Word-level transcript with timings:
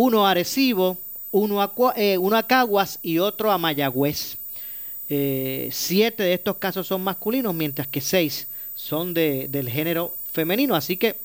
uno 0.00 0.26
a 0.26 0.30
Arecibo, 0.30 0.96
uno 1.30 1.60
a, 1.60 1.74
eh, 1.94 2.16
uno 2.16 2.34
a 2.34 2.46
Caguas 2.46 2.98
y 3.02 3.18
otro 3.18 3.52
a 3.52 3.58
Mayagüez. 3.58 4.38
Eh, 5.10 5.68
siete 5.72 6.22
de 6.22 6.32
estos 6.32 6.56
casos 6.56 6.86
son 6.86 7.02
masculinos, 7.02 7.54
mientras 7.54 7.86
que 7.86 8.00
seis 8.00 8.48
son 8.74 9.12
de, 9.12 9.46
del 9.48 9.68
género 9.68 10.16
femenino. 10.32 10.74
Así 10.74 10.96
que 10.96 11.18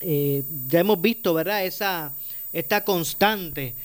eh, 0.00 0.42
ya 0.66 0.80
hemos 0.80 1.00
visto, 1.00 1.32
¿verdad? 1.32 1.64
Esa, 1.64 2.12
esta 2.52 2.82
constante. 2.84 3.76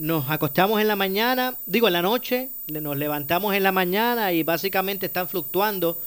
nos 0.00 0.28
acostamos 0.28 0.80
en 0.80 0.88
la 0.88 0.96
mañana, 0.96 1.56
digo 1.64 1.86
en 1.86 1.92
la 1.92 2.02
noche, 2.02 2.50
nos 2.66 2.96
levantamos 2.96 3.54
en 3.54 3.62
la 3.62 3.70
mañana 3.70 4.32
y 4.32 4.42
básicamente 4.42 5.06
están 5.06 5.28
fluctuando 5.28 6.02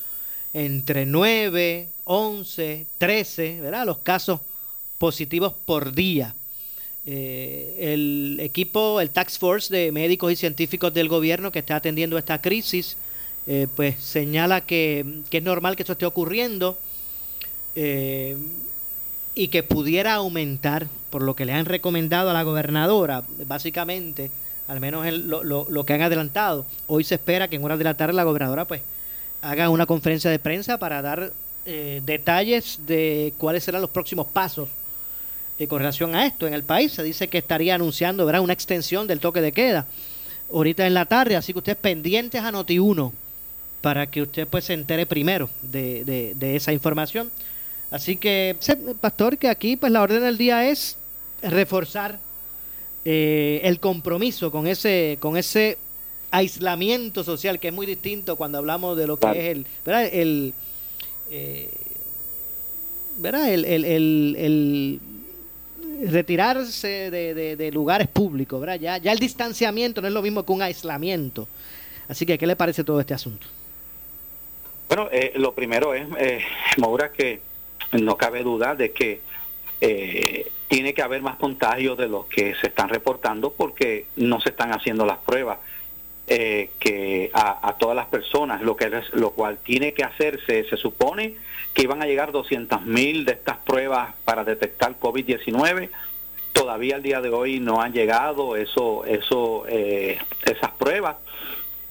entre 0.54 1.06
9, 1.06 1.88
11, 2.04 2.88
13, 2.98 3.62
¿verdad? 3.62 3.86
Los 3.86 4.00
casos 4.00 4.42
positivos 4.98 5.54
por 5.66 5.94
día. 5.94 6.36
Eh, 7.08 7.94
el 7.94 8.40
equipo, 8.42 9.00
el 9.00 9.12
Tax 9.12 9.38
Force 9.38 9.76
de 9.76 9.92
médicos 9.92 10.32
y 10.32 10.36
científicos 10.36 10.92
del 10.92 11.08
gobierno 11.08 11.52
que 11.52 11.60
está 11.60 11.76
atendiendo 11.76 12.18
esta 12.18 12.42
crisis, 12.42 12.98
eh, 13.46 13.68
pues 13.76 14.00
señala 14.00 14.62
que, 14.62 15.22
es 15.30 15.44
normal 15.44 15.76
que 15.76 15.84
esto 15.84 15.94
esté 15.94 16.08
ocurriendo 16.08 16.80
eh, 17.76 18.38
y 19.36 19.50
que 19.50 19.62
pudiera 19.62 20.16
aumentar, 20.16 20.88
por 21.12 21.22
lo 21.22 21.36
que 21.36 21.46
le 21.46 21.54
han 21.54 21.66
recomendado 21.66 22.32
a 22.32 22.34
la 22.34 22.42
gobernadora, 22.42 23.24
básicamente, 23.46 24.32
al 24.68 24.80
menos 24.80 25.06
lo, 25.14 25.44
lo, 25.44 25.86
que 25.86 25.94
han 25.94 26.02
adelantado. 26.02 26.66
Hoy 26.88 27.04
se 27.04 27.16
espera 27.16 27.48
que 27.48 27.58
en 27.58 27.64
horas 27.64 27.78
de 27.78 27.84
la 27.84 27.98
tarde 27.98 28.14
la 28.14 28.24
gobernadora 28.24 28.66
pues 28.66 28.82
haga 29.44 29.70
una 29.70 29.86
conferencia 29.86 30.32
de 30.32 30.40
prensa 30.40 30.80
para 30.80 31.04
dar 31.04 31.34
detalles 31.66 32.80
de 32.86 33.34
cuáles 33.40 33.64
serán 33.64 33.82
los 33.82 33.90
próximos 33.90 34.28
pasos 34.28 34.70
eh, 35.58 35.68
con 35.68 35.80
relación 35.80 36.16
a 36.16 36.26
esto 36.26 36.48
en 36.48 36.54
el 36.54 36.64
país. 36.64 36.92
Se 36.92 37.04
dice 37.04 37.28
que 37.28 37.38
estaría 37.38 37.76
anunciando 37.76 38.26
¿verdad? 38.26 38.42
una 38.42 38.54
extensión 38.54 39.08
del 39.08 39.20
toque 39.20 39.42
de 39.42 39.52
queda 39.52 39.88
ahorita 40.52 40.86
en 40.86 40.94
la 40.94 41.06
tarde, 41.06 41.36
así 41.36 41.54
que 41.54 41.60
ustedes 41.60 41.78
pendientes 41.78 42.42
a 42.42 42.52
Noti1 42.52 43.12
para 43.82 44.10
que 44.10 44.22
usted 44.22 44.48
pues 44.48 44.66
se 44.66 44.74
entere 44.74 45.06
primero 45.06 45.50
de, 45.62 46.34
de, 46.36 46.56
esa 46.56 46.74
información. 46.74 47.32
Así 47.92 48.18
que, 48.18 48.58
pastor, 49.00 49.38
que 49.38 49.48
aquí 49.48 49.76
pues 49.76 49.92
la 49.92 50.02
orden 50.02 50.22
del 50.22 50.38
día 50.38 50.68
es 50.68 50.98
reforzar 51.42 52.20
eh, 53.06 53.62
el 53.64 53.80
compromiso 53.80 54.52
con 54.52 54.66
ese, 54.66 55.18
con 55.20 55.38
ese 55.38 55.78
aislamiento 56.32 57.24
social 57.24 57.60
que 57.60 57.68
es 57.68 57.74
muy 57.74 57.86
distinto 57.86 58.36
cuando 58.36 58.58
hablamos 58.58 58.98
de 58.98 59.08
lo 59.08 59.18
que 59.18 59.30
es 59.30 59.56
el, 59.56 59.68
¿verdad? 59.86 60.10
El, 60.12 60.54
eh, 61.30 61.70
¿verdad? 63.20 63.54
el, 63.54 63.66
el 63.66 65.00
retirarse 66.04 67.12
de, 67.12 67.72
lugares 67.72 68.08
públicos, 68.08 68.60
¿verdad? 68.60 68.80
Ya, 68.80 68.98
ya 68.98 69.12
el 69.12 69.20
distanciamiento 69.20 70.02
no 70.02 70.08
es 70.08 70.14
lo 70.14 70.22
mismo 70.22 70.46
que 70.46 70.52
un 70.52 70.62
aislamiento. 70.62 71.48
Así 72.08 72.26
que, 72.26 72.38
¿qué 72.38 72.48
le 72.48 72.56
parece 72.56 72.84
todo 72.84 73.00
este 73.00 73.14
asunto? 73.14 73.48
Bueno, 74.88 75.10
eh, 75.12 75.34
lo 75.36 75.54
primero 75.54 75.94
es, 75.94 76.08
eh, 76.20 76.42
Maura, 76.78 77.12
que 77.12 77.42
no 77.94 78.18
cabe 78.18 78.44
duda 78.44 78.76
de 78.76 78.92
que 78.92 79.22
eh, 79.82 80.52
tiene 80.68 80.94
que 80.94 81.02
haber 81.02 81.22
más 81.22 81.38
contagios 81.38 81.98
de 81.98 82.08
los 82.08 82.26
que 82.28 82.56
se 82.56 82.68
están 82.68 82.90
reportando 82.90 83.52
porque 83.52 84.06
no 84.16 84.40
se 84.42 84.50
están 84.50 84.72
haciendo 84.72 85.06
las 85.06 85.18
pruebas. 85.18 85.60
Eh, 86.28 86.72
que 86.80 87.30
a, 87.34 87.76
todas 87.78 87.96
las 87.96 88.08
personas, 88.08 88.64
lo, 88.64 88.76
que 88.76 88.90
lo 89.14 89.30
cual 89.32 89.60
tiene 89.60 89.94
que 89.94 90.04
hacerse, 90.04 90.64
se 90.64 90.76
supone 90.76 91.36
que 91.76 91.84
iban 91.84 92.02
a 92.02 92.08
llegar 92.08 92.32
200.000 92.32 93.26
de 93.26 93.34
estas 93.34 93.58
pruebas 93.58 94.16
para 94.24 94.44
detectar 94.44 95.00
COVID-19. 95.00 95.90
Todavía 96.52 96.96
al 96.96 97.04
día 97.04 97.22
de 97.22 97.30
hoy 97.30 97.60
no 97.60 97.80
han 97.80 97.94
llegado 97.94 98.56
eso, 98.56 99.06
eso, 99.06 99.66
eh, 99.68 100.18
esas 100.46 100.72
pruebas. 100.72 101.18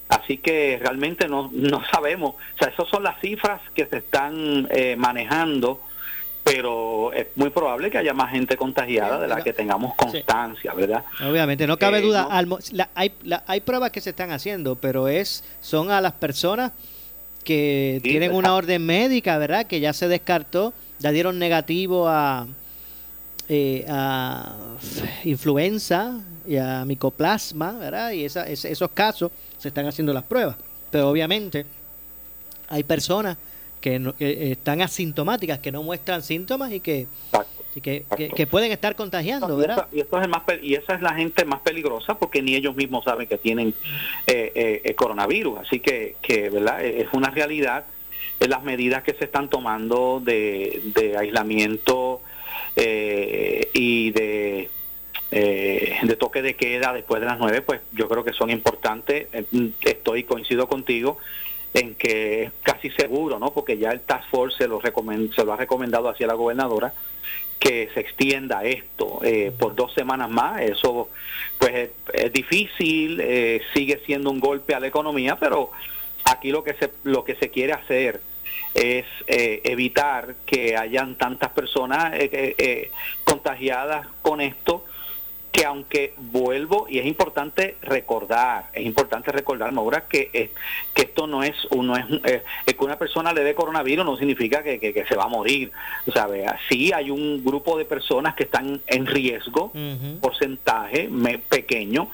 Así 0.09 0.39
que 0.39 0.79
realmente 0.81 1.29
no, 1.29 1.49
no 1.53 1.85
sabemos. 1.93 2.35
O 2.35 2.59
sea, 2.59 2.69
esas 2.69 2.89
son 2.89 3.05
las 3.05 3.21
cifras 3.21 3.61
que 3.73 3.87
se 3.87 3.99
están 3.99 4.67
eh, 4.73 4.97
manejando 4.97 5.81
pero 6.45 7.11
es 7.15 7.27
muy 7.37 7.49
probable 7.49 7.91
que 7.91 7.97
haya 7.97 8.13
más 8.13 8.31
gente 8.31 8.57
contagiada 8.57 9.19
de 9.19 9.27
la 9.27 9.43
que 9.43 9.55
tengamos 9.55 9.95
constancia, 9.95 10.75
¿verdad? 10.75 11.03
Obviamente, 11.27 11.67
no 11.67 11.79
cabe 11.79 11.99
eh, 11.99 12.03
duda. 12.03 12.29
hay, 12.95 13.13
hay 13.47 13.61
pruebas 13.63 13.91
que 13.91 14.03
se 14.03 14.11
están 14.11 14.31
haciendo, 14.31 14.77
pero 14.77 15.09
es 15.09 15.43
son 15.63 15.91
a 15.91 16.03
las 16.03 16.13
personas 16.13 16.73
que 17.45 17.99
tienen 18.03 18.35
una 18.35 18.55
orden 18.55 18.85
médica, 18.85 19.39
¿verdad? 19.39 19.67
Que 19.67 19.81
ya 19.81 19.95
se 19.95 20.07
descartó, 20.07 20.75
ya 20.99 21.13
dieron 21.13 21.39
negativo 21.39 22.09
a, 22.09 22.47
eh, 23.49 23.87
a 23.89 24.55
influenza 25.25 26.21
y 26.47 26.59
a 26.59 26.85
micoplasma, 26.85 27.73
¿verdad? 27.73 28.11
Y 28.13 28.25
esa, 28.27 28.47
esos 28.47 28.91
casos 28.91 29.31
se 29.57 29.69
están 29.69 29.87
haciendo 29.87 30.13
las 30.13 30.25
pruebas. 30.25 30.57
Pero 30.91 31.09
obviamente 31.09 31.65
hay 32.69 32.83
personas 32.83 33.39
que, 33.85 33.97
eh, 34.19 34.53
están 34.53 34.81
asintomáticas, 34.81 35.59
que 35.59 35.71
no 35.71 35.83
muestran 35.83 36.23
síntomas 36.23 36.73
y 36.73 36.81
que, 36.81 37.07
que, 37.83 38.47
pueden 38.51 38.73
estar 38.73 38.97
contagiando, 38.97 39.59
¿verdad? 39.59 39.89
Y, 39.93 40.01
esto 40.01 40.23
es 40.23 40.27
más, 40.27 40.43
y 40.63 40.75
esa 40.75 40.95
es 40.95 41.03
la 41.03 41.13
gente 41.13 41.45
más 41.45 41.61
peligrosa 41.61 42.19
porque 42.19 42.41
ni 42.41 42.55
ellos 42.55 42.75
mismos 42.75 43.05
saben 43.05 43.29
que 43.29 43.37
tienen 43.37 43.75
eh, 44.27 44.81
eh, 44.83 44.95
coronavirus. 44.95 45.59
Así 45.59 45.81
que, 45.81 46.17
que, 46.23 46.49
¿verdad? 46.49 46.83
E, 46.83 47.03
es 47.03 47.09
una 47.13 47.29
realidad 47.29 47.85
las 48.41 48.63
medidas 48.63 49.03
que 49.03 49.13
se 49.13 49.25
están 49.25 49.51
tomando 49.51 50.21
de, 50.25 50.81
de 50.95 51.19
aislamiento 51.19 52.23
y 52.77 54.11
de 54.13 54.71
de 55.31 56.17
toque 56.17 56.43
de 56.43 56.55
queda 56.55 56.93
después 56.93 57.21
de 57.21 57.27
las 57.27 57.39
nueve, 57.39 57.61
pues 57.61 57.81
yo 57.93 58.09
creo 58.09 58.25
que 58.25 58.33
son 58.33 58.51
importantes. 58.51 59.27
Estoy 59.83 60.23
coincido 60.25 60.69
contigo 60.69 61.19
en 61.75 61.97
que 61.97 62.45
es 62.45 62.53
casi 62.63 62.91
seguro, 62.91 63.39
¿no? 63.39 63.53
Porque 63.53 63.77
ya 63.77 63.91
el 63.91 64.01
Task 64.01 64.29
Force 64.31 64.59
se 64.59 64.69
lo, 64.69 64.81
se 64.81 65.45
lo 65.45 65.53
ha 65.53 65.57
recomendado 65.57 66.09
hacia 66.09 66.29
la 66.29 66.35
gobernadora 66.35 66.95
que 67.59 67.89
se 67.95 68.01
extienda 68.01 68.63
esto 68.65 69.21
eh, 69.23 69.53
por 69.59 69.75
dos 69.75 69.93
semanas 69.93 70.31
más. 70.31 70.61
Eso, 70.61 71.09
pues, 71.59 71.91
es, 72.13 72.33
difícil, 72.33 73.21
eh, 73.21 73.63
sigue 73.73 74.01
siendo 74.07 74.31
un 74.31 74.39
golpe 74.39 74.75
a 74.75 74.81
la 74.81 74.87
economía, 74.87 75.37
pero 75.37 75.71
aquí 76.25 76.51
lo 76.51 76.63
que 76.63 76.75
se, 76.75 76.91
lo 77.03 77.25
que 77.25 77.35
se 77.37 77.51
quiere 77.51 77.73
hacer 77.73 78.21
es 78.75 79.07
eh, 79.27 79.61
evitar 79.65 80.35
que 80.47 80.77
hayan 80.77 81.17
tantas 81.17 81.51
personas 81.51 82.13
contagiadas 83.25 84.07
con 84.21 84.41
esto 84.41 84.85
que 85.55 85.65
aunque 85.65 86.15
vuelvo, 86.17 86.89
y 86.91 86.99
es 86.99 87.07
importante 87.07 87.77
recordar, 87.81 88.71
es 88.73 88.85
importante 88.85 89.31
recordar, 89.31 89.71
Maura, 89.71 90.09
que, 90.09 90.29
eh, 90.33 90.51
que 90.93 91.03
esto 91.03 91.29
no 91.29 91.45
es, 91.45 91.55
uno 91.71 91.97
es, 91.97 92.05
eh, 92.25 92.43
que 92.67 92.85
una 92.85 92.99
persona 92.99 93.33
le 93.33 93.45
dé 93.45 93.55
coronavirus 93.55 94.05
no 94.05 94.17
significa 94.17 94.65
que, 94.65 95.05
se 95.09 95.15
va 95.15 95.25
a 95.25 95.29
morir. 95.29 95.71
O 96.09 96.11
sea, 96.11 96.27
sí 96.69 96.93
hay 96.93 97.09
un 97.09 97.45
grupo 97.45 97.79
de 97.79 97.85
personas 97.85 98.35
que 98.35 98.43
están 98.43 98.81
en 98.89 99.07
riesgo, 99.07 99.71
porcentaje 100.21 101.09
pequeño, 101.49 102.11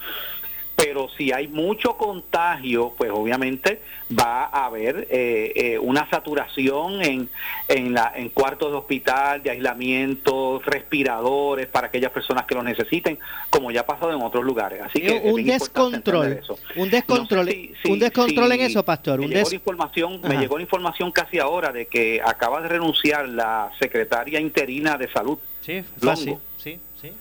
pero 0.83 1.09
si 1.17 1.31
hay 1.31 1.47
mucho 1.47 1.97
contagio, 1.97 2.95
pues 2.97 3.11
obviamente 3.11 3.81
va 4.19 4.47
a 4.47 4.65
haber 4.65 5.07
eh, 5.11 5.53
eh, 5.55 5.79
una 5.79 6.09
saturación 6.09 7.03
en, 7.03 7.29
en, 7.69 7.93
la, 7.93 8.13
en 8.17 8.31
cuartos 8.31 8.71
de 8.71 8.79
hospital, 8.79 9.43
de 9.43 9.51
aislamiento, 9.51 10.61
respiradores 10.65 11.67
para 11.67 11.89
aquellas 11.89 12.11
personas 12.11 12.47
que 12.47 12.55
lo 12.55 12.63
necesiten, 12.63 13.19
como 13.51 13.71
ya 13.71 13.83
ha 13.83 13.87
pasado 13.87 14.13
en 14.13 14.23
otros 14.23 14.43
lugares. 14.43 14.81
Así 14.83 15.01
que 15.01 15.21
un 15.23 15.45
descontrol, 15.45 16.41
un 16.77 16.91
descontrol, 16.91 17.49
un 17.85 17.99
descontrol 17.99 18.53
en 18.53 18.61
eso, 18.62 18.83
pastor. 18.83 19.21
Me, 19.21 19.29
llegó, 19.29 19.49
la 19.51 19.55
información, 19.55 20.21
me 20.23 20.39
llegó 20.39 20.57
la 20.57 20.62
información 20.62 21.12
casi 21.12 21.39
ahora 21.39 21.73
de 21.73 21.87
que 21.87 22.23
acaba 22.25 22.62
de 22.62 22.69
renunciar 22.69 23.29
la 23.29 23.71
secretaria 23.79 24.41
interina 24.41 24.97
de 24.97 25.12
salud. 25.12 25.39
Sí, 25.61 25.85
fue 25.99 26.12
así. 26.12 26.35
Sí, 26.57 26.81
sí. 27.01 27.12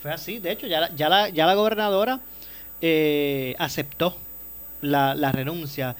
Fue 0.00 0.12
así. 0.12 0.38
De 0.38 0.52
hecho, 0.52 0.66
ya, 0.66 0.88
ya, 0.96 1.10
la, 1.10 1.28
ya 1.28 1.44
la 1.44 1.54
gobernadora 1.54 2.20
eh, 2.80 3.54
aceptó 3.58 4.16
la, 4.82 5.32
renuncia. 5.32 5.96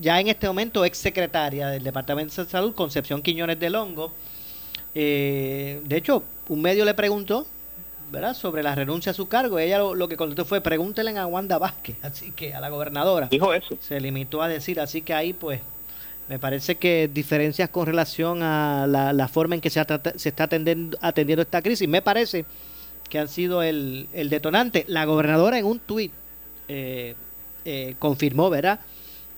Ya 0.00 0.20
en 0.20 0.28
este 0.28 0.46
momento, 0.46 0.84
ex 0.84 0.98
secretaria 0.98 1.68
del 1.68 1.82
Departamento 1.82 2.44
de 2.44 2.50
Salud, 2.50 2.74
Concepción 2.74 3.22
Quiñones 3.22 3.58
de 3.58 3.70
Longo. 3.70 4.12
Eh, 4.94 5.80
de 5.84 5.96
hecho, 5.96 6.22
un 6.48 6.60
medio 6.60 6.84
le 6.84 6.94
preguntó 6.94 7.46
¿verdad? 8.10 8.34
sobre 8.34 8.62
la 8.62 8.74
renuncia 8.74 9.10
a 9.10 9.14
su 9.14 9.28
cargo. 9.28 9.58
Ella 9.58 9.78
lo, 9.78 10.08
que 10.08 10.16
contestó 10.16 10.44
fue: 10.44 10.60
pregúntele 10.60 11.16
a 11.18 11.26
Wanda 11.26 11.58
Vázquez, 11.58 11.96
así 12.02 12.30
que 12.32 12.54
a 12.54 12.60
la 12.60 12.68
gobernadora. 12.68 13.28
Dijo 13.28 13.52
eso. 13.52 13.76
Se 13.80 14.00
limitó 14.00 14.42
a 14.42 14.48
decir, 14.48 14.80
así 14.80 15.02
que 15.02 15.14
ahí, 15.14 15.32
pues, 15.32 15.60
me 16.28 16.38
parece 16.38 16.76
que 16.76 17.10
diferencias 17.12 17.68
con 17.68 17.86
relación 17.86 18.42
a 18.42 18.86
la, 18.86 19.28
forma 19.28 19.54
en 19.54 19.60
que 19.60 19.70
se, 19.70 19.84
se 20.16 20.28
está 20.28 20.44
atendiendo, 20.44 20.96
atendiendo 21.00 21.42
esta 21.42 21.60
crisis, 21.62 21.88
me 21.88 22.02
parece 22.02 22.44
que 23.08 23.18
han 23.18 23.28
sido 23.28 23.62
el, 23.62 24.08
detonante. 24.12 24.84
La 24.88 25.04
gobernadora 25.04 25.58
en 25.58 25.66
un 25.66 25.78
tuit 25.78 26.12
eh, 26.68 27.14
eh, 27.64 27.94
confirmó, 27.98 28.50
¿verdad? 28.50 28.80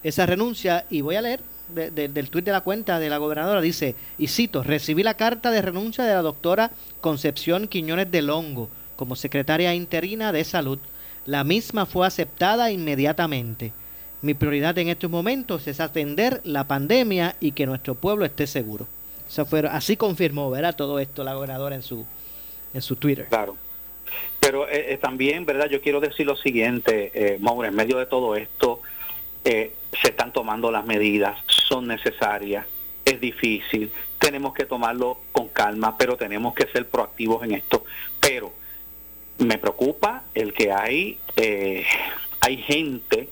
Esa 0.02 0.26
renuncia 0.26 0.84
y 0.90 1.00
voy 1.00 1.16
a 1.16 1.22
leer 1.22 1.40
del 1.68 2.30
tuit 2.30 2.44
de 2.44 2.52
la 2.52 2.60
cuenta 2.60 2.98
de 2.98 3.08
la 3.08 3.18
gobernadora, 3.18 3.60
dice, 3.60 3.94
y 4.18 4.28
cito, 4.28 4.62
recibí 4.62 5.02
la 5.02 5.14
carta 5.14 5.50
de 5.50 5.62
renuncia 5.62 6.04
de 6.04 6.12
la 6.14 6.22
doctora 6.22 6.70
Concepción 7.00 7.68
Quiñones 7.68 8.10
de 8.10 8.22
Longo, 8.22 8.68
como 8.96 9.16
secretaria 9.16 9.74
interina 9.74 10.30
de 10.30 10.44
salud. 10.44 10.78
La 11.26 11.42
misma 11.42 11.86
fue 11.86 12.06
aceptada 12.06 12.70
inmediatamente. 12.70 13.72
Mi 14.20 14.34
prioridad 14.34 14.76
en 14.78 14.88
estos 14.88 15.10
momentos 15.10 15.66
es 15.66 15.80
atender 15.80 16.40
la 16.44 16.64
pandemia 16.64 17.36
y 17.40 17.52
que 17.52 17.66
nuestro 17.66 17.94
pueblo 17.94 18.24
esté 18.24 18.46
seguro. 18.46 18.86
Eso 19.28 19.46
fue, 19.46 19.66
así 19.66 19.96
confirmó, 19.96 20.50
¿verdad? 20.50 20.76
Todo 20.76 20.98
esto 20.98 21.24
la 21.24 21.34
gobernadora 21.34 21.76
en 21.76 21.82
su, 21.82 22.04
en 22.74 22.82
su 22.82 22.96
Twitter. 22.96 23.26
Claro. 23.26 23.56
Pero 24.40 24.68
eh, 24.68 24.92
eh, 24.92 24.98
también, 24.98 25.46
¿verdad? 25.46 25.70
Yo 25.70 25.80
quiero 25.80 26.00
decir 26.00 26.26
lo 26.26 26.36
siguiente, 26.36 27.10
eh, 27.14 27.38
Maura, 27.40 27.68
en 27.68 27.74
medio 27.74 27.96
de 27.98 28.06
todo 28.06 28.36
esto, 28.36 28.82
eh, 29.44 29.72
se 30.02 30.08
están 30.08 30.32
tomando 30.32 30.70
las 30.70 30.84
medidas, 30.84 31.38
son 31.46 31.86
necesarias, 31.86 32.66
es 33.04 33.20
difícil, 33.20 33.90
tenemos 34.18 34.52
que 34.52 34.66
tomarlo 34.66 35.18
con 35.32 35.48
calma, 35.48 35.96
pero 35.96 36.16
tenemos 36.16 36.54
que 36.54 36.66
ser 36.66 36.88
proactivos 36.88 37.42
en 37.44 37.52
esto. 37.52 37.84
Pero 38.20 38.52
me 39.38 39.58
preocupa 39.58 40.24
el 40.34 40.52
que 40.52 40.72
hay, 40.72 41.18
hay 42.40 42.56
gente 42.58 43.28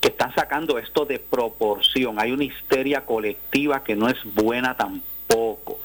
que 0.00 0.08
están 0.08 0.34
sacando 0.34 0.78
esto 0.78 1.04
de 1.04 1.18
proporción. 1.18 2.20
Hay 2.20 2.32
una 2.32 2.44
histeria 2.44 3.04
colectiva 3.04 3.82
que 3.82 3.96
no 3.96 4.08
es 4.08 4.18
buena 4.34 4.76
tampoco. 4.76 5.80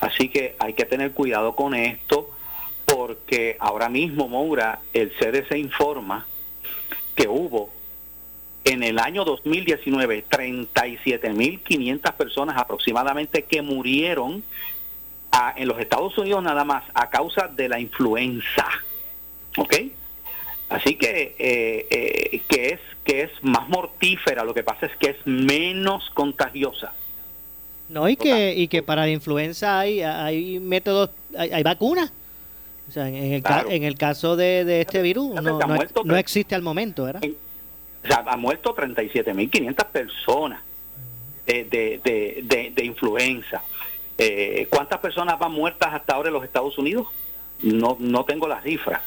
Así 0.00 0.28
que 0.28 0.56
hay 0.58 0.72
que 0.72 0.84
tener 0.84 1.12
cuidado 1.12 1.54
con 1.54 1.74
esto 1.74 2.19
porque 3.10 3.56
ahora 3.58 3.88
mismo, 3.88 4.28
Moura, 4.28 4.78
el 4.92 5.10
CDC 5.10 5.56
informa 5.56 6.26
que 7.16 7.26
hubo 7.26 7.70
en 8.62 8.84
el 8.84 9.00
año 9.00 9.24
2019 9.24 10.26
37.500 10.30 12.12
personas 12.14 12.56
aproximadamente 12.56 13.42
que 13.42 13.62
murieron 13.62 14.44
en 15.56 15.68
los 15.68 15.80
Estados 15.80 16.16
Unidos 16.18 16.40
nada 16.44 16.64
más 16.64 16.84
a 16.94 17.10
causa 17.10 17.48
de 17.48 17.68
la 17.68 17.80
influenza. 17.80 18.66
¿Ok? 19.56 19.74
Así 20.68 20.94
que, 20.94 21.34
eh, 21.36 21.86
eh, 21.90 22.42
que, 22.48 22.68
es, 22.74 22.80
que 23.02 23.22
es 23.22 23.30
más 23.42 23.68
mortífera, 23.68 24.44
lo 24.44 24.54
que 24.54 24.62
pasa 24.62 24.86
es 24.86 24.96
que 24.98 25.10
es 25.10 25.26
menos 25.26 26.10
contagiosa. 26.10 26.92
No, 27.88 28.08
y 28.08 28.16
que, 28.16 28.54
y 28.54 28.68
que 28.68 28.84
para 28.84 29.02
la 29.02 29.10
influenza 29.10 29.80
hay, 29.80 30.00
hay 30.00 30.60
métodos, 30.60 31.10
hay, 31.36 31.64
vacunas. 31.64 32.12
O 32.90 32.92
sea, 32.92 33.08
en 33.08 33.14
el, 33.14 33.44
en 33.68 33.84
el 33.84 33.94
caso 33.94 34.34
de, 34.34 34.80
este 34.80 35.00
virus 35.00 35.40
no, 35.40 35.60
no, 36.04 36.16
existe 36.16 36.56
al 36.56 36.62
momento, 36.62 37.04
¿verdad? 37.04 37.22
O 38.02 38.06
sea, 38.06 38.24
han 38.26 38.40
muerto 38.40 38.74
37.500 38.74 39.86
personas 39.86 40.60
de, 41.46 41.64
de, 41.64 42.42
de, 42.42 42.72
de 42.74 42.84
influenza. 42.84 43.62
Eh, 44.18 44.66
¿Cuántas 44.68 44.98
personas 44.98 45.38
van 45.38 45.52
muertas 45.52 45.94
hasta 45.94 46.14
ahora 46.14 46.30
en 46.30 46.34
los 46.34 46.42
Estados 46.42 46.76
Unidos? 46.78 47.06
No, 47.62 47.96
no 48.00 48.24
tengo 48.24 48.48
las 48.48 48.64
cifras 48.64 49.02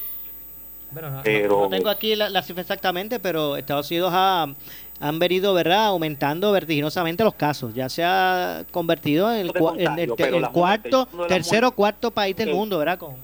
no, 1.01 1.69
tengo 1.69 1.89
aquí 1.89 2.15
la, 2.15 2.41
cifra 2.41 2.61
exactamente, 2.61 3.19
pero 3.19 3.57
Estados 3.57 3.89
Unidos 3.89 4.11
ha, 4.13 4.47
han 4.99 5.19
venido, 5.19 5.53
¿verdad?, 5.53 5.87
aumentando 5.87 6.51
vertiginosamente 6.51 7.23
los 7.23 7.35
casos. 7.35 7.73
Ya 7.73 7.89
se 7.89 8.03
ha 8.03 8.63
convertido 8.71 9.33
en 9.33 9.47
el, 9.47 9.53
cuarto, 10.51 11.07
tercero 11.27 11.71
cuarto 11.71 12.11
país 12.11 12.35
del 12.35 12.53
mundo, 12.53 12.77
¿verdad?, 12.77 12.99
con. 12.99 13.15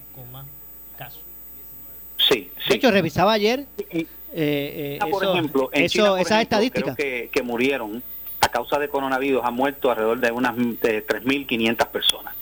Sí, 2.64 2.70
De 2.70 2.76
hecho, 2.76 2.92
revisaba 2.92 3.34
ayer. 3.34 3.66
Eh, 3.78 4.06
eh, 4.34 5.00
por 5.10 5.24
ejemplo, 5.24 5.70
en 5.74 5.88
China, 5.88 6.20
esas 6.20 6.42
estadísticas. 6.42 6.96
que, 6.96 7.30
que 7.32 7.42
murieron 7.42 8.04
a 8.42 8.50
causa 8.50 8.80
de 8.80 8.88
coronavirus 8.90 9.44
han 9.44 9.54
muerto 9.54 9.90
alrededor 9.90 10.20
de 10.20 10.32
unas 10.32 10.56
de 10.56 11.06
3.500 11.06 11.88
personas 11.88 12.36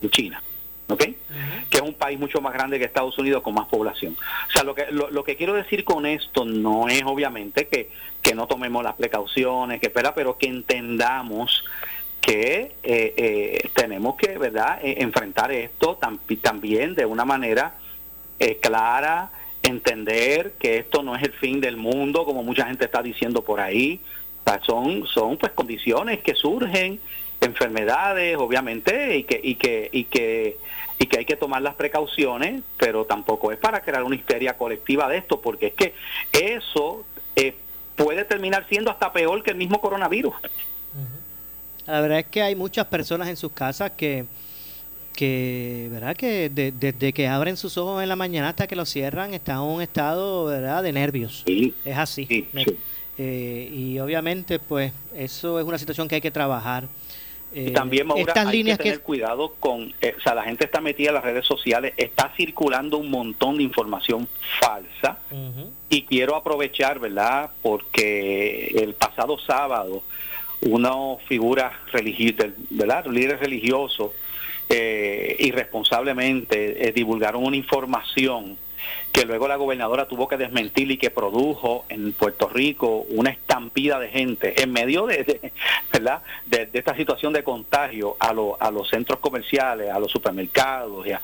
en 0.00 0.10
China. 0.10 0.42
¿ok? 0.88 1.04
Que 1.70 1.78
es 1.78 1.80
un 1.80 1.94
país 1.94 2.18
mucho 2.18 2.40
más 2.40 2.52
grande 2.52 2.78
que 2.78 2.84
Estados 2.84 3.18
Unidos 3.18 3.42
con 3.42 3.54
más 3.54 3.66
población. 3.66 4.16
O 4.48 4.50
sea, 4.50 4.62
lo 4.62 4.74
que, 4.74 4.86
lo, 4.90 5.24
que 5.24 5.36
quiero 5.36 5.54
decir 5.54 5.84
con 5.84 6.06
esto 6.06 6.44
no 6.44 6.88
es 6.88 7.02
obviamente 7.04 7.66
que, 7.68 7.90
que 8.20 8.34
no 8.34 8.46
tomemos 8.46 8.82
las 8.82 8.94
precauciones, 8.94 9.80
que 9.80 9.86
espera, 9.86 10.14
pero 10.14 10.38
que 10.38 10.46
entendamos 10.46 11.64
que 12.20 12.76
eh, 12.82 13.14
eh, 13.16 13.68
tenemos 13.74 14.16
que, 14.16 14.38
¿verdad?, 14.38 14.78
e, 14.82 15.02
enfrentar 15.02 15.50
esto 15.50 15.98
también 16.40 16.94
de 16.94 17.04
una 17.04 17.24
manera 17.24 17.74
eh, 18.38 18.58
clara, 18.58 19.30
entender 19.62 20.54
que 20.58 20.78
esto 20.78 21.02
no 21.02 21.14
es 21.16 21.22
el 21.22 21.32
fin 21.32 21.60
del 21.60 21.76
mundo, 21.76 22.24
como 22.24 22.42
mucha 22.42 22.66
gente 22.66 22.84
está 22.84 23.02
diciendo 23.02 23.42
por 23.42 23.60
ahí. 23.60 24.00
son, 24.66 25.06
son 25.06 25.36
pues 25.36 25.52
condiciones 25.52 26.20
que 26.20 26.34
surgen 26.34 27.00
enfermedades, 27.40 28.36
obviamente, 28.36 29.16
y 29.16 29.24
que, 29.24 29.40
y 29.42 29.54
que, 29.56 29.88
y 29.92 30.04
que, 30.04 30.56
y 30.98 31.06
que 31.06 31.18
hay 31.18 31.24
que 31.24 31.36
tomar 31.36 31.62
las 31.62 31.74
precauciones, 31.74 32.62
pero 32.76 33.04
tampoco 33.04 33.52
es 33.52 33.58
para 33.58 33.80
crear 33.80 34.02
una 34.04 34.16
histeria 34.16 34.56
colectiva 34.56 35.08
de 35.08 35.18
esto, 35.18 35.40
porque 35.40 35.68
es 35.68 35.74
que 35.74 35.94
eso 36.32 37.04
eh, 37.36 37.54
puede 37.96 38.24
terminar 38.24 38.66
siendo 38.68 38.90
hasta 38.90 39.12
peor 39.12 39.42
que 39.42 39.50
el 39.50 39.56
mismo 39.56 39.80
coronavirus. 39.80 40.34
La 41.86 42.00
verdad 42.00 42.20
es 42.20 42.26
que 42.26 42.42
hay 42.42 42.54
muchas 42.54 42.86
personas 42.86 43.28
en 43.28 43.36
sus 43.36 43.52
casas 43.52 43.90
que, 43.92 44.24
que 45.12 45.88
verdad 45.90 46.16
que 46.16 46.50
desde 46.50 47.12
que 47.12 47.28
abren 47.28 47.56
sus 47.56 47.76
ojos 47.78 48.02
en 48.02 48.08
la 48.08 48.16
mañana 48.16 48.50
hasta 48.50 48.66
que 48.66 48.76
los 48.76 48.88
cierran 48.88 49.34
están 49.34 49.56
en 49.56 49.62
un 49.62 49.82
estado 49.82 50.46
verdad 50.46 50.82
de 50.82 50.92
nervios. 50.92 51.44
Es 51.46 51.96
así. 51.96 52.46
Eh, 53.18 53.70
y 53.72 53.98
obviamente 53.98 54.58
pues 54.58 54.92
eso 55.14 55.60
es 55.60 55.66
una 55.66 55.78
situación 55.78 56.08
que 56.08 56.16
hay 56.16 56.20
que 56.20 56.30
trabajar. 56.30 56.84
Y 57.54 57.68
eh, 57.68 57.70
también, 57.72 58.06
Maura, 58.06 58.32
hay 58.34 58.64
que 58.64 58.76
tener 58.76 59.00
cuidado 59.00 59.54
con, 59.60 59.92
eh, 60.00 60.14
o 60.16 60.20
sea, 60.22 60.34
la 60.34 60.42
gente 60.42 60.64
está 60.64 60.80
metida 60.80 61.10
en 61.10 61.16
las 61.16 61.24
redes 61.24 61.44
sociales, 61.44 61.92
está 61.98 62.32
circulando 62.34 62.96
un 62.96 63.10
montón 63.10 63.58
de 63.58 63.62
información 63.62 64.26
falsa. 64.58 65.18
Y 65.90 66.04
quiero 66.04 66.34
aprovechar, 66.34 66.98
¿verdad? 66.98 67.50
Porque 67.60 68.68
el 68.74 68.94
pasado 68.94 69.38
sábado 69.38 70.02
una 70.62 70.92
figura 71.26 71.72
religiosa, 71.92 72.48
¿verdad? 72.70 73.06
Líderes 73.06 73.40
religiosos 73.40 74.12
eh, 74.74 75.36
irresponsablemente 75.38 76.88
eh, 76.88 76.92
divulgaron 76.92 77.44
una 77.44 77.56
información 77.56 78.56
que 79.12 79.26
luego 79.26 79.46
la 79.46 79.56
gobernadora 79.56 80.08
tuvo 80.08 80.26
que 80.26 80.38
desmentir 80.38 80.90
y 80.90 80.96
que 80.96 81.10
produjo 81.10 81.84
en 81.90 82.14
Puerto 82.14 82.48
Rico 82.48 83.04
una 83.10 83.28
estampida 83.28 84.00
de 84.00 84.08
gente 84.08 84.62
en 84.62 84.72
medio 84.72 85.06
de, 85.06 85.52
¿verdad? 85.92 86.22
De, 86.46 86.70
esta 86.72 86.96
situación 86.96 87.34
de 87.34 87.44
contagio 87.44 88.16
a, 88.18 88.30
a 88.30 88.70
los 88.70 88.88
centros 88.88 89.18
comerciales, 89.18 89.90
a 89.90 89.98
los 89.98 90.10
supermercados, 90.10 91.06
y 91.06 91.12
a, 91.12 91.20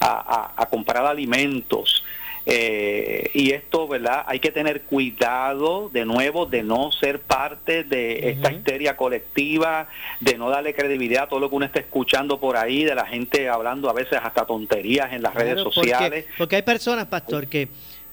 a 0.00 0.66
comprar 0.66 1.06
alimentos. 1.06 2.04
Eh, 2.52 3.30
y 3.32 3.52
esto, 3.52 3.86
¿verdad? 3.86 4.24
Hay 4.26 4.40
que 4.40 4.50
tener 4.50 4.82
cuidado 4.82 5.88
de 5.92 6.04
nuevo 6.04 6.46
de 6.46 6.64
no 6.64 6.90
ser 6.90 7.20
parte 7.20 7.84
de 7.84 8.30
esta 8.30 8.50
histeria 8.52 8.96
colectiva, 8.96 9.88
de 10.18 10.36
no 10.36 10.50
darle 10.50 10.74
credibilidad 10.74 11.24
a 11.24 11.28
todo 11.28 11.38
lo 11.38 11.48
que 11.48 11.54
uno 11.54 11.64
está 11.64 11.78
escuchando 11.78 12.40
por 12.40 12.56
ahí, 12.56 12.82
de 12.82 12.96
la 12.96 13.06
gente 13.06 13.48
hablando 13.48 13.88
a 13.88 13.92
veces 13.92 14.18
hasta 14.20 14.46
tonterías 14.46 15.12
en 15.12 15.22
las 15.22 15.32
redes 15.32 15.62
sociales. 15.62 16.24
Porque, 16.36 16.56
hay 16.56 16.62
personas, 16.62 17.06
pastor, 17.06 17.46
que, 17.46 17.68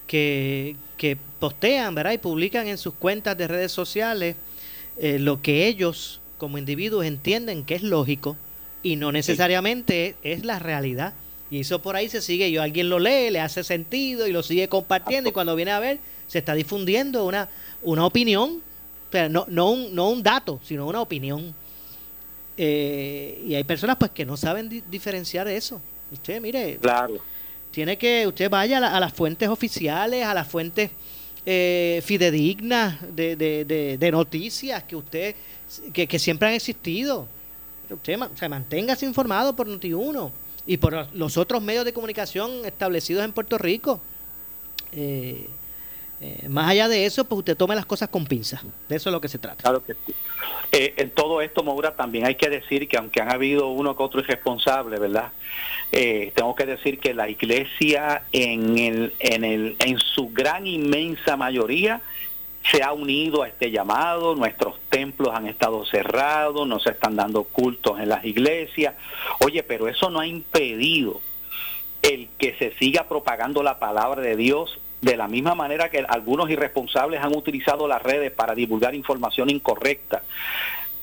que, 0.06 0.76
que 0.96 1.16
postean, 1.40 1.96
¿verdad? 1.96 2.12
Y 2.12 2.18
publican 2.18 2.68
en 2.68 2.78
sus 2.78 2.94
cuentas 2.94 3.36
de 3.36 3.48
redes 3.48 3.72
sociales 3.72 4.36
eh, 4.98 5.18
lo 5.18 5.42
que 5.42 5.66
ellos 5.66 6.20
como 6.38 6.58
individuos 6.58 7.04
entienden 7.04 7.64
que 7.64 7.74
es 7.74 7.82
lógico 7.82 8.36
y 8.84 8.94
no 8.94 9.10
necesariamente 9.10 10.14
es 10.22 10.44
la 10.44 10.60
realidad. 10.60 11.12
Y 11.50 11.60
eso 11.60 11.80
por 11.80 11.96
ahí 11.96 12.08
se 12.08 12.20
sigue, 12.20 12.48
y 12.48 12.56
alguien 12.58 12.90
lo 12.90 12.98
lee, 12.98 13.30
le 13.30 13.40
hace 13.40 13.64
sentido 13.64 14.26
y 14.26 14.32
lo 14.32 14.42
sigue 14.42 14.68
compartiendo 14.68 15.30
y 15.30 15.32
cuando 15.32 15.56
viene 15.56 15.70
a 15.70 15.78
ver 15.78 15.98
se 16.26 16.38
está 16.38 16.54
difundiendo 16.54 17.24
una, 17.24 17.48
una 17.82 18.04
opinión, 18.04 18.60
pero 19.10 19.30
no, 19.30 19.46
no, 19.48 19.70
un, 19.70 19.94
no 19.94 20.10
un 20.10 20.22
dato, 20.22 20.60
sino 20.62 20.86
una 20.86 21.00
opinión. 21.00 21.54
Eh, 22.56 23.42
y 23.46 23.54
hay 23.54 23.64
personas 23.64 23.96
pues 23.96 24.10
que 24.10 24.26
no 24.26 24.36
saben 24.36 24.82
diferenciar 24.90 25.48
eso. 25.48 25.80
Usted, 26.12 26.40
mire, 26.40 26.76
claro. 26.76 27.18
tiene 27.70 27.96
que, 27.96 28.26
usted 28.26 28.50
vaya 28.50 28.78
a, 28.78 29.00
las 29.00 29.12
fuentes 29.12 29.48
oficiales, 29.48 30.24
a 30.26 30.34
las 30.34 30.46
fuentes 30.46 30.90
eh, 31.46 32.02
fidedignas 32.04 32.98
de, 33.14 33.36
de, 33.36 33.96
de, 33.98 34.10
noticias 34.10 34.82
que 34.82 34.96
usted, 34.96 35.34
que, 35.94 36.06
que 36.06 36.18
siempre 36.18 36.48
han 36.48 36.54
existido. 36.54 37.26
Usted 37.88 38.18
se 38.34 38.48
manténgase 38.50 39.06
informado 39.06 39.56
por 39.56 39.66
Noti1 39.66 40.30
y 40.68 40.76
por 40.76 41.08
los 41.14 41.38
otros 41.38 41.62
medios 41.62 41.86
de 41.86 41.94
comunicación 41.94 42.66
establecidos 42.66 43.24
en 43.24 43.32
Puerto 43.32 43.56
Rico. 43.56 44.02
Eh, 44.92 45.48
eh, 46.20 46.46
más 46.48 46.68
allá 46.68 46.88
de 46.88 47.06
eso, 47.06 47.24
pues 47.24 47.38
usted 47.38 47.56
tome 47.56 47.74
las 47.74 47.86
cosas 47.86 48.10
con 48.10 48.26
pinzas. 48.26 48.60
De 48.86 48.96
eso 48.96 49.08
es 49.08 49.12
lo 49.12 49.20
que 49.20 49.28
se 49.28 49.38
trata. 49.38 49.62
Claro 49.62 49.82
que 49.82 49.94
sí. 49.94 50.14
Eh, 50.70 50.92
en 50.98 51.10
todo 51.10 51.40
esto, 51.40 51.62
Maura, 51.64 51.96
también 51.96 52.26
hay 52.26 52.34
que 52.34 52.50
decir 52.50 52.86
que 52.86 52.98
aunque 52.98 53.22
han 53.22 53.32
habido 53.32 53.68
uno 53.68 53.96
que 53.96 54.02
otro 54.02 54.20
irresponsable, 54.20 54.98
¿verdad? 54.98 55.32
tengo 55.90 56.54
que 56.54 56.66
decir 56.66 56.98
que 56.98 57.14
la 57.14 57.30
iglesia 57.30 58.24
en, 58.30 58.76
el, 58.76 59.14
en, 59.20 59.42
el, 59.42 59.74
en 59.78 59.98
su 59.98 60.28
gran 60.28 60.66
inmensa 60.66 61.34
mayoría 61.38 62.02
se 62.70 62.82
ha 62.82 62.92
unido 62.92 63.42
a 63.42 63.48
este 63.48 63.70
llamado, 63.70 64.34
nuestros 64.34 64.78
templos 64.90 65.34
han 65.34 65.46
estado 65.46 65.84
cerrados, 65.86 66.66
no 66.66 66.78
se 66.80 66.90
están 66.90 67.16
dando 67.16 67.44
cultos 67.44 67.98
en 68.00 68.08
las 68.08 68.24
iglesias. 68.24 68.94
Oye, 69.40 69.62
pero 69.62 69.88
eso 69.88 70.10
no 70.10 70.20
ha 70.20 70.26
impedido 70.26 71.20
el 72.02 72.28
que 72.38 72.54
se 72.58 72.72
siga 72.78 73.08
propagando 73.08 73.62
la 73.62 73.78
palabra 73.78 74.22
de 74.22 74.36
Dios 74.36 74.78
de 75.00 75.16
la 75.16 75.28
misma 75.28 75.54
manera 75.54 75.90
que 75.90 76.04
algunos 76.08 76.50
irresponsables 76.50 77.20
han 77.22 77.36
utilizado 77.36 77.86
las 77.86 78.02
redes 78.02 78.32
para 78.32 78.54
divulgar 78.54 78.94
información 78.94 79.48
incorrecta. 79.48 80.22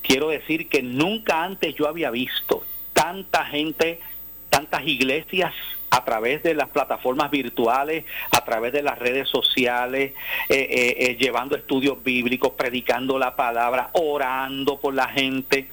Quiero 0.01 0.29
decir 0.29 0.69
que 0.69 0.83
nunca 0.83 1.43
antes 1.43 1.73
yo 1.75 1.87
había 1.87 2.11
visto 2.11 2.63
tanta 2.93 3.45
gente, 3.45 3.99
tantas 4.55 4.87
iglesias 4.87 5.53
a 5.89 6.05
través 6.05 6.41
de 6.41 6.53
las 6.53 6.69
plataformas 6.69 7.29
virtuales, 7.29 8.05
a 8.31 8.45
través 8.45 8.71
de 8.71 8.81
las 8.81 8.97
redes 8.97 9.27
sociales, 9.27 10.13
eh, 10.47 10.55
eh, 10.55 10.95
eh, 10.97 11.17
llevando 11.19 11.57
estudios 11.57 12.01
bíblicos, 12.01 12.53
predicando 12.57 13.19
la 13.19 13.35
palabra, 13.35 13.89
orando 13.91 14.79
por 14.79 14.93
la 14.93 15.09
gente. 15.09 15.67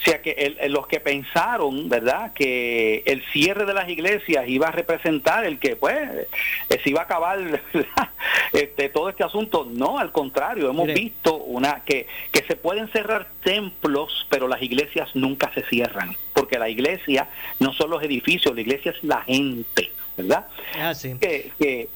O 0.00 0.02
sea 0.02 0.22
que 0.22 0.56
los 0.70 0.86
que 0.86 0.98
pensaron, 0.98 1.90
¿verdad?, 1.90 2.32
que 2.32 3.02
el 3.04 3.22
cierre 3.32 3.66
de 3.66 3.74
las 3.74 3.86
iglesias 3.90 4.48
iba 4.48 4.68
a 4.68 4.70
representar 4.70 5.44
el 5.44 5.58
que, 5.58 5.76
pues, 5.76 5.98
se 6.82 6.88
iba 6.88 7.00
a 7.00 7.04
acabar 7.04 7.38
este, 8.54 8.88
todo 8.88 9.10
este 9.10 9.24
asunto. 9.24 9.68
No, 9.70 9.98
al 9.98 10.10
contrario, 10.10 10.70
hemos 10.70 10.86
visto 10.86 11.36
una 11.36 11.84
que, 11.84 12.06
que 12.32 12.42
se 12.44 12.56
pueden 12.56 12.88
cerrar 12.88 13.28
templos, 13.44 14.26
pero 14.30 14.48
las 14.48 14.62
iglesias 14.62 15.10
nunca 15.14 15.52
se 15.52 15.62
cierran 15.64 16.16
porque 16.32 16.58
la 16.58 16.70
iglesia 16.70 17.28
no 17.58 17.74
son 17.74 17.90
los 17.90 18.02
edificios, 18.02 18.54
la 18.54 18.62
iglesia 18.62 18.92
es 18.92 19.04
la 19.04 19.20
gente. 19.22 19.90
¿Verdad? 20.22 20.46
Ah, 20.78 20.92
que, 21.20 21.52
es, 21.58 21.88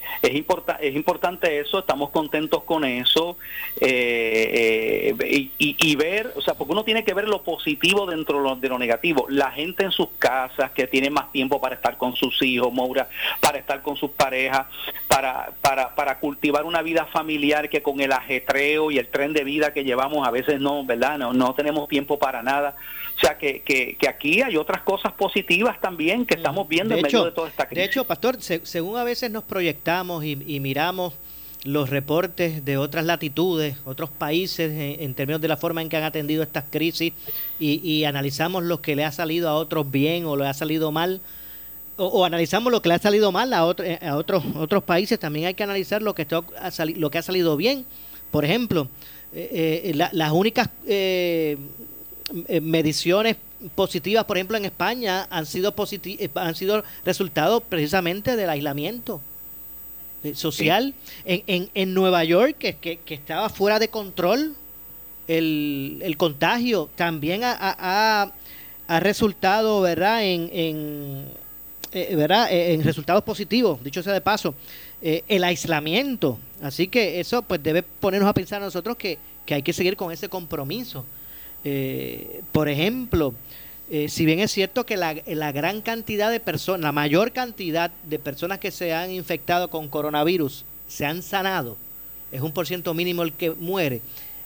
es 0.80 0.94
importante 0.94 1.60
eso, 1.60 1.78
estamos 1.78 2.10
contentos 2.10 2.64
con 2.64 2.84
eso 2.84 3.36
eh, 3.80 5.14
eh, 5.18 5.50
y, 5.58 5.96
ver, 5.96 6.32
o 6.36 6.40
sea, 6.40 6.54
porque 6.54 6.72
uno 6.72 6.84
tiene 6.84 7.04
que 7.04 7.14
ver 7.14 7.28
lo 7.28 7.42
positivo 7.42 8.06
dentro 8.06 8.56
de 8.56 8.68
lo 8.68 8.78
negativo. 8.78 9.26
La 9.28 9.50
gente 9.50 9.84
en 9.84 9.92
sus 9.92 10.08
casas 10.18 10.70
que 10.72 10.86
tiene 10.86 11.10
más 11.10 11.30
tiempo 11.32 11.60
para 11.60 11.74
estar 11.74 11.96
con 11.96 12.16
sus 12.16 12.42
hijos, 12.42 12.72
Moura, 12.72 13.08
para 13.40 13.58
estar 13.58 13.82
con 13.82 13.96
sus 13.96 14.10
parejas, 14.10 14.66
para, 15.08 15.52
para, 15.60 15.94
para 15.94 16.18
cultivar 16.18 16.64
una 16.64 16.82
vida 16.82 17.06
familiar 17.06 17.68
que 17.68 17.82
con 17.82 18.00
el 18.00 18.12
ajetreo 18.12 18.90
y 18.90 18.98
el 18.98 19.08
tren 19.08 19.32
de 19.32 19.44
vida 19.44 19.72
que 19.72 19.84
llevamos 19.84 20.26
a 20.26 20.30
veces 20.30 20.60
no, 20.60 20.84
¿verdad? 20.84 21.18
No, 21.18 21.32
no 21.32 21.54
tenemos 21.54 21.88
tiempo 21.88 22.18
para 22.18 22.42
nada. 22.42 22.76
Sea, 23.24 23.38
que, 23.38 23.62
que, 23.62 24.08
aquí 24.08 24.42
hay 24.42 24.58
otras 24.58 24.82
cosas 24.82 25.12
positivas 25.14 25.80
también 25.80 26.26
que 26.26 26.34
estamos 26.34 26.68
viendo 26.68 26.94
en 26.94 27.00
medio 27.00 27.24
de 27.24 27.32
toda 27.32 27.48
esta 27.48 27.66
crisis. 27.66 27.78
De 27.78 27.84
hecho, 27.86 28.04
Pastor, 28.04 28.36
según 28.40 28.98
a 28.98 29.04
veces 29.04 29.30
nos 29.30 29.44
proyectamos 29.44 30.24
y, 30.24 30.36
miramos 30.60 31.14
los 31.64 31.88
reportes 31.88 32.66
de 32.66 32.76
otras 32.76 33.06
latitudes, 33.06 33.76
otros 33.86 34.10
países 34.10 34.70
en, 35.00 35.14
términos 35.14 35.40
de 35.40 35.48
la 35.48 35.56
forma 35.56 35.80
en 35.80 35.88
que 35.88 35.96
han 35.96 36.02
atendido 36.02 36.42
estas 36.42 36.64
crisis 36.70 37.14
y, 37.58 38.04
analizamos 38.04 38.62
lo 38.62 38.82
que 38.82 38.94
le 38.94 39.04
ha 39.04 39.12
salido 39.12 39.48
a 39.48 39.54
otros 39.54 39.90
bien 39.90 40.26
o 40.26 40.36
le 40.36 40.46
ha 40.46 40.52
salido 40.52 40.92
mal, 40.92 41.22
o, 41.96 42.26
analizamos 42.26 42.70
lo 42.70 42.82
que 42.82 42.90
le 42.90 42.96
ha 42.96 42.98
salido 42.98 43.32
mal 43.32 43.54
a, 43.54 43.60
a 43.60 44.16
otros, 44.16 44.44
otros 44.54 44.84
países, 44.84 45.18
también 45.18 45.46
hay 45.46 45.54
que 45.54 45.62
analizar 45.62 46.02
lo 46.02 46.14
que, 46.14 46.26
ha, 46.30 46.84
lo 46.96 47.10
que 47.10 47.18
ha 47.18 47.22
salido 47.22 47.56
bien. 47.56 47.86
Por 48.30 48.44
ejemplo, 48.44 48.88
eh, 49.32 49.92
eh, 49.92 50.08
las 50.12 50.32
únicas 50.32 50.68
eh, 50.86 51.56
eh, 51.56 51.58
mediciones 52.62 53.36
positivas, 53.74 54.24
por 54.24 54.36
ejemplo, 54.36 54.56
en 54.56 54.64
España 54.64 55.26
han 55.30 55.46
sido 55.46 55.74
eh, 55.78 56.30
han 56.34 56.54
sido 56.54 56.84
resultados 57.04 57.62
precisamente 57.68 58.36
del 58.36 58.50
aislamiento 58.50 59.20
eh, 60.22 60.34
social. 60.34 60.94
En, 61.24 61.42
en, 61.46 61.70
en, 61.74 61.94
Nueva 61.94 62.24
York, 62.24 62.56
que, 62.58 62.76
que, 62.76 63.14
estaba 63.14 63.48
fuera 63.48 63.78
de 63.78 63.88
control 63.88 64.54
el, 65.28 66.00
el 66.02 66.16
contagio, 66.16 66.90
también 66.96 67.42
ha, 67.44 68.32
ha, 68.88 69.00
resultado, 69.00 69.80
¿verdad?, 69.80 70.24
en, 70.24 70.50
en, 70.52 71.24
¿verdad? 72.16 72.48
en 72.50 72.82
resultados 72.82 73.24
positivos, 73.24 73.82
dicho 73.82 74.02
sea 74.02 74.12
de 74.12 74.20
paso, 74.20 74.54
el 75.00 75.44
aislamiento. 75.44 76.38
Así 76.62 76.88
que 76.88 77.20
eso 77.20 77.42
pues 77.42 77.62
debe 77.62 77.82
ponernos 77.82 78.28
a 78.28 78.34
pensar 78.34 78.60
a 78.60 78.66
nosotros 78.66 78.96
que, 78.96 79.18
que 79.46 79.54
hay 79.54 79.62
que 79.62 79.72
seguir 79.72 79.96
con 79.96 80.12
ese 80.12 80.28
compromiso 80.28 81.04
eh, 81.64 82.42
por 82.52 82.68
ejemplo, 82.68 83.34
eh, 83.90 84.08
si 84.08 84.24
bien 84.24 84.40
es 84.40 84.50
cierto 84.50 84.86
que 84.86 84.96
la, 84.96 85.14
la, 85.26 85.52
gran 85.52 85.80
cantidad 85.80 86.30
de 86.30 86.40
personas, 86.40 86.82
la 86.82 86.92
mayor 86.92 87.32
cantidad 87.32 87.90
de 88.04 88.18
personas 88.18 88.58
que 88.58 88.70
se 88.70 88.94
han 88.94 89.10
infectado 89.10 89.68
con 89.68 89.88
coronavirus 89.88 90.64
se 90.88 91.06
han 91.06 91.22
sanado, 91.22 91.76
es 92.32 92.40
un 92.40 92.52
por 92.52 92.66
ciento 92.66 92.94
mínimo 92.94 93.22
el 93.22 93.32
que 93.32 93.50
muere, 93.50 94.00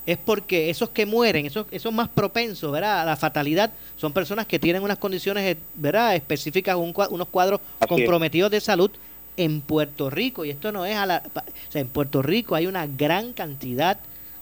es 0.09 0.17
porque 0.17 0.71
esos 0.71 0.89
que 0.89 1.05
mueren, 1.05 1.45
esos, 1.45 1.67
esos 1.71 1.93
más 1.93 2.09
propensos 2.09 2.73
¿verdad? 2.73 3.03
a 3.03 3.05
la 3.05 3.17
fatalidad, 3.17 3.71
son 3.97 4.15
personas 4.15 4.47
que 4.47 4.59
tienen 4.59 4.83
unas 4.83 4.97
condiciones 4.97 5.57
¿verdad? 5.75 6.15
específicas, 6.17 6.77
unos 6.77 7.29
cuadros 7.29 7.61
comprometidos 7.87 8.51
de 8.51 8.61
salud 8.61 8.91
en 9.37 9.61
Puerto 9.61 10.09
Rico. 10.09 10.47
Y 10.47 10.51
esto 10.51 10.73
no 10.73 10.87
es 10.87 10.97
a 10.97 11.05
la... 11.05 11.23
O 11.35 11.73
sea, 11.73 11.83
en 11.83 11.89
Puerto 11.89 12.23
Rico 12.23 12.55
hay 12.55 12.67
una 12.67 12.87
gran 12.87 13.35
cantidad 13.35 13.99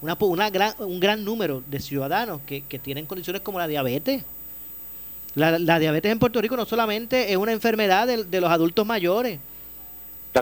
una, 0.06 0.16
una 0.20 0.50
gran, 0.50 0.74
un 0.78 1.00
gran 1.00 1.24
número 1.24 1.62
de 1.66 1.80
ciudadanos 1.80 2.40
que, 2.46 2.62
que 2.62 2.78
tienen 2.78 3.06
condiciones 3.06 3.42
como 3.42 3.58
la 3.58 3.66
diabetes. 3.66 4.22
La, 5.34 5.58
la, 5.58 5.78
diabetes 5.78 6.10
en 6.12 6.18
Puerto 6.18 6.40
Rico 6.40 6.56
no 6.56 6.64
solamente 6.64 7.30
es 7.30 7.36
una 7.36 7.52
enfermedad 7.52 8.06
de, 8.06 8.40
los 8.40 8.50
adultos 8.50 8.86
mayores. 8.86 9.38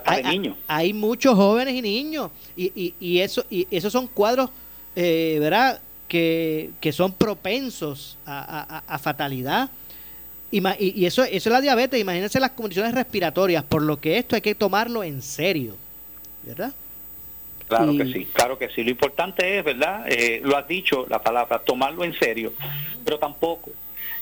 Hay, 0.05 0.55
hay, 0.67 0.93
muchos 0.93 1.35
jóvenes 1.35 1.75
y 1.75 1.83
niños 1.83 2.31
y, 2.57 2.73
y, 2.75 2.95
y, 2.99 3.21
eso, 3.21 3.45
y 3.49 3.67
esos 3.71 3.93
son 3.93 4.09
cuadros, 4.09 4.51
eh, 4.97 5.39
¿verdad? 5.41 5.81
Que, 6.09 6.71
que, 6.81 6.93
son 6.93 7.13
propensos 7.13 8.19
a, 8.27 8.83
a, 8.87 8.95
a 8.95 8.99
fatalidad. 8.99 9.71
Y, 10.51 10.63
y, 10.79 11.07
eso, 11.07 11.23
eso 11.25 11.49
es 11.49 11.53
la 11.53 11.61
diabetes. 11.61 12.01
Imagínense 12.01 12.39
las 12.39 12.51
condiciones 12.51 12.93
respiratorias, 12.93 13.65
por 13.65 13.83
lo 13.83 14.01
que 14.01 14.19
esto 14.19 14.37
hay 14.37 14.43
que 14.43 14.55
tomarlo 14.55 15.03
en 15.03 15.23
serio, 15.23 15.77
¿verdad? 16.45 16.73
Claro 17.79 17.97
que 17.97 18.13
sí, 18.13 18.29
claro 18.33 18.59
que 18.59 18.69
sí. 18.71 18.85
Lo 18.85 18.91
importante 18.91 19.59
es, 19.59 19.65
¿verdad? 19.65 20.05
Eh, 20.09 20.41
lo 20.45 20.57
has 20.57 20.67
dicho, 20.69 21.07
la 21.09 21.23
palabra, 21.23 21.59
tomarlo 21.61 22.05
en 22.05 22.15
serio, 22.15 22.53
pero 23.05 23.19
tampoco 23.19 23.71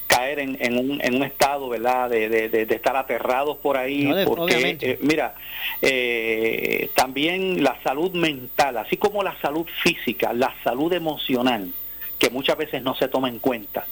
caer 0.06 0.40
en, 0.40 0.59
en, 0.61 0.76
un, 0.76 1.00
en 1.02 1.14
un 1.14 1.23
estado, 1.23 1.68
¿verdad? 1.71 2.11
De, 2.11 2.28
de, 2.28 2.75
estar 2.75 2.97
aterrados 2.97 3.56
por 3.59 3.76
ahí, 3.78 4.12
porque, 4.26 4.76
eh, 4.80 4.99
mira, 5.00 5.35
eh, 5.80 6.90
también 6.94 7.62
la 7.62 7.78
salud 7.82 8.12
mental, 8.12 8.76
así 8.76 8.99
como 8.99 9.23
la 9.23 9.35
salud 9.40 9.66
física, 9.82 10.32
la 10.35 10.54
salud 10.62 10.92
emocional, 10.92 11.73
que 12.18 12.28
muchas 12.28 12.59
veces 12.59 12.82
no 12.82 12.94
se 12.94 13.09
toma 13.09 13.28
en 13.28 13.38
cuenta, 13.38 13.87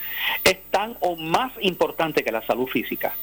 es 0.44 0.58
tan 0.70 0.96
o 1.00 1.16
más 1.16 1.52
importante 1.62 2.22
que 2.22 2.32
la 2.32 2.42
salud 2.46 2.66
física. 2.66 3.14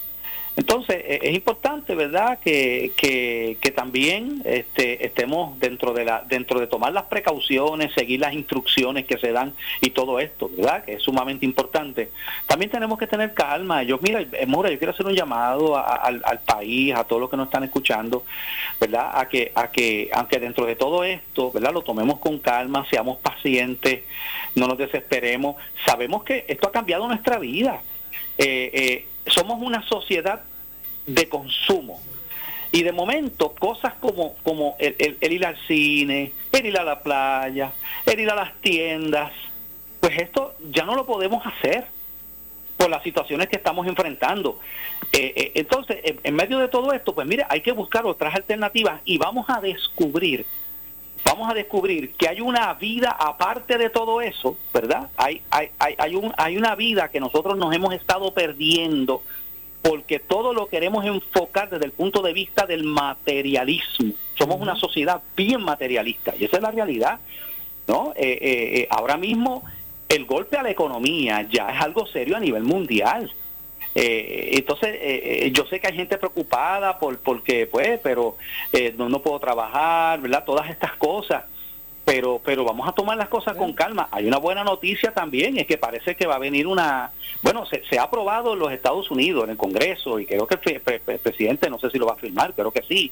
Entonces, 0.58 1.04
e, 1.06 1.20
es 1.22 1.36
importante, 1.36 1.94
¿verdad?, 1.94 2.40
que, 2.40 2.92
que, 2.98 3.72
también 3.72 4.42
este, 4.44 5.06
estemos 5.06 5.60
dentro 5.60 5.94
de, 5.94 6.04
la, 6.04 6.24
dentro 6.28 6.60
de 6.60 6.66
tomar 6.66 6.92
las 6.94 7.04
precauciones, 7.04 7.94
seguir 7.94 8.22
las 8.22 8.34
instrucciones 8.34 9.06
que 9.06 9.20
se 9.20 9.32
dan 9.32 9.54
y 9.82 9.92
todo 9.92 10.20
esto, 10.20 10.50
¿verdad?, 10.58 10.84
que 10.84 10.94
es 10.94 11.04
sumamente 11.04 11.46
importante. 11.46 12.10
También 12.48 12.72
tenemos 12.72 12.98
que 12.98 13.06
tener 13.06 13.36
calma. 13.36 13.84
Yo, 13.84 14.00
mira, 14.02 14.20
eh, 14.20 14.46
Mora, 14.48 14.72
yo 14.72 14.80
quiero 14.80 14.94
hacer 14.94 15.06
un 15.06 15.14
llamado 15.14 15.78
al, 15.78 16.40
país, 16.44 16.96
a 16.96 17.04
todos 17.04 17.22
los 17.22 17.30
que 17.30 17.38
nos 17.38 17.48
están 17.48 17.64
escuchando, 17.64 18.24
¿verdad?, 18.82 19.12
a 19.14 19.30
que, 19.30 19.52
a 19.54 19.70
que, 19.70 20.10
aunque 20.12 20.40
dentro 20.40 20.66
de 20.66 20.76
todo 20.76 21.04
esto, 21.04 21.52
¿verdad?, 21.52 21.72
lo 21.72 21.84
tomemos 21.84 22.18
con 22.18 22.40
calma, 22.40 22.84
seamos 22.90 23.20
pacientes, 23.20 24.02
no 24.56 24.66
nos 24.66 24.80
desesperemos. 24.80 25.56
Sabemos 25.86 26.24
que 26.24 26.46
esto 26.48 26.68
ha 26.68 26.72
cambiado 26.72 27.08
nuestra 27.08 27.38
vida. 27.38 27.80
Eh, 28.40 28.72
eh, 28.74 29.06
somos 29.29 29.62
una 29.62 29.81
sociedad 29.88 30.41
de 31.05 31.29
consumo. 31.29 32.00
Y 32.72 32.84
de 32.84 32.91
momento, 32.91 33.53
cosas 33.55 33.93
como, 33.96 34.36
como 34.43 34.75
el, 34.79 35.17
ir 35.22 35.46
al 35.46 35.57
cine, 35.67 36.34
el 36.51 36.65
ir 36.65 36.77
a 36.77 36.84
la 36.84 37.00
playa, 37.00 37.72
el 38.05 38.19
ir 38.19 38.29
a 38.29 38.36
las 38.36 38.53
tiendas, 38.62 39.31
pues 40.00 40.17
esto 40.19 40.53
ya 40.72 40.84
no 40.84 40.96
lo 40.96 41.05
podemos 41.05 41.46
hacer 41.46 41.86
por 42.75 42.89
las 42.89 43.01
situaciones 43.03 43.48
que 43.48 43.55
estamos 43.55 43.88
enfrentando. 43.88 44.60
Eh, 45.12 45.34
eh, 45.36 45.51
entonces, 45.55 45.98
en, 46.03 46.36
medio 46.36 46.60
de 46.60 46.67
todo 46.67 46.93
esto, 46.93 47.15
pues 47.15 47.25
mire, 47.25 47.46
hay 47.50 47.62
que 47.62 47.72
buscar 47.72 48.05
otras 48.05 48.36
alternativas 48.36 49.01
y 49.05 49.17
vamos 49.17 49.50
a 49.50 49.60
descubrir, 49.62 50.46
vamos 51.27 51.51
a 51.51 51.53
descubrir 51.53 52.13
que 52.13 52.29
hay 52.29 52.39
una 52.39 52.74
vida 52.75 53.12
aparte 53.12 53.77
de 53.77 53.89
todo 53.89 54.22
eso, 54.22 54.57
¿verdad? 54.74 55.10
Hay, 55.17 55.41
hay, 55.50 55.69
hay, 55.77 55.96
hay, 55.98 56.15
un, 56.15 56.34
hay 56.38 56.55
una 56.57 56.74
vida 56.75 57.10
que 57.10 57.19
nosotros 57.19 57.57
nos 57.57 57.75
hemos 57.75 57.93
estado 57.93 58.34
perdiendo 58.34 59.22
porque 59.81 60.19
todo 60.19 60.53
lo 60.53 60.67
queremos 60.67 61.05
enfocar 61.05 61.69
desde 61.69 61.86
el 61.86 61.91
punto 61.91 62.22
de 62.22 62.31
vista 62.31 62.65
del 62.65 62.84
materialismo. 62.84 64.13
Somos 64.38 64.60
una 64.62 64.75
sociedad 64.75 65.22
bien 65.36 65.62
materialista 65.62 66.34
y 66.38 66.46
esa 66.46 66.57
es 66.57 66.63
la 66.63 66.72
realidad. 66.72 67.19
¿no? 67.88 68.13
Eh, 68.15 68.38
eh, 68.41 68.79
eh, 68.79 68.88
ahora 68.89 69.17
mismo 69.17 69.63
el 70.10 70.25
golpe 70.25 70.57
a 70.57 70.63
la 70.63 70.72
economía 70.72 71.46
ya 71.50 71.69
es 71.69 71.81
algo 71.81 72.07
serio 72.07 72.38
a 72.38 72.39
nivel 72.39 72.63
mundial. 72.63 73.31
Entonces, 74.00 75.51
yo 75.54 75.66
sé 75.66 75.80
que 75.80 75.88
hay 75.88 75.96
gente 75.96 76.18
preocupada 76.18 77.00
por 77.00 77.18
porque, 77.20 77.66
pues, 77.66 78.00
pero 78.04 78.38
no, 78.96 79.10
no 79.10 79.22
puedo 79.22 79.39
trabajar, 79.39 80.22
¿verdad? 80.22 80.44
Todas 80.46 80.70
estas 80.70 80.94
cosas. 80.94 81.46
pero 82.06 82.39
pero 82.44 82.63
vamos 82.63 82.88
a 82.88 82.92
tomar 82.92 83.18
las 83.18 83.27
cosas 83.27 83.58
con 83.58 83.74
calma. 83.74 84.08
Hay 84.12 84.27
una 84.27 84.38
buena 84.38 84.63
noticia 84.63 85.13
también, 85.13 85.58
es 85.58 85.68
que 85.68 85.77
parece 85.77 86.16
que 86.16 86.27
va 86.27 86.36
a 86.36 86.39
venir 86.39 86.68
una, 86.68 87.12
bueno, 87.42 87.66
se, 87.66 88.00
ha 88.00 88.04
aprobado 88.04 88.54
en 88.54 88.60
los 88.60 88.72
Estados 88.72 89.10
Unidos, 89.12 89.46
en 89.46 89.51
el 89.51 89.58
Congreso, 89.58 90.20
y 90.20 90.25
creo 90.25 90.48
que 90.48 90.58
el, 90.74 91.20
presidente, 91.20 91.70
no 91.70 91.80
sé 91.80 91.89
si 91.89 91.98
lo 91.98 92.06
va 92.06 92.13
a 92.13 92.18
firmar, 92.18 92.54
creo 92.54 92.72
que 92.72 92.84
sí, 92.84 93.12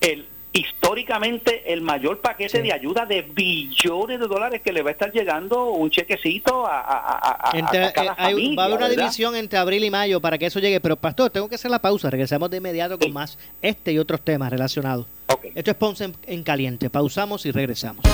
el 0.00 0.26
históricamente 0.52 1.72
el 1.72 1.80
mayor 1.80 2.20
paquete 2.20 2.60
de 2.60 2.72
ayuda 2.72 3.06
de 3.06 3.22
billones 3.22 4.20
de 4.20 4.26
dólares 4.26 4.60
que 4.62 4.72
le 4.72 4.82
va 4.82 4.90
a 4.90 4.92
estar 4.92 5.10
llegando 5.10 5.70
un 5.70 5.90
chequecito 5.90 6.66
a, 6.66 6.80
a, 6.80 7.48
a, 7.48 7.92
cada 7.92 8.30
eh, 8.30 8.54
Va 8.56 8.64
a 8.64 8.66
haber 8.66 8.78
una 8.78 8.88
división 8.88 9.34
entre 9.34 9.58
abril 9.58 9.84
y 9.84 9.90
mayo 9.90 10.20
para 10.20 10.36
que 10.36 10.46
eso 10.46 10.60
llegue, 10.60 10.80
pero 10.80 10.96
pastor, 10.96 11.30
tengo 11.30 11.48
que 11.48 11.54
hacer 11.54 11.70
la 11.70 11.80
pausa, 11.80 12.10
regresamos 12.10 12.50
de 12.50 12.58
inmediato 12.58 12.98
con 12.98 13.12
más 13.12 13.38
este 13.62 13.92
y 13.92 13.98
otros 13.98 14.20
temas 14.20 14.50
relacionados. 14.50 15.06
Esto 15.54 15.70
es 15.70 15.76
Ponce 15.76 16.12
en, 16.26 16.42
Caliente. 16.42 16.90
Pausamos 16.90 17.46
y 17.46 17.50
regresamos. 17.50 18.04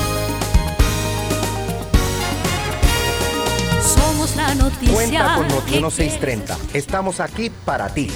Somos 3.83 4.37
la 4.37 4.54
noticia. 4.54 4.95
Cuenta 4.95 5.35
con 5.37 5.49
Noti 5.49 5.73
1630. 5.73 6.57
Estamos 6.75 7.21
aquí 7.21 7.50
para 7.64 7.92
ti. 7.92 8.09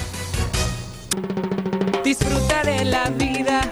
Disfruta 2.03 2.63
de 2.63 2.85
la 2.85 3.09
vida 3.09 3.71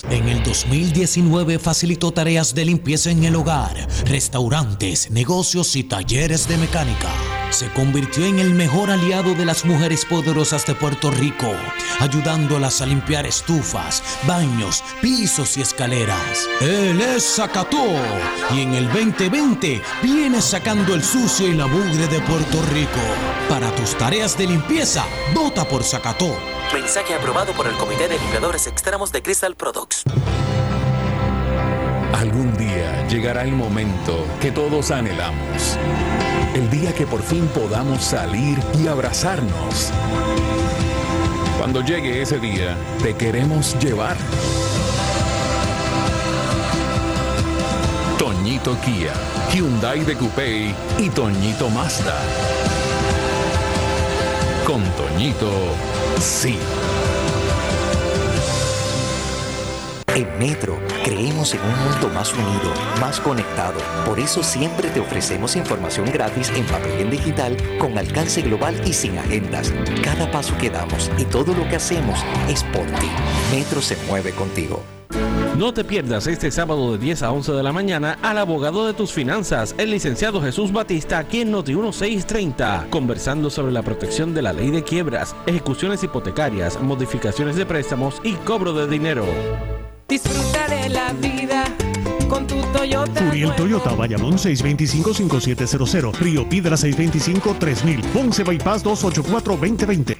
2452 0.00 0.04
en 0.10 0.28
el 0.28 0.42
2019 0.42 1.58
facilitó 1.58 2.12
tareas 2.12 2.54
de 2.54 2.64
limpieza 2.64 3.10
en 3.10 3.24
el 3.24 3.36
hogar, 3.36 3.86
restaurantes, 4.06 5.10
negocios 5.10 5.76
y 5.76 5.84
talleres 5.84 6.48
de 6.48 6.56
mecánica. 6.56 7.08
Se 7.50 7.68
convirtió 7.72 8.24
en 8.24 8.38
el 8.38 8.54
mejor 8.54 8.90
aliado 8.90 9.34
de 9.34 9.44
las 9.44 9.64
mujeres 9.64 10.04
poderosas 10.04 10.64
de 10.66 10.74
Puerto 10.74 11.10
Rico, 11.10 11.52
ayudándolas 11.98 12.80
a 12.80 12.86
limpiar 12.86 13.26
estufas, 13.26 14.02
baños, 14.26 14.84
pisos 15.02 15.56
y 15.56 15.62
escaleras. 15.62 16.46
Él 16.60 17.00
es 17.00 17.24
Zacató 17.34 17.86
y 18.54 18.60
en 18.60 18.74
el 18.74 18.86
2020 18.86 19.82
viene 20.02 20.40
sacando 20.40 20.94
el 20.94 21.02
sucio 21.02 21.48
y 21.48 21.54
la 21.54 21.66
mugre 21.66 22.06
de 22.06 22.20
Puerto 22.20 22.62
Rico. 22.72 23.00
Para 23.48 23.74
tus 23.74 23.98
tareas 23.98 24.38
de 24.38 24.46
limpieza, 24.46 25.04
vota 25.34 25.66
por 25.66 25.82
Zacató. 25.82 26.36
Mensaje 26.72 27.14
aprobado 27.14 27.52
por 27.52 27.66
el 27.66 27.76
Comité 27.76 28.06
de 28.06 28.16
Limpiadores 28.16 28.68
Extremos 28.68 29.10
de 29.10 29.22
Crystal 29.22 29.56
Algún 32.12 32.56
día 32.56 33.06
llegará 33.08 33.42
el 33.42 33.52
momento 33.52 34.26
que 34.40 34.50
todos 34.50 34.90
anhelamos. 34.90 35.78
El 36.54 36.68
día 36.70 36.92
que 36.94 37.06
por 37.06 37.22
fin 37.22 37.46
podamos 37.54 38.02
salir 38.02 38.58
y 38.78 38.88
abrazarnos. 38.88 39.90
Cuando 41.58 41.82
llegue 41.82 42.20
ese 42.20 42.38
día, 42.38 42.76
te 43.02 43.14
queremos 43.14 43.76
llevar. 43.78 44.16
Toñito 48.18 48.76
Kia, 48.80 49.12
Hyundai 49.52 50.00
de 50.04 50.16
Coupé 50.16 50.74
y 50.98 51.08
Toñito 51.08 51.70
Mazda. 51.70 52.18
Con 54.66 54.82
Toñito 54.92 55.50
Sí. 56.20 56.58
En 60.20 60.38
Metro 60.38 60.78
creemos 61.02 61.54
en 61.54 61.60
un 61.62 61.90
mundo 61.90 62.10
más 62.10 62.34
unido, 62.34 62.74
más 63.00 63.18
conectado. 63.20 63.80
Por 64.04 64.20
eso 64.20 64.42
siempre 64.42 64.90
te 64.90 65.00
ofrecemos 65.00 65.56
información 65.56 66.10
gratis 66.12 66.52
en 66.54 66.66
papel 66.66 66.92
y 66.98 67.02
en 67.04 67.10
digital 67.10 67.56
con 67.78 67.96
alcance 67.96 68.42
global 68.42 68.78
y 68.86 68.92
sin 68.92 69.16
agendas. 69.16 69.72
Cada 70.04 70.30
paso 70.30 70.54
que 70.58 70.68
damos 70.68 71.10
y 71.16 71.24
todo 71.24 71.54
lo 71.54 71.66
que 71.70 71.76
hacemos 71.76 72.20
es 72.50 72.62
por 72.64 72.84
ti. 72.84 73.08
Metro 73.50 73.80
se 73.80 73.96
mueve 74.08 74.32
contigo. 74.32 74.82
No 75.56 75.72
te 75.72 75.84
pierdas 75.84 76.26
este 76.26 76.50
sábado 76.50 76.92
de 76.92 76.98
10 76.98 77.22
a 77.22 77.32
11 77.32 77.52
de 77.52 77.62
la 77.62 77.72
mañana 77.72 78.18
al 78.20 78.36
abogado 78.36 78.86
de 78.86 78.92
tus 78.92 79.12
finanzas, 79.12 79.74
el 79.78 79.90
licenciado 79.90 80.42
Jesús 80.42 80.70
Batista, 80.70 81.18
aquí 81.18 81.40
en 81.40 81.50
Noti 81.50 81.74
1630, 81.74 82.88
conversando 82.90 83.48
sobre 83.48 83.72
la 83.72 83.82
protección 83.82 84.34
de 84.34 84.42
la 84.42 84.52
ley 84.52 84.70
de 84.70 84.84
quiebras, 84.84 85.34
ejecuciones 85.46 86.04
hipotecarias, 86.04 86.78
modificaciones 86.82 87.56
de 87.56 87.64
préstamos 87.64 88.20
y 88.22 88.34
cobro 88.34 88.74
de 88.74 88.86
dinero. 88.86 89.24
Disfruta 90.10 90.66
de 90.66 90.88
la 90.88 91.12
vida 91.12 91.64
con 92.28 92.44
tu 92.44 92.60
Toyota. 92.72 93.26
Furiel 93.26 93.54
Toyota, 93.54 93.92
Bayamón 93.94 94.38
625-5700, 94.38 96.18
Río 96.18 96.48
Piedra 96.48 96.74
625-3000, 96.74 98.02
Ponce 98.06 98.42
Bypass 98.42 98.84
284-2020. 98.84 100.19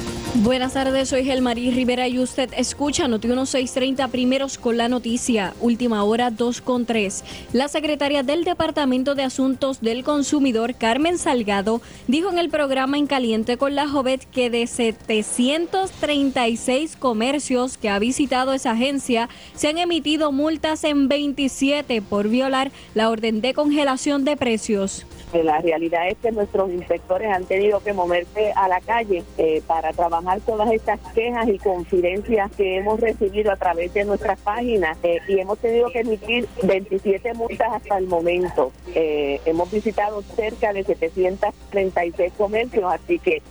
Buenas 0.33 0.75
tardes, 0.75 1.09
soy 1.09 1.25
Gelmarí 1.25 1.71
Rivera 1.71 2.07
y 2.07 2.17
usted 2.17 2.51
escucha 2.55 3.09
Noti 3.09 3.27
1630 3.27 4.07
primeros 4.07 4.57
con 4.57 4.77
la 4.77 4.87
noticia, 4.87 5.53
última 5.59 6.05
hora 6.05 6.31
2 6.31 6.61
con 6.61 6.85
3. 6.85 7.25
La 7.51 7.67
secretaria 7.67 8.23
del 8.23 8.45
Departamento 8.45 9.13
de 9.13 9.23
Asuntos 9.23 9.81
del 9.81 10.05
Consumidor, 10.05 10.75
Carmen 10.75 11.17
Salgado, 11.17 11.81
dijo 12.07 12.29
en 12.29 12.39
el 12.39 12.49
programa 12.49 12.97
En 12.97 13.07
Caliente 13.07 13.57
con 13.57 13.75
la 13.75 13.89
Jovet 13.89 14.23
que 14.23 14.49
de 14.49 14.67
736 14.67 16.95
comercios 16.95 17.77
que 17.77 17.89
ha 17.89 17.99
visitado 17.99 18.53
esa 18.53 18.71
agencia, 18.71 19.27
se 19.53 19.67
han 19.67 19.79
emitido 19.79 20.31
multas 20.31 20.85
en 20.85 21.09
27 21.09 22.01
por 22.01 22.29
violar 22.29 22.71
la 22.93 23.09
orden 23.09 23.41
de 23.41 23.53
congelación 23.53 24.23
de 24.23 24.37
precios. 24.37 25.05
La 25.33 25.59
realidad 25.59 26.09
es 26.09 26.17
que 26.17 26.31
nuestros 26.31 26.71
inspectores 26.71 27.31
han 27.31 27.45
tenido 27.45 27.81
que 27.81 27.93
moverse 27.93 28.51
a 28.53 28.67
la 28.67 28.81
calle 28.81 29.23
eh, 29.37 29.61
para 29.65 29.93
trabajar 29.93 30.20
todas 30.45 30.71
estas 30.71 30.99
quejas 31.13 31.47
y 31.47 31.57
confidencias 31.57 32.51
que 32.55 32.77
hemos 32.77 32.99
recibido 32.99 33.51
a 33.51 33.55
través 33.55 33.93
de 33.93 34.05
nuestras 34.05 34.39
páginas 34.39 34.97
eh, 35.03 35.19
y 35.27 35.39
hemos 35.39 35.59
tenido 35.59 35.89
que 35.91 35.99
emitir 35.99 36.47
27 36.63 37.33
multas 37.33 37.67
hasta 37.73 37.97
el 37.97 38.07
momento. 38.07 38.71
Eh, 38.93 39.39
hemos 39.45 39.71
visitado 39.71 40.21
cerca 40.35 40.73
de 40.73 40.83
736 40.83 42.33
comercios, 42.37 42.85
así 42.91 43.19
que 43.19 43.41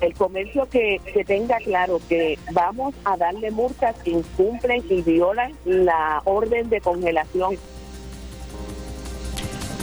el 0.00 0.14
comercio 0.14 0.68
que, 0.68 1.00
que 1.12 1.24
tenga 1.24 1.58
claro 1.58 2.00
que 2.08 2.38
vamos 2.52 2.94
a 3.04 3.16
darle 3.16 3.50
multas 3.50 3.96
que 4.02 4.10
incumplen 4.10 4.84
y 4.88 5.02
violan 5.02 5.52
la 5.64 6.22
orden 6.24 6.68
de 6.68 6.80
congelación 6.80 7.56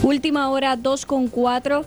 Última 0.03 0.49
hora 0.51 0.75
2 0.75 1.05
con 1.05 1.27
4. 1.27 1.83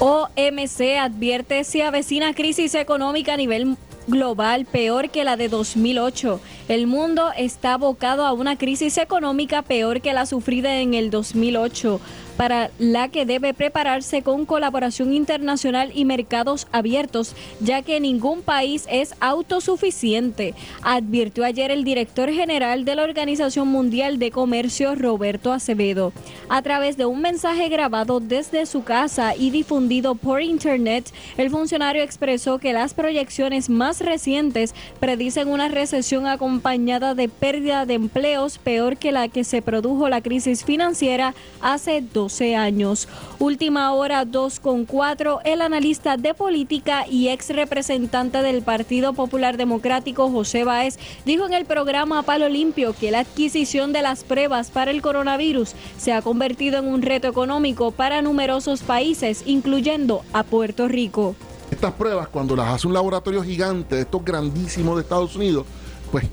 OMC 0.00 0.96
advierte 0.98 1.62
si 1.62 1.82
avecina 1.82 2.32
crisis 2.32 2.74
económica 2.74 3.34
a 3.34 3.36
nivel 3.36 3.76
global 4.06 4.64
peor 4.64 5.10
que 5.10 5.24
la 5.24 5.36
de 5.36 5.50
2008. 5.50 6.40
El 6.68 6.86
mundo 6.86 7.32
está 7.36 7.74
abocado 7.74 8.24
a 8.24 8.32
una 8.32 8.56
crisis 8.56 8.96
económica 8.96 9.60
peor 9.60 10.00
que 10.00 10.14
la 10.14 10.24
sufrida 10.24 10.80
en 10.80 10.94
el 10.94 11.10
2008 11.10 12.00
para 12.40 12.70
la 12.78 13.08
que 13.08 13.26
debe 13.26 13.52
prepararse 13.52 14.22
con 14.22 14.46
colaboración 14.46 15.12
internacional 15.12 15.90
y 15.94 16.06
mercados 16.06 16.68
abiertos, 16.72 17.36
ya 17.60 17.82
que 17.82 18.00
ningún 18.00 18.40
país 18.40 18.86
es 18.90 19.14
autosuficiente, 19.20 20.54
advirtió 20.80 21.44
ayer 21.44 21.70
el 21.70 21.84
director 21.84 22.30
general 22.30 22.86
de 22.86 22.94
la 22.94 23.02
Organización 23.02 23.68
Mundial 23.68 24.18
de 24.18 24.30
Comercio, 24.30 24.94
Roberto 24.94 25.52
Acevedo. 25.52 26.14
A 26.48 26.62
través 26.62 26.96
de 26.96 27.04
un 27.04 27.20
mensaje 27.20 27.68
grabado 27.68 28.20
desde 28.20 28.64
su 28.64 28.84
casa 28.84 29.36
y 29.36 29.50
difundido 29.50 30.14
por 30.14 30.40
Internet, 30.40 31.12
el 31.36 31.50
funcionario 31.50 32.02
expresó 32.02 32.58
que 32.58 32.72
las 32.72 32.94
proyecciones 32.94 33.68
más 33.68 34.00
recientes 34.00 34.74
predicen 34.98 35.48
una 35.48 35.68
recesión 35.68 36.26
acompañada 36.26 37.14
de 37.14 37.28
pérdida 37.28 37.84
de 37.84 37.94
empleos 37.94 38.56
peor 38.56 38.96
que 38.96 39.12
la 39.12 39.28
que 39.28 39.44
se 39.44 39.60
produjo 39.60 40.08
la 40.08 40.22
crisis 40.22 40.64
financiera 40.64 41.34
hace 41.60 42.00
dos 42.00 42.29
años. 42.56 43.08
Última 43.38 43.92
hora 43.92 44.24
2 44.24 44.60
con 44.60 44.84
4, 44.84 45.40
el 45.44 45.62
analista 45.62 46.16
de 46.16 46.32
política 46.32 47.06
y 47.08 47.28
ex 47.28 47.50
representante 47.50 48.42
del 48.42 48.62
Partido 48.62 49.12
Popular 49.12 49.56
Democrático, 49.56 50.30
José 50.30 50.64
Báez, 50.64 50.98
dijo 51.24 51.46
en 51.46 51.52
el 51.52 51.64
programa 51.64 52.22
Palo 52.22 52.48
Limpio 52.48 52.94
que 52.98 53.10
la 53.10 53.20
adquisición 53.20 53.92
de 53.92 54.02
las 54.02 54.24
pruebas 54.24 54.70
para 54.70 54.90
el 54.90 55.02
coronavirus 55.02 55.74
se 55.98 56.12
ha 56.12 56.22
convertido 56.22 56.78
en 56.78 56.86
un 56.86 57.02
reto 57.02 57.28
económico 57.28 57.90
para 57.90 58.22
numerosos 58.22 58.82
países, 58.82 59.42
incluyendo 59.46 60.22
a 60.32 60.44
Puerto 60.44 60.88
Rico. 60.88 61.34
Estas 61.70 61.92
pruebas, 61.92 62.28
cuando 62.28 62.56
las 62.56 62.68
hace 62.68 62.86
un 62.86 62.94
laboratorio 62.94 63.42
gigante, 63.42 64.00
estos 64.00 64.24
grandísimos 64.24 64.96
de 64.96 65.02
Estados 65.02 65.36
Unidos, 65.36 65.66
pues 66.10 66.26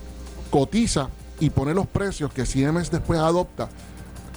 cotiza 0.49 1.09
y 1.39 1.49
pone 1.49 1.73
los 1.73 1.87
precios 1.87 2.33
que 2.33 2.45
CMS 2.45 2.89
después 2.89 3.19
adopta 3.19 3.69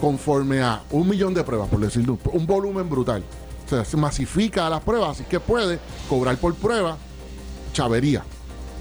conforme 0.01 0.63
a 0.63 0.83
un 0.91 1.09
millón 1.09 1.35
de 1.35 1.45
pruebas, 1.45 1.69
por 1.69 1.81
decirlo, 1.81 2.19
un 2.33 2.47
volumen 2.47 2.89
brutal. 2.89 3.23
O 3.67 3.69
sea, 3.69 3.85
se 3.85 3.97
masifica 3.97 4.69
las 4.69 4.81
pruebas, 4.81 5.11
así 5.11 5.25
que 5.25 5.39
puede 5.39 5.79
cobrar 6.09 6.37
por 6.39 6.55
prueba 6.55 6.97
chavería 7.73 8.25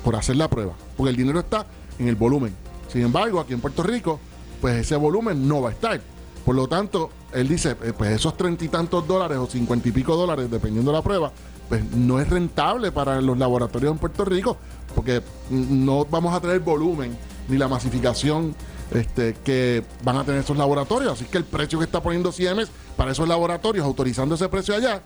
por 0.03 0.15
hacer 0.15 0.35
la 0.37 0.49
prueba, 0.49 0.73
porque 0.97 1.11
el 1.11 1.15
dinero 1.15 1.39
está 1.39 1.65
en 1.99 2.07
el 2.07 2.15
volumen. 2.15 2.55
Sin 2.87 3.01
embargo, 3.01 3.39
aquí 3.39 3.53
en 3.53 3.61
Puerto 3.61 3.83
Rico, 3.83 4.19
pues 4.61 4.77
ese 4.77 4.95
volumen 4.95 5.47
no 5.47 5.61
va 5.61 5.69
a 5.69 5.71
estar. 5.73 6.01
Por 6.43 6.55
lo 6.55 6.67
tanto, 6.67 7.11
él 7.33 7.47
dice, 7.47 7.75
eh, 7.83 7.93
pues 7.95 8.11
esos 8.11 8.35
treinta 8.35 8.65
y 8.65 8.69
tantos 8.69 9.07
dólares 9.07 9.37
o 9.37 9.45
cincuenta 9.45 9.87
y 9.89 9.91
pico 9.91 10.15
dólares, 10.15 10.49
dependiendo 10.49 10.91
de 10.91 10.97
la 10.97 11.03
prueba, 11.03 11.31
pues 11.67 11.83
no 11.91 12.19
es 12.19 12.27
rentable 12.27 12.91
para 12.91 13.21
los 13.21 13.37
laboratorios 13.37 13.91
en 13.91 13.99
Puerto 13.99 14.25
Rico, 14.25 14.57
porque 14.95 15.21
no 15.51 16.05
vamos 16.05 16.33
a 16.33 16.39
tener 16.39 16.61
volumen 16.61 17.15
ni 17.47 17.57
la 17.57 17.67
masificación 17.67 18.55
este, 18.91 19.35
que 19.43 19.83
van 20.03 20.17
a 20.17 20.23
tener 20.23 20.41
esos 20.41 20.57
laboratorios. 20.57 21.13
Así 21.13 21.25
que 21.25 21.37
el 21.37 21.45
precio 21.45 21.79
que 21.79 21.85
está 21.85 22.01
poniendo 22.01 22.31
Siemens 22.31 22.69
para 22.95 23.11
esos 23.11 23.27
laboratorios, 23.27 23.85
autorizando 23.85 24.35
ese 24.35 24.49
precio 24.49 24.75
allá, 24.75 25.01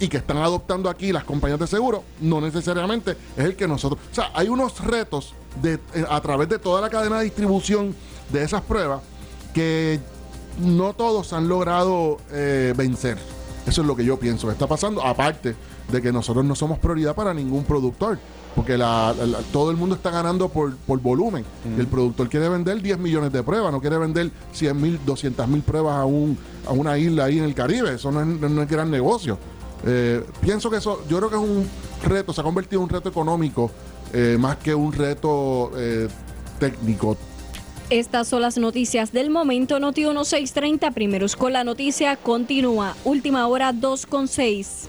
y 0.00 0.08
que 0.08 0.18
están 0.18 0.36
adoptando 0.38 0.88
aquí 0.88 1.12
las 1.12 1.24
compañías 1.24 1.58
de 1.58 1.66
seguro, 1.66 2.04
no 2.20 2.40
necesariamente 2.40 3.16
es 3.36 3.44
el 3.44 3.56
que 3.56 3.66
nosotros. 3.66 4.00
O 4.10 4.14
sea, 4.14 4.30
hay 4.34 4.48
unos 4.48 4.80
retos 4.84 5.34
eh, 5.64 5.78
a 6.08 6.20
través 6.20 6.48
de 6.48 6.58
toda 6.58 6.80
la 6.80 6.88
cadena 6.88 7.18
de 7.18 7.24
distribución 7.24 7.94
de 8.30 8.42
esas 8.44 8.62
pruebas 8.62 9.00
que 9.52 9.98
no 10.60 10.92
todos 10.92 11.32
han 11.32 11.48
logrado 11.48 12.18
eh, 12.30 12.74
vencer. 12.76 13.18
Eso 13.66 13.80
es 13.82 13.86
lo 13.86 13.96
que 13.96 14.04
yo 14.04 14.18
pienso 14.18 14.46
que 14.46 14.52
está 14.52 14.66
pasando, 14.66 15.02
aparte 15.02 15.56
de 15.90 16.02
que 16.02 16.12
nosotros 16.12 16.44
no 16.44 16.54
somos 16.54 16.78
prioridad 16.78 17.14
para 17.14 17.34
ningún 17.34 17.64
productor 17.64 18.18
porque 18.54 18.76
la, 18.76 19.14
todo 19.52 19.70
el 19.70 19.76
mundo 19.76 19.94
está 19.94 20.10
ganando 20.10 20.48
por, 20.48 20.74
volumen. 20.86 21.44
el 21.78 21.86
productor 21.86 22.28
quiere 22.28 22.48
vender 22.48 22.82
10 22.82 22.98
millones 22.98 23.32
de 23.32 23.42
pruebas, 23.42 23.72
no 23.72 23.80
quiere 23.80 23.98
vender 23.98 24.30
100 24.52 24.80
mil, 24.80 25.00
200 25.04 25.46
mil 25.48 25.62
pruebas 25.62 25.96
a, 25.96 26.04
un, 26.04 26.36
a 26.66 26.72
una 26.72 26.98
isla 26.98 27.24
ahí 27.24 27.38
en 27.38 27.44
el 27.44 27.54
Caribe. 27.54 27.94
Eso 27.94 28.10
no 28.10 28.22
es, 28.22 28.68
gran 28.68 28.90
negocio. 28.90 29.38
Eh, 29.86 30.24
pienso 30.40 30.70
que 30.70 30.78
eso, 30.78 31.02
yo 31.08 31.18
creo 31.18 31.30
que 31.30 31.36
es 31.36 31.42
un 31.42 31.68
reto, 32.04 32.32
se 32.32 32.40
ha 32.40 32.44
convertido 32.44 32.80
en 32.80 32.84
un 32.84 32.90
reto 32.90 33.08
económico 33.08 33.70
eh, 34.12 34.36
más 34.38 34.56
que 34.56 34.74
un 34.74 34.92
reto 34.92 35.70
eh, 35.76 36.08
técnico. 36.58 37.16
Estas 37.90 38.28
son 38.28 38.42
las 38.42 38.58
noticias 38.58 39.12
del 39.12 39.30
momento. 39.30 39.80
Noti 39.80 40.02
1630, 40.02 40.90
primeros 40.90 41.36
con 41.36 41.54
la 41.54 41.64
noticia, 41.64 42.16
continúa. 42.16 42.94
Última 43.04 43.46
hora 43.46 43.72
2 43.72 44.04
con 44.04 44.28
6. 44.28 44.88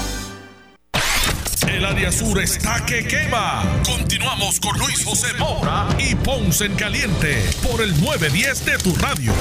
El 1.81 1.87
área 1.87 2.11
sur 2.11 2.39
está 2.39 2.85
que 2.85 3.03
quema. 3.07 3.63
Continuamos 3.83 4.59
con 4.59 4.77
Luis 4.77 5.03
José 5.03 5.33
Moura 5.39 5.87
y 5.97 6.13
Ponce 6.13 6.65
en 6.65 6.75
Caliente 6.75 7.43
por 7.67 7.81
el 7.81 7.89
910 7.99 8.65
de 8.65 8.77
tu 8.77 8.93
radio. 8.97 9.33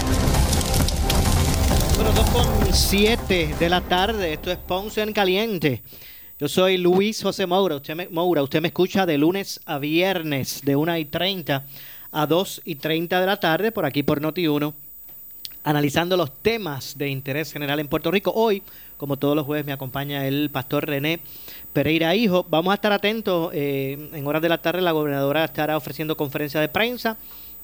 Bueno, 1.97 2.13
2 2.13 2.31
con 2.31 2.73
7 2.73 3.57
de 3.59 3.69
la 3.69 3.83
tarde. 3.83 4.33
Esto 4.33 4.51
es 4.51 4.57
Ponce 4.57 5.03
en 5.03 5.13
Caliente. 5.13 5.83
Yo 6.39 6.49
soy 6.49 6.79
Luis 6.79 7.23
José 7.23 7.45
Moura. 7.45 7.77
Usted 7.77 7.95
me, 7.95 8.09
Moura, 8.09 8.43
usted 8.43 8.63
me 8.63 8.69
escucha 8.69 9.05
de 9.05 9.19
lunes 9.19 9.61
a 9.67 9.79
viernes 9.79 10.63
de 10.65 10.77
1 10.77 10.97
y 10.97 11.05
30 11.05 11.67
a 12.11 12.27
2 12.27 12.63
y 12.65 12.77
30 12.77 13.21
de 13.21 13.27
la 13.27 13.39
tarde 13.39 13.71
por 13.71 13.85
aquí 13.85 14.03
por 14.03 14.23
Noti1 14.23 14.73
analizando 15.65 16.17
los 16.17 16.43
temas 16.43 16.97
de 16.97 17.09
interés 17.09 17.53
general 17.53 17.81
en 17.81 17.89
Puerto 17.89 18.11
Rico. 18.11 18.33
Hoy, 18.35 18.63
como 18.97 19.17
todos 19.17 19.37
los 19.37 19.47
jueves, 19.47 19.67
me 19.67 19.73
acompaña 19.73 20.27
el 20.27 20.51
pastor 20.51 20.87
René 20.87 21.21
Pereira 21.73 22.15
Hijo. 22.15 22.45
Vamos 22.49 22.73
a 22.73 22.75
estar 22.75 22.93
atentos. 22.93 23.51
eh, 23.55 24.11
en 24.13 24.27
horas 24.27 24.43
de 24.43 24.49
la 24.49 24.59
tarde 24.59 24.81
la 24.83 24.93
gobernadora 24.93 25.45
estará 25.45 25.77
ofreciendo 25.77 26.17
conferencia 26.17 26.61
de 26.61 26.69
prensa. 26.69 27.17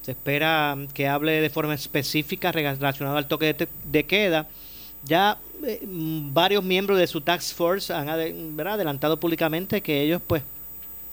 Se 0.02 0.12
espera 0.12 0.76
que 0.94 1.08
hable 1.08 1.40
de 1.40 1.50
forma 1.50 1.74
específica 1.74 2.52
relacionada 2.52 3.18
al 3.18 3.26
toque 3.26 3.52
de, 3.52 3.68
de 3.84 4.04
queda. 4.04 4.46
Ya 5.04 5.38
eh, 5.64 5.80
varios 5.84 6.62
miembros 6.62 6.98
de 6.98 7.06
su 7.06 7.20
task 7.20 7.54
force 7.54 7.92
han 7.92 8.08
adelantado 8.08 9.18
públicamente 9.18 9.80
que 9.80 10.02
ellos 10.02 10.22
pues 10.26 10.42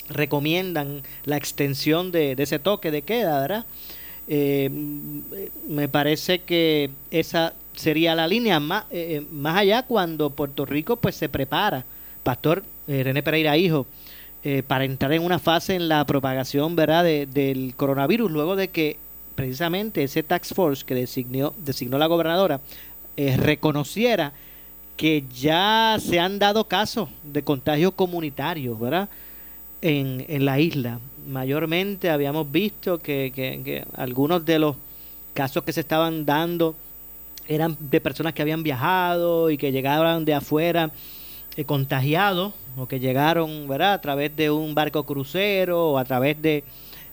recomiendan 0.09 1.01
la 1.23 1.37
extensión 1.37 2.11
de, 2.11 2.35
ese 2.37 2.59
toque 2.59 2.91
de 2.91 3.01
queda, 3.01 3.41
¿verdad? 3.41 3.65
Eh, 4.27 4.69
me 5.67 5.89
parece 5.89 6.39
que 6.39 6.91
esa 7.09 7.53
sería 7.75 8.13
la 8.13 8.27
línea 8.27 8.59
más, 8.59 8.85
más 9.31 9.57
allá 9.57 9.83
cuando 9.83 10.29
Puerto 10.29 10.65
Rico 10.65 10.97
pues 10.97 11.15
se 11.15 11.29
prepara, 11.29 11.83
Pastor 12.23 12.63
eh, 12.87 13.03
René 13.03 13.23
Pereira 13.23 13.57
Hijo, 13.57 13.85
eh, 14.43 14.61
para 14.65 14.83
entrar 14.85 15.13
en 15.13 15.23
una 15.23 15.39
fase 15.39 15.75
en 15.75 15.87
la 15.87 16.05
propagación 16.05 16.75
¿verdad? 16.75 17.03
De- 17.03 17.25
del 17.25 17.73
coronavirus, 17.75 18.29
luego 18.31 18.55
de 18.55 18.67
que 18.69 18.97
precisamente 19.35 20.03
ese 20.03 20.21
tax 20.23 20.53
force 20.53 20.83
que 20.85 20.93
designó, 20.95 21.53
designó 21.57 21.97
la 21.97 22.07
gobernadora 22.07 22.59
eh, 23.17 23.37
reconociera 23.37 24.33
que 24.97 25.23
ya 25.33 25.97
se 25.99 26.19
han 26.19 26.37
dado 26.39 26.67
casos 26.67 27.09
de 27.23 27.41
contagios 27.43 27.93
comunitarios, 27.95 28.79
¿verdad? 28.79 29.09
En, 29.81 30.23
en 30.27 30.45
la 30.45 30.59
isla. 30.59 30.99
Mayormente 31.27 32.09
habíamos 32.09 32.51
visto 32.51 32.99
que, 32.99 33.31
que- 33.33 33.61
que 33.63 33.85
algunos 33.95 34.45
de 34.45 34.59
los 34.59 34.75
casos 35.33 35.63
que 35.63 35.73
se 35.73 35.79
estaban 35.81 36.25
dando 36.25 36.75
eran 37.47 37.75
de 37.79 37.99
personas 38.01 38.33
que 38.33 38.41
habían 38.41 38.61
viajado 38.63 39.49
y 39.49 39.57
que 39.57 39.71
llegaban 39.71 40.25
de 40.25 40.33
afuera 40.35 40.91
eh, 41.55 41.65
contagiados 41.65 42.53
o 42.77 42.87
que 42.87 42.99
llegaron, 42.99 43.67
¿verdad? 43.67 43.93
A 43.93 44.01
través 44.01 44.35
de 44.35 44.51
un 44.51 44.75
barco 44.75 45.03
crucero 45.03 45.91
o 45.91 45.97
a 45.97 46.05
través 46.05 46.41
de, 46.41 46.63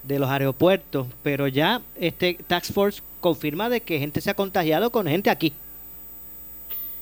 de 0.03 0.19
los 0.19 0.31
aeropuertos. 0.31 1.07
Pero 1.23 1.49
ya 1.49 1.83
este 1.97 2.35
Tax 2.47 2.73
Force 2.73 3.03
confirma 3.21 3.69
de 3.69 3.81
que 3.83 3.99
gente 3.99 4.21
se 4.21 4.31
ha 4.31 4.35
contagiado 4.35 4.91
con 4.91 5.07
gente 5.07 5.31
aquí. 5.31 5.53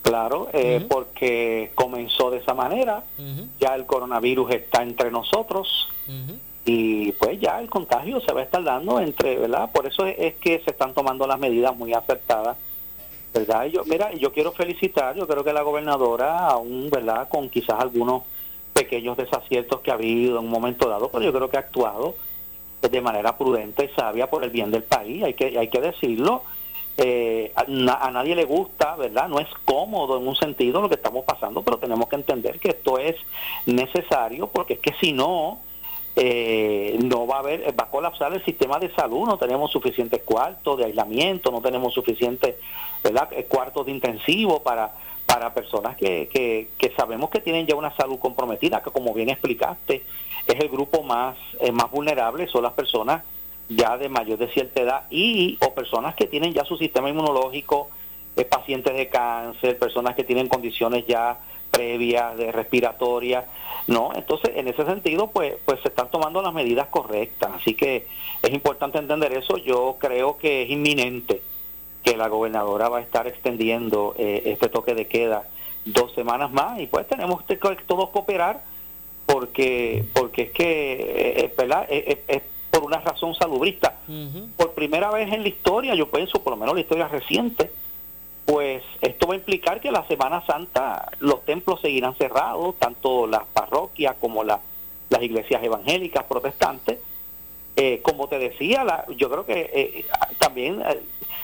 Claro, 0.03 0.49
eh, 0.53 0.87
porque 0.89 1.71
comenzó 1.75 2.31
de 2.31 2.39
esa 2.39 2.55
manera, 2.55 3.05
ya 3.61 3.75
el 3.75 3.85
coronavirus 3.85 4.53
está 4.53 4.83
entre 4.83 5.11
nosotros 5.11 5.89
y 6.65 7.13
pues 7.13 7.39
ya 7.41 7.61
el 7.61 7.69
contagio 7.69 8.21
se 8.21 8.33
va 8.33 8.41
a 8.41 8.45
estar 8.45 8.63
dando 8.63 9.01
entre, 9.01 9.37
¿verdad? 9.37 9.71
Por 9.71 9.87
eso 9.87 10.07
es, 10.07 10.17
es 10.19 10.35
que 10.37 10.61
se 10.65 10.71
están 10.71 10.95
tomando 10.95 11.27
las 11.27 11.39
medidas 11.39 11.77
muy 11.77 11.93
acertadas, 11.93 12.57
¿verdad? 13.33 13.67
Y 13.67 13.73
yo, 13.73 13.85
mira, 13.85 14.13
yo 14.15 14.33
quiero 14.33 14.53
felicitar, 14.53 15.17
yo 15.17 15.27
creo 15.27 15.45
que 15.45 15.53
la 15.53 15.63
gobernadora, 15.63 16.49
aún, 16.49 16.89
¿verdad? 16.91 17.29
Con 17.29 17.49
quizás 17.49 17.79
algunos 17.81 18.23
pequeños 18.73 19.17
desaciertos 19.17 19.81
que 19.81 19.91
ha 19.91 19.95
habido 19.95 20.39
en 20.39 20.45
un 20.45 20.51
momento 20.51 20.89
dado, 20.89 21.11
pero 21.11 21.25
yo 21.25 21.33
creo 21.33 21.51
que 21.51 21.57
ha 21.57 21.61
actuado 21.61 22.15
de 22.81 23.01
manera 23.01 23.37
prudente 23.37 23.85
y 23.85 23.89
sabia 23.89 24.31
por 24.31 24.45
el 24.45 24.51
bien 24.51 24.71
del 24.71 24.85
país, 24.85 25.25
hay 25.25 25.35
que, 25.35 25.59
hay 25.59 25.69
que 25.69 25.81
decirlo. 25.81 26.43
Eh, 26.97 27.53
a, 27.55 28.07
a 28.07 28.11
nadie 28.11 28.35
le 28.35 28.45
gusta, 28.45 28.97
¿verdad? 28.97 29.29
No 29.29 29.39
es 29.39 29.49
cómodo 29.65 30.19
en 30.19 30.27
un 30.27 30.35
sentido 30.35 30.81
lo 30.81 30.89
que 30.89 30.97
estamos 30.97 31.25
pasando, 31.25 31.63
pero 31.63 31.79
tenemos 31.79 32.09
que 32.09 32.17
entender 32.17 32.59
que 32.59 32.71
esto 32.71 32.99
es 32.99 33.15
necesario 33.67 34.49
porque 34.49 34.75
es 34.75 34.81
que 34.81 34.95
si 35.01 35.13
no, 35.13 35.61
eh, 36.21 36.99
no 37.05 37.29
va 37.29 37.37
a 37.37 37.39
haber, 37.39 37.79
va 37.79 37.85
a 37.85 37.91
colapsar 37.91 38.33
el 38.33 38.45
sistema 38.45 38.79
de 38.81 38.93
salud, 38.93 39.27
no 39.27 39.39
tenemos 39.39 39.71
suficientes 39.71 40.21
cuartos 40.25 40.77
de 40.79 40.87
aislamiento, 40.87 41.53
no 41.53 41.61
tenemos 41.61 41.95
suficientes 41.95 42.57
¿verdad? 43.03 43.29
Eh, 43.33 43.45
cuartos 43.45 43.87
de 43.87 43.93
intensivo 43.93 44.63
para, 44.63 44.93
para 45.27 45.55
personas 45.55 45.97
que, 45.97 46.29
que, 46.77 46.93
sabemos 46.97 47.31
que 47.31 47.41
tienen 47.41 47.67
ya 47.67 47.77
una 47.77 47.95
salud 47.97 48.19
comprometida, 48.19 48.83
que 48.83 48.91
como 48.91 49.15
bien 49.15 49.31
explicaste, 49.31 50.03
es 50.47 50.61
el 50.61 50.69
grupo 50.69 51.03
más, 51.03 51.37
eh, 51.61 51.71
más 51.71 51.91
vulnerable, 51.91 52.49
son 52.49 52.63
las 52.65 52.73
personas 52.73 53.23
ya 53.69 53.97
de 53.99 54.09
mayor 54.09 54.39
de 54.39 54.49
cierta 54.49 54.81
edad 54.81 55.03
y 55.11 55.59
o 55.61 55.75
personas 55.75 56.15
que 56.15 56.27
tienen 56.27 56.53
ya 56.53 56.65
su 56.65 56.77
sistema 56.77 57.11
inmunológico, 57.11 57.91
eh, 58.35 58.45
pacientes 58.45 58.95
de 58.95 59.09
cáncer, 59.09 59.79
personas 59.79 60.17
que 60.17 60.25
tienen 60.25 60.49
condiciones 60.49 61.07
ya 61.07 61.39
previas 61.83 62.37
de 62.37 62.51
respiratorias, 62.51 63.45
¿no? 63.87 64.11
Entonces, 64.17 64.51
en 64.57 64.67
ese 64.67 64.85
sentido, 64.85 65.29
pues, 65.31 65.55
pues 65.65 65.81
se 65.81 65.89
están 65.89 66.11
tomando 66.11 66.43
las 66.43 66.53
medidas 66.53 66.89
correctas. 66.89 67.51
Así 67.55 67.75
que 67.75 68.05
es 68.43 68.53
importante 68.53 68.99
entender 68.99 69.33
eso. 69.33 69.57
Yo 69.59 69.97
creo 70.01 70.37
que 70.39 70.63
es 70.65 70.71
inminente 70.71 71.41
que 72.03 72.17
la 72.17 72.27
gobernadora 72.29 72.89
va 72.89 72.99
a 72.99 73.01
estar 73.01 73.29
extendiendo 73.29 74.15
eh, 74.19 74.43
este 74.47 74.69
toque 74.69 74.95
de 74.95 75.07
queda 75.07 75.45
dos 75.85 76.13
semanas 76.15 76.51
más 76.51 76.81
y 76.81 76.87
pues 76.87 77.07
tenemos 77.09 77.43
que 77.45 77.57
todos 77.57 78.11
cooperar 78.11 78.61
porque 79.27 80.05
porque 80.15 80.43
es 80.43 80.51
que 80.51 80.93
eh, 81.01 81.45
es, 81.47 81.57
¿verdad? 81.57 81.87
Es- 81.89 82.07
es- 82.09 82.19
es 82.29 82.43
por 82.71 82.83
una 82.85 82.99
razón 83.01 83.35
salubrista. 83.35 83.97
Por 84.57 84.73
primera 84.73 85.11
vez 85.11 85.33
en 85.33 85.43
la 85.43 85.49
historia, 85.49 85.95
yo 85.95 86.09
pienso, 86.11 86.43
por 86.43 86.53
lo 86.53 86.57
menos 86.57 86.75
la 86.75 86.81
historia 86.81 87.09
reciente, 87.09 87.71
pues 88.49 88.83
esto 89.03 89.27
va 89.27 89.35
a 89.35 89.37
implicar 89.37 89.79
que 89.79 89.93
la 89.93 90.07
Semana 90.09 90.43
Santa 90.47 91.13
los 91.19 91.45
templos 91.45 91.83
seguirán 91.83 92.15
cerrados, 92.15 92.77
tanto 92.79 93.27
las 93.27 93.43
parroquias 93.53 94.17
como 94.19 94.43
la- 94.43 94.61
las 95.11 95.23
iglesias 95.23 95.63
evangélicas, 95.63 96.25
protestantes. 96.25 96.99
Eh, 97.77 98.01
como 98.03 98.27
te 98.27 98.39
decía, 98.39 98.85
la- 98.85 99.05
yo 99.19 99.29
creo 99.31 99.45
que 99.45 99.71
eh, 99.75 100.07
también 100.39 100.81
eh, 100.81 100.99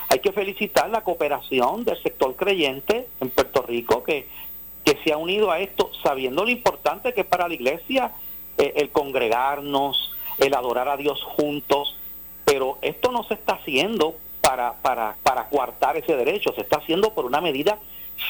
hay 0.09 0.21
que 0.21 0.33
felicitar 0.33 0.89
la 0.89 1.03
cooperación 1.03 1.85
del 1.85 2.03
sector 2.03 2.35
creyente 2.37 3.07
en 3.21 3.29
Puerto 3.29 3.61
Rico 3.61 4.03
que, 4.03 4.27
que 4.83 4.97
se 5.05 5.13
ha 5.13 5.19
unido 5.19 5.51
a 5.51 5.61
esto 5.61 5.91
sabiendo 6.03 6.43
lo 6.43 6.51
importante 6.51 7.13
que 7.13 7.21
es 7.21 7.27
para 7.27 7.49
la 7.49 7.55
iglesia 7.55 8.13
el 8.57 8.89
congregarnos, 8.91 10.13
el 10.39 10.55
adorar 10.55 10.89
a 10.89 10.97
Dios 10.97 11.23
juntos, 11.23 11.97
pero 12.47 12.79
esto 12.81 13.13
no 13.13 13.25
se 13.25 13.35
está 13.35 13.55
haciendo 13.57 14.15
para, 14.45 14.75
para, 14.75 15.17
para 15.23 15.49
coartar 15.49 15.97
ese 15.97 16.15
derecho, 16.17 16.53
se 16.53 16.61
está 16.61 16.77
haciendo 16.77 17.15
por 17.15 17.25
una 17.25 17.41
medida 17.41 17.79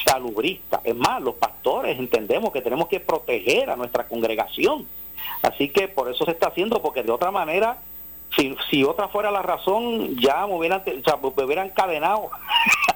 salubrista. 0.05 0.79
Es 0.83 0.95
más, 0.95 1.21
los 1.21 1.35
pastores 1.35 1.99
entendemos 1.99 2.53
que 2.53 2.61
tenemos 2.61 2.87
que 2.87 3.01
proteger 3.01 3.69
a 3.69 3.75
nuestra 3.75 4.07
congregación. 4.07 4.87
Así 5.41 5.69
que 5.69 5.89
por 5.89 6.09
eso 6.09 6.23
se 6.23 6.31
está 6.31 6.47
haciendo, 6.47 6.81
porque 6.81 7.03
de 7.03 7.11
otra 7.11 7.31
manera, 7.31 7.79
si, 8.35 8.55
si 8.69 8.83
otra 8.83 9.09
fuera 9.09 9.29
la 9.29 9.41
razón, 9.41 10.15
ya 10.17 10.47
me 10.47 10.55
hubieran, 10.55 10.83
hubieran 11.43 11.71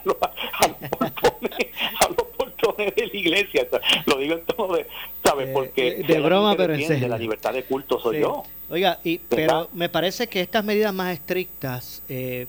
los, 0.06 0.18
a 0.22 0.68
los 0.68 0.90
portones, 0.90 1.68
a 2.00 2.08
los 2.08 2.28
portones 2.38 2.69
de 2.96 3.08
la 3.14 3.18
iglesia. 3.20 3.68
O 3.68 3.70
sea, 3.70 4.04
lo 4.06 4.18
digo 4.18 4.34
en 4.36 4.46
todo 4.46 4.76
de, 4.76 4.86
¿sabes? 5.24 5.50
Porque 5.54 5.96
de 5.98 6.06
si 6.06 6.14
hay 6.14 6.22
broma, 6.22 6.56
pero 6.58 6.74
en 6.74 6.86
serio. 6.86 7.08
La 7.08 7.18
libertad 7.18 7.54
de 7.54 7.64
culto 7.64 8.00
soy 8.00 8.16
Sí. 8.18 8.22
yo. 8.22 8.44
Oiga, 8.72 9.00
y, 9.04 9.18
¿Verdad? 9.18 9.28
pero 9.30 9.70
me 9.74 9.90
parece 9.90 10.28
que 10.28 10.42
estas 10.42 10.64
medidas 10.64 10.94
más 10.94 11.14
estrictas 11.14 12.04
eh, 12.10 12.48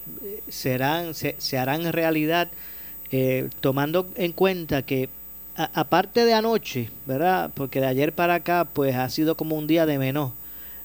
serán 0.48 1.14
se, 1.14 1.34
se 1.38 1.56
harán 1.58 1.90
realidad 1.92 2.48
eh, 3.12 3.48
tomando 3.60 4.06
en 4.16 4.32
cuenta 4.32 4.82
que 4.82 5.08
a- 5.56 5.70
aparte 5.74 6.24
de 6.24 6.34
anoche, 6.34 6.90
¿verdad? 7.06 7.50
Porque 7.54 7.80
de 7.80 7.86
ayer 7.86 8.12
para 8.12 8.34
acá 8.34 8.66
pues 8.72 8.94
ha 8.96 9.08
sido 9.08 9.34
como 9.34 9.56
un 9.56 9.66
día 9.66 9.86
de 9.86 9.98
menos 9.98 10.32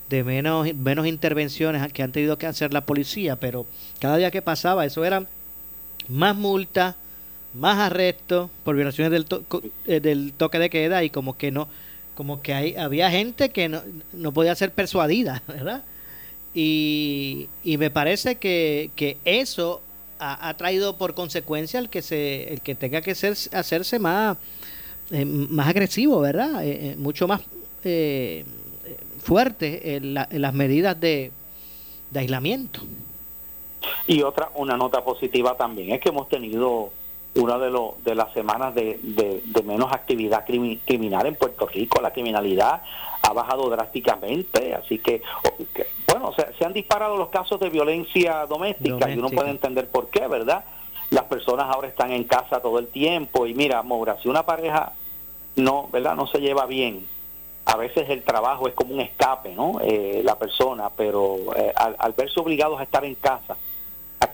de 0.09 0.23
menos 0.23 0.71
menos 0.75 1.05
intervenciones 1.07 1.91
que 1.91 2.01
han 2.03 2.11
tenido 2.11 2.37
que 2.37 2.45
hacer 2.45 2.71
la 2.73 2.81
policía, 2.81 3.35
pero 3.35 3.65
cada 3.99 4.17
día 4.17 4.31
que 4.31 4.41
pasaba 4.41 4.85
eso 4.85 5.03
eran 5.03 5.27
más 6.07 6.35
multas, 6.35 6.95
más 7.55 7.77
arrestos 7.79 8.49
por 8.63 8.75
violaciones 8.75 9.11
del, 9.11 9.25
to- 9.25 9.43
eh, 9.87 9.99
del 9.99 10.33
toque 10.33 10.59
de 10.59 10.69
queda 10.69 11.03
y 11.03 11.09
como 11.09 11.37
que 11.37 11.51
no 11.51 11.67
como 12.15 12.41
que 12.41 12.53
hay, 12.53 12.75
había 12.77 13.11
gente 13.11 13.49
que 13.49 13.67
no, 13.67 13.81
no 14.13 14.31
podía 14.31 14.55
ser 14.55 14.71
persuadida, 14.71 15.43
¿verdad? 15.47 15.83
Y, 16.53 17.49
y 17.63 17.77
me 17.77 17.89
parece 17.89 18.35
que, 18.35 18.89
que 18.95 19.17
eso 19.25 19.81
ha, 20.19 20.47
ha 20.47 20.53
traído 20.53 20.97
por 20.97 21.13
consecuencia 21.13 21.79
el 21.79 21.89
que 21.89 22.01
se 22.01 22.53
el 22.53 22.61
que 22.61 22.75
tenga 22.75 23.01
que 23.01 23.13
ser, 23.15 23.35
hacerse 23.51 23.99
más 23.99 24.37
eh, 25.11 25.25
más 25.25 25.67
agresivo, 25.67 26.21
¿verdad? 26.21 26.63
Eh, 26.65 26.91
eh, 26.91 26.95
mucho 26.97 27.27
más 27.27 27.41
eh, 27.83 28.45
fuerte 29.21 29.95
en, 29.97 30.13
la- 30.13 30.27
en 30.31 30.41
las 30.41 30.53
medidas 30.53 30.97
de, 30.99 31.31
de 32.11 32.19
aislamiento. 32.19 32.79
Y 34.07 34.21
otra, 34.23 34.49
una 34.55 34.77
nota 34.77 35.03
positiva 35.03 35.57
también 35.57 35.91
es 35.91 35.99
que 35.99 36.09
hemos 36.09 36.29
tenido 36.29 36.91
una 37.35 37.57
de, 37.57 37.69
los 37.69 38.03
de 38.03 38.15
las 38.15 38.31
semanas 38.33 38.73
de, 38.75 38.99
de- 39.03 39.41
de 39.45 39.63
menos 39.63 39.91
actividad 39.91 40.45
crimi- 40.47 40.79
criminal 40.85 41.25
en 41.25 41.35
Puerto 41.35 41.67
Rico. 41.67 42.01
La 42.01 42.11
criminalidad 42.11 42.81
ha 43.21 43.33
bajado 43.33 43.69
drásticamente, 43.69 44.73
así 44.75 44.99
que, 44.99 45.21
bueno, 46.07 46.31
se, 46.57 46.63
han 46.65 46.73
disparado 46.73 47.17
los 47.17 47.29
casos 47.29 47.59
de 47.59 47.69
violencia 47.69 48.45
doméstica, 48.45 49.09
y 49.09 49.17
uno 49.17 49.29
puede 49.35 49.49
entender 49.49 49.89
por 49.89 50.09
qué, 50.09 50.27
¿verdad? 50.27 50.63
Las 51.09 51.23
personas 51.25 51.67
ahora 51.73 51.87
están 51.87 52.11
en 52.11 52.23
casa 52.23 52.61
todo 52.61 52.79
el 52.79 52.87
tiempo 52.87 53.45
y 53.47 53.53
mira, 53.53 53.81
Moura, 53.83 54.17
si 54.21 54.29
una 54.29 54.43
pareja 54.45 54.93
no, 55.55 55.89
¿verdad? 55.91 56.15
No 56.15 56.27
se 56.27 56.39
lleva 56.39 56.65
bien, 56.65 57.05
a 57.65 57.75
veces 57.77 58.09
el 58.09 58.21
trabajo 58.23 58.67
es 58.67 58.73
como 58.75 58.93
un 58.93 58.99
escape, 59.01 59.55
¿no? 59.55 59.79
Eh, 59.81 60.21
la 60.23 60.37
persona, 60.37 60.89
pero 60.95 61.37
eh, 61.55 61.73
al, 61.75 62.13
verse 62.13 62.39
obligados 62.39 62.79
a 62.79 62.83
estar 62.83 63.03
en 63.05 63.15
casa, 63.15 63.57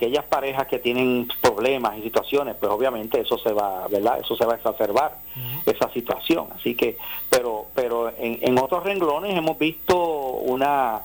aquellas 0.02 0.26
parejas 0.26 0.66
que 0.66 0.80
tienen 0.80 1.28
problemas 1.42 1.96
y 2.00 2.02
situaciones, 2.02 2.56
pues 2.60 2.72
obviamente 2.72 3.20
eso 3.20 3.38
se 3.38 3.54
va, 3.54 3.88
¿verdad? 3.88 4.20
Eso 4.20 4.36
se 4.36 4.46
va 4.46 4.54
a 4.54 4.56
exacerbar, 4.56 5.16
esa 5.64 5.94
situación. 5.94 6.48
Así 6.56 6.74
que, 6.74 6.98
pero, 7.30 7.68
pero 7.76 8.10
en, 8.18 8.40
en 8.42 8.58
otros 8.58 8.84
renglones 8.84 9.38
hemos 9.38 9.60
visto 9.60 9.96
una 9.98 11.02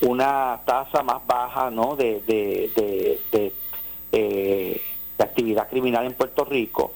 una 0.00 0.58
tasa 0.66 1.04
más 1.04 1.24
baja, 1.24 1.70
¿no? 1.70 1.94
De, 1.94 2.20
de, 2.26 2.70
de, 2.74 3.20
de, 3.30 3.52
eh, 4.10 4.80
actividad 5.18 5.68
criminal 5.68 6.04
en 6.04 6.14
Puerto 6.14 6.44
Rico. 6.44 6.92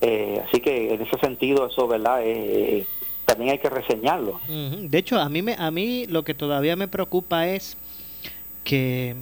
así 0.00 0.62
que 0.62 0.94
en 0.94 1.02
ese 1.02 1.18
sentido 1.18 1.66
eso, 1.66 1.86
¿verdad? 1.86 2.22
Eh, 2.24 2.86
también 3.26 3.50
hay 3.50 3.58
que 3.58 3.68
reseñarlo. 3.68 4.40
De 4.48 4.96
hecho, 4.96 5.20
a 5.20 5.28
mí, 5.28 5.42
me, 5.42 5.54
a 5.58 5.70
mí 5.70 6.06
lo 6.06 6.24
que 6.24 6.32
todavía 6.32 6.74
me 6.74 6.88
preocupa 6.88 7.46
es 7.46 7.76
que, 8.64 9.14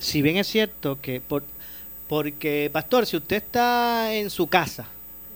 si 0.00 0.22
bien 0.22 0.36
es 0.38 0.48
cierto 0.48 1.00
que, 1.00 1.20
por, 1.20 1.44
porque, 2.08 2.68
pastor, 2.72 3.06
si 3.06 3.16
usted 3.16 3.36
está 3.36 4.12
en 4.14 4.30
su 4.30 4.48
casa, 4.48 4.88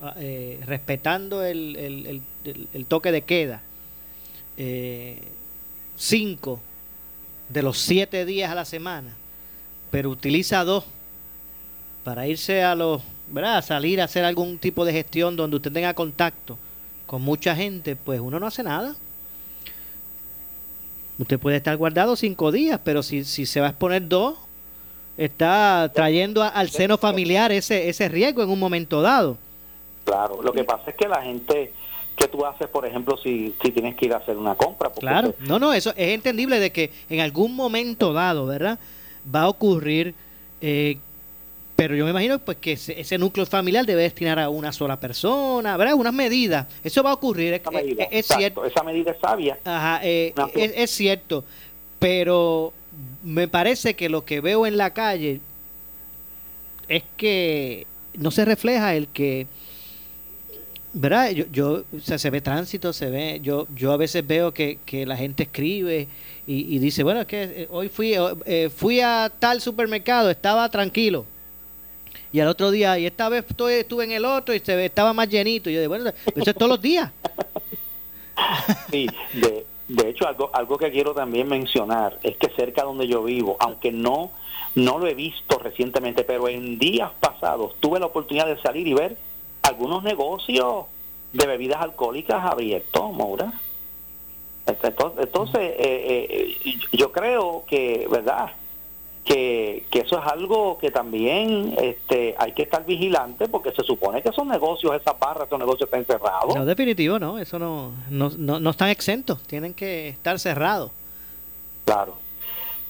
ah, 0.02 0.14
eh, 0.16 0.58
respetando 0.66 1.44
el, 1.44 1.76
el, 1.76 2.22
el, 2.72 2.86
toque 2.86 3.12
de 3.12 3.22
queda, 3.22 3.60
eh, 4.56 5.20
cinco 5.96 6.60
de 7.48 7.62
los 7.62 7.78
siete 7.78 8.24
días 8.24 8.50
a 8.50 8.54
la 8.54 8.64
semana, 8.64 9.14
pero 9.90 10.10
utiliza 10.10 10.64
dos 10.64 10.84
para 12.02 12.26
irse 12.26 12.64
a 12.64 12.74
los, 12.74 13.02
¿verdad? 13.28 13.58
A 13.58 13.62
salir 13.62 14.00
a 14.00 14.04
hacer 14.04 14.24
algún 14.24 14.58
tipo 14.58 14.84
de 14.84 14.92
gestión 14.92 15.36
donde 15.36 15.56
usted 15.56 15.72
tenga 15.72 15.94
contacto 15.94 16.58
con 17.06 17.22
mucha 17.22 17.54
gente, 17.54 17.96
pues 17.96 18.18
uno 18.18 18.40
no 18.40 18.46
hace 18.46 18.62
nada. 18.62 18.96
Usted 21.18 21.38
puede 21.38 21.58
estar 21.58 21.76
guardado 21.76 22.16
cinco 22.16 22.50
días, 22.50 22.80
pero 22.82 23.02
si, 23.02 23.24
si 23.24 23.46
se 23.46 23.60
va 23.60 23.68
a 23.68 23.70
exponer 23.70 24.08
dos, 24.08 24.36
está 25.16 25.90
trayendo 25.94 26.42
al 26.42 26.70
seno 26.70 26.98
familiar 26.98 27.52
ese, 27.52 27.88
ese 27.88 28.08
riesgo 28.08 28.42
en 28.42 28.50
un 28.50 28.58
momento 28.58 29.02
dado. 29.02 29.36
Claro, 30.04 30.42
lo 30.42 30.52
que 30.52 30.64
pasa 30.64 30.90
es 30.90 30.96
que 30.96 31.08
la 31.08 31.22
gente 31.22 31.72
que 32.16 32.28
tú 32.28 32.44
haces, 32.44 32.68
por 32.68 32.86
ejemplo, 32.86 33.16
si, 33.16 33.54
si 33.60 33.72
tienes 33.72 33.96
que 33.96 34.06
ir 34.06 34.14
a 34.14 34.18
hacer 34.18 34.36
una 34.36 34.54
compra. 34.54 34.90
Claro, 34.90 35.34
no, 35.40 35.58
no, 35.58 35.72
eso 35.72 35.90
es 35.96 36.08
entendible 36.14 36.60
de 36.60 36.70
que 36.70 36.92
en 37.10 37.20
algún 37.20 37.56
momento 37.56 38.12
dado, 38.12 38.46
¿verdad? 38.46 38.78
Va 39.34 39.42
a 39.42 39.48
ocurrir 39.48 40.14
eh, 40.60 40.98
pero 41.76 41.96
yo 41.96 42.04
me 42.04 42.10
imagino 42.12 42.38
pues 42.38 42.58
que 42.58 42.72
ese, 42.72 43.18
núcleo 43.18 43.44
familiar 43.46 43.84
debe 43.84 44.02
destinar 44.02 44.38
a 44.38 44.48
una 44.48 44.72
sola 44.72 44.98
persona, 44.98 45.76
¿verdad? 45.76 45.94
Unas 45.94 46.14
medidas. 46.14 46.66
Eso 46.84 47.02
va 47.02 47.10
a 47.10 47.14
ocurrir, 47.14 47.60
es, 48.10 48.26
cierto. 48.26 48.64
Esa 48.64 48.82
medida 48.84 49.10
es 49.10 49.18
sabia. 49.20 49.58
Ajá, 49.64 50.00
eh, 50.04 50.32
es, 50.54 50.90
cierto. 50.92 51.44
Pero 51.98 52.72
me 53.22 53.48
parece 53.48 53.94
que 53.94 54.08
lo 54.08 54.24
que 54.24 54.40
veo 54.40 54.66
en 54.66 54.76
la 54.76 54.92
calle 54.92 55.40
es 56.88 57.02
que 57.16 57.86
no 58.16 58.30
se 58.30 58.44
refleja 58.44 58.94
el 58.94 59.08
que 59.08 59.46
¿verdad? 60.94 61.30
Yo, 61.30 61.44
yo 61.50 61.84
se 62.00 62.30
ve 62.30 62.40
tránsito, 62.40 62.92
se 62.92 63.10
ve, 63.10 63.40
yo, 63.42 63.66
yo 63.74 63.92
a 63.92 63.96
veces 63.96 64.24
veo 64.24 64.54
que, 64.54 64.78
que 64.86 65.04
la 65.04 65.16
gente 65.16 65.42
escribe 65.42 66.06
y, 66.46 66.78
dice, 66.78 67.02
bueno, 67.02 67.22
es 67.22 67.26
que 67.26 67.42
eh, 67.42 67.68
hoy 67.70 67.88
fui, 67.88 68.14
eh, 68.44 68.70
fui 68.74 69.00
a 69.00 69.32
tal 69.38 69.60
supermercado, 69.60 70.30
estaba 70.30 70.68
tranquilo 70.68 71.24
y 72.34 72.40
al 72.40 72.48
otro 72.48 72.70
día, 72.70 72.98
y 72.98 73.06
esta 73.06 73.28
vez 73.28 73.44
estuve, 73.48 74.04
en 74.04 74.12
el 74.12 74.24
otro 74.24 74.54
y 74.54 74.58
se 74.58 74.84
estaba 74.84 75.12
más 75.12 75.28
llenito. 75.28 75.70
Y 75.70 75.74
yo 75.74 75.80
digo, 75.80 75.90
bueno, 75.90 76.12
eso 76.34 76.50
es 76.50 76.56
todos 76.56 76.68
los 76.68 76.82
días. 76.82 77.10
Sí, 78.90 79.06
de 79.88 80.08
hecho, 80.08 80.26
algo, 80.26 80.50
algo 80.52 80.78
que 80.78 80.90
quiero 80.90 81.14
también 81.14 81.48
mencionar 81.48 82.18
es 82.22 82.36
que 82.36 82.48
cerca 82.50 82.84
donde 82.84 83.06
yo 83.06 83.22
vivo, 83.22 83.56
aunque 83.60 83.92
no, 83.92 84.30
no 84.74 84.98
lo 84.98 85.06
he 85.06 85.14
visto 85.14 85.58
recientemente, 85.58 86.24
pero 86.24 86.48
en 86.48 86.78
días 86.78 87.10
pasados 87.20 87.74
tuve 87.80 88.00
la 88.00 88.06
oportunidad 88.06 88.46
de 88.46 88.60
salir 88.60 88.86
y 88.86 88.94
ver 88.94 89.16
algunos 89.62 90.02
negocios 90.02 90.86
de 91.32 91.46
bebidas 91.46 91.82
alcohólicas 91.82 92.44
abiertos, 92.44 93.12
Maura. 93.12 93.52
Entonces, 94.66 95.60
eh, 95.60 96.56
eh, 96.64 96.78
yo 96.92 97.12
creo 97.12 97.64
que, 97.66 98.08
¿verdad? 98.10 98.52
Que, 99.24 99.84
eso 99.92 100.18
es 100.18 100.26
algo 100.26 100.78
que 100.78 100.90
también 100.90 101.74
este, 101.80 102.34
hay 102.38 102.52
que 102.52 102.62
estar 102.62 102.84
vigilante 102.84 103.48
porque 103.48 103.72
se 103.72 103.82
supone 103.82 104.22
que 104.22 104.32
son 104.32 104.48
negocios, 104.48 104.94
esas 104.94 105.18
barras, 105.18 105.46
esos 105.46 105.58
negocios 105.58 105.88
están 105.88 106.04
cerrados. 106.04 106.54
No, 106.54 106.64
definitivo, 106.64 107.18
no, 107.18 107.38
eso 107.38 107.58
no, 107.58 107.92
no, 108.10 108.30
no, 108.30 108.70
están 108.70 108.90
exentos, 108.90 109.42
tienen 109.42 109.72
que 109.74 110.08
estar 110.08 110.38
cerrados. 110.38 110.90
Claro. 111.84 112.16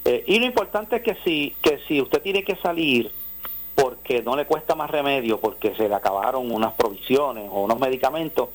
Eh, 0.04 0.24
y 0.26 0.38
lo 0.38 0.46
importante 0.46 0.96
es 0.96 1.02
que 1.02 1.16
si, 1.24 1.54
que 1.62 1.78
si 1.86 2.00
usted 2.00 2.20
tiene 2.20 2.42
que 2.42 2.56
salir 2.56 3.10
porque 3.74 4.22
no 4.22 4.36
le 4.36 4.44
cuesta 4.44 4.74
más 4.74 4.90
remedio, 4.90 5.40
porque 5.40 5.74
se 5.74 5.88
le 5.88 5.94
acabaron 5.94 6.50
unas 6.50 6.72
provisiones 6.74 7.48
o 7.50 7.62
unos 7.62 7.78
medicamentos, 7.80 8.50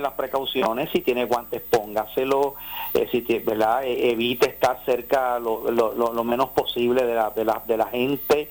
las 0.00 0.12
precauciones, 0.12 0.90
si 0.90 1.00
tiene 1.00 1.24
guantes 1.24 1.62
póngaselo, 1.62 2.54
eh, 2.94 3.08
si 3.10 3.20
¿verdad? 3.38 3.84
E, 3.84 4.10
evite 4.10 4.48
estar 4.48 4.82
cerca 4.84 5.38
lo, 5.38 5.70
lo, 5.70 6.24
menos 6.24 6.50
posible 6.50 7.04
de 7.04 7.14
la, 7.14 7.30
de 7.30 7.44
la, 7.44 7.62
de 7.66 7.76
la 7.76 7.86
gente. 7.86 8.50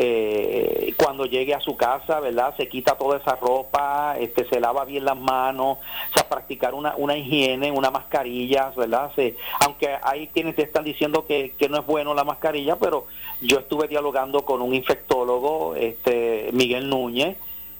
Eh, 0.00 0.94
cuando 0.96 1.26
llegue 1.26 1.54
a 1.54 1.60
su 1.60 1.76
casa, 1.76 2.20
¿verdad? 2.20 2.54
Se 2.56 2.68
quita 2.68 2.96
toda 2.96 3.18
esa 3.18 3.34
ropa, 3.34 4.16
este, 4.18 4.44
se 4.48 4.60
lava 4.60 4.84
bien 4.84 5.04
las 5.04 5.16
manos, 5.16 5.78
o 5.78 6.12
sea, 6.14 6.28
practicar 6.28 6.74
una, 6.74 6.94
una 6.96 7.16
higiene, 7.16 7.72
una 7.72 7.90
mascarilla, 7.90 8.70
¿verdad? 8.76 9.10
Se, 9.16 9.34
aunque 9.60 9.96
hay 10.02 10.28
quienes 10.28 10.54
te 10.54 10.62
están 10.62 10.84
diciendo 10.84 11.26
que, 11.26 11.52
que 11.58 11.68
no 11.68 11.78
es 11.78 11.86
bueno 11.86 12.14
la 12.14 12.22
mascarilla, 12.22 12.76
pero 12.76 13.06
yo 13.40 13.58
estuve 13.58 13.88
dialogando 13.88 14.44
con 14.44 14.62
un 14.62 14.72
infectólogo, 14.72 15.74
este, 15.74 16.50
Miguel 16.52 16.88
Núñez, 16.88 17.36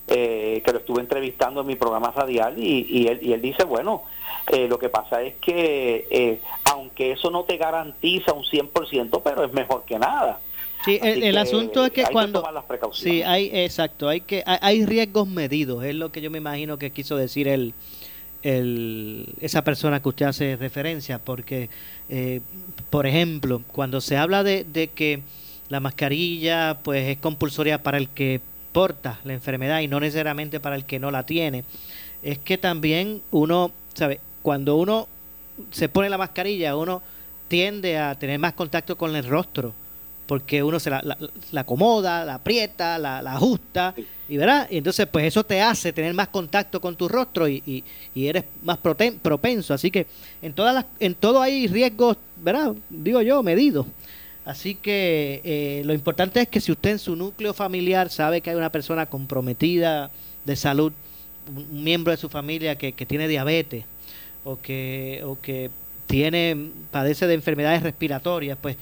eh, 0.08 0.62
que 0.64 0.72
lo 0.72 0.78
estuve 0.78 1.00
entrevistando 1.00 1.60
en 1.60 1.66
mi 1.66 1.76
programa 1.76 2.10
radial 2.10 2.58
y, 2.58 3.06
él, 3.06 3.18
y 3.20 3.32
él 3.32 3.42
dice, 3.42 3.64
bueno, 3.64 4.04
eh, 4.50 4.66
lo 4.66 4.78
que 4.78 4.88
pasa 4.88 5.22
es 5.22 5.34
que 5.36 6.06
eh, 6.10 6.40
aunque 6.64 7.12
eso 7.12 7.30
no 7.30 7.44
te 7.44 7.58
garantiza 7.58 8.32
un 8.32 8.42
100%, 8.42 9.20
pero 9.22 9.44
es 9.44 9.52
mejor 9.52 9.84
que 9.84 9.98
nada. 9.98 10.40
Sí, 10.84 10.98
el, 11.02 11.36
asunto 11.36 11.84
es 11.84 11.90
que 11.90 12.04
cuando... 12.04 12.42
sí, 12.92 13.22
hay, 13.22 13.50
exacto, 13.52 14.08
hay, 14.08 14.20
que, 14.22 14.42
hay, 14.46 14.86
riesgos 14.86 15.26
medidos, 15.28 15.84
es 15.84 15.94
lo 15.94 16.12
que 16.12 16.20
yo 16.20 16.30
me 16.30 16.38
imagino 16.38 16.78
que 16.78 16.90
quiso 16.90 17.16
decir 17.16 17.48
el, 17.48 17.74
el, 18.42 19.26
esa 19.40 19.62
persona 19.64 20.00
que 20.00 20.08
usted 20.08 20.26
hace 20.26 20.56
referencia, 20.56 21.18
porque, 21.18 21.68
por 22.90 23.06
ejemplo, 23.06 23.60
cuando 23.72 24.00
se 24.00 24.16
habla 24.16 24.44
de, 24.44 24.64
de 24.64 24.86
que 24.88 25.20
la 25.68 25.80
mascarilla 25.80 26.78
pues 26.82 27.08
es 27.08 27.18
compulsoria 27.18 27.82
para 27.82 27.98
el 27.98 28.08
que 28.08 28.40
porta 28.78 29.18
la 29.24 29.32
enfermedad 29.32 29.80
y 29.80 29.88
no 29.88 29.98
necesariamente 29.98 30.60
para 30.60 30.76
el 30.76 30.84
que 30.84 31.00
no 31.00 31.10
la 31.10 31.26
tiene, 31.26 31.64
es 32.22 32.38
que 32.38 32.56
también 32.58 33.20
uno, 33.32 33.72
¿sabe? 33.92 34.20
Cuando 34.40 34.76
uno 34.76 35.08
se 35.72 35.88
pone 35.88 36.08
la 36.08 36.16
mascarilla, 36.16 36.76
uno 36.76 37.02
tiende 37.48 37.98
a 37.98 38.14
tener 38.14 38.38
más 38.38 38.52
contacto 38.52 38.96
con 38.96 39.16
el 39.16 39.24
rostro, 39.24 39.74
porque 40.28 40.62
uno 40.62 40.78
se 40.78 40.90
la, 40.90 41.02
la, 41.50 41.60
acomoda, 41.60 42.24
la 42.24 42.34
aprieta, 42.34 42.98
la, 42.98 43.18
ajusta, 43.18 43.96
y 44.28 44.36
¿verdad? 44.36 44.68
Y 44.70 44.76
entonces 44.76 45.08
pues 45.08 45.24
eso 45.24 45.42
te 45.42 45.60
hace 45.60 45.92
tener 45.92 46.14
más 46.14 46.28
contacto 46.28 46.80
con 46.80 46.94
tu 46.94 47.08
rostro 47.08 47.48
y, 47.48 47.82
y, 48.14 48.26
eres 48.28 48.44
más 48.62 48.78
propenso. 48.78 49.74
Así 49.74 49.90
que 49.90 50.06
en, 50.40 50.52
todas 50.52 50.72
las, 50.72 50.84
en 51.00 51.16
todo 51.16 51.42
hay 51.42 51.66
riesgos, 51.66 52.16
¿verdad? 52.36 52.74
Digo 52.88 53.22
yo, 53.22 53.42
medidos. 53.42 53.86
Así 54.48 54.74
que 54.74 55.42
eh, 55.44 55.82
lo 55.84 55.92
importante 55.92 56.40
es 56.40 56.48
que 56.48 56.62
si 56.62 56.72
usted 56.72 56.92
en 56.92 56.98
su 56.98 57.14
núcleo 57.14 57.52
familiar 57.52 58.08
sabe 58.08 58.40
que 58.40 58.48
hay 58.48 58.56
una 58.56 58.72
persona 58.72 59.04
comprometida 59.04 60.10
de 60.46 60.56
salud, 60.56 60.90
un 61.54 61.84
miembro 61.84 62.12
de 62.12 62.16
su 62.16 62.30
familia 62.30 62.78
que, 62.78 62.92
tiene 62.92 63.28
diabetes 63.28 63.84
o 64.44 64.58
que, 64.58 65.20
o 65.26 65.38
que 65.38 65.70
tiene, 66.06 66.70
padece 66.90 67.26
de 67.26 67.34
enfermedades 67.34 67.82
respiratorias, 67.82 68.56
pues, 68.58 68.78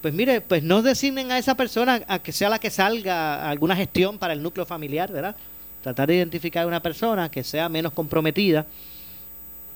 pues 0.00 0.14
mire, 0.14 0.40
pues 0.40 0.62
no 0.62 0.80
designen 0.80 1.30
a 1.30 1.36
esa 1.36 1.56
persona 1.56 2.02
a 2.08 2.18
que 2.18 2.32
sea 2.32 2.48
la 2.48 2.58
que 2.58 2.70
salga 2.70 3.50
alguna 3.50 3.76
gestión 3.76 4.16
para 4.16 4.32
el 4.32 4.42
núcleo 4.42 4.64
familiar, 4.64 5.12
¿verdad? 5.12 5.36
Tratar 5.82 6.08
de 6.08 6.16
identificar 6.16 6.64
a 6.64 6.66
una 6.66 6.80
persona 6.80 7.30
que 7.30 7.44
sea 7.44 7.68
menos 7.68 7.92
comprometida 7.92 8.64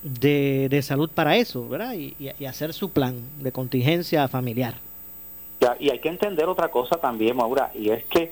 de, 0.02 0.68
de 0.70 0.80
salud 0.80 1.10
para 1.10 1.36
eso, 1.36 1.68
¿verdad? 1.68 1.92
y 1.92 2.44
hacer 2.46 2.72
su 2.72 2.90
plan 2.90 3.16
de 3.38 3.52
contingencia 3.52 4.26
familiar 4.28 4.85
y 5.80 5.90
hay 5.90 5.98
que 5.98 6.08
entender 6.08 6.48
otra 6.48 6.68
cosa 6.70 6.96
también, 6.98 7.36
Maura, 7.36 7.72
y 7.74 7.90
es 7.90 8.04
que 8.04 8.30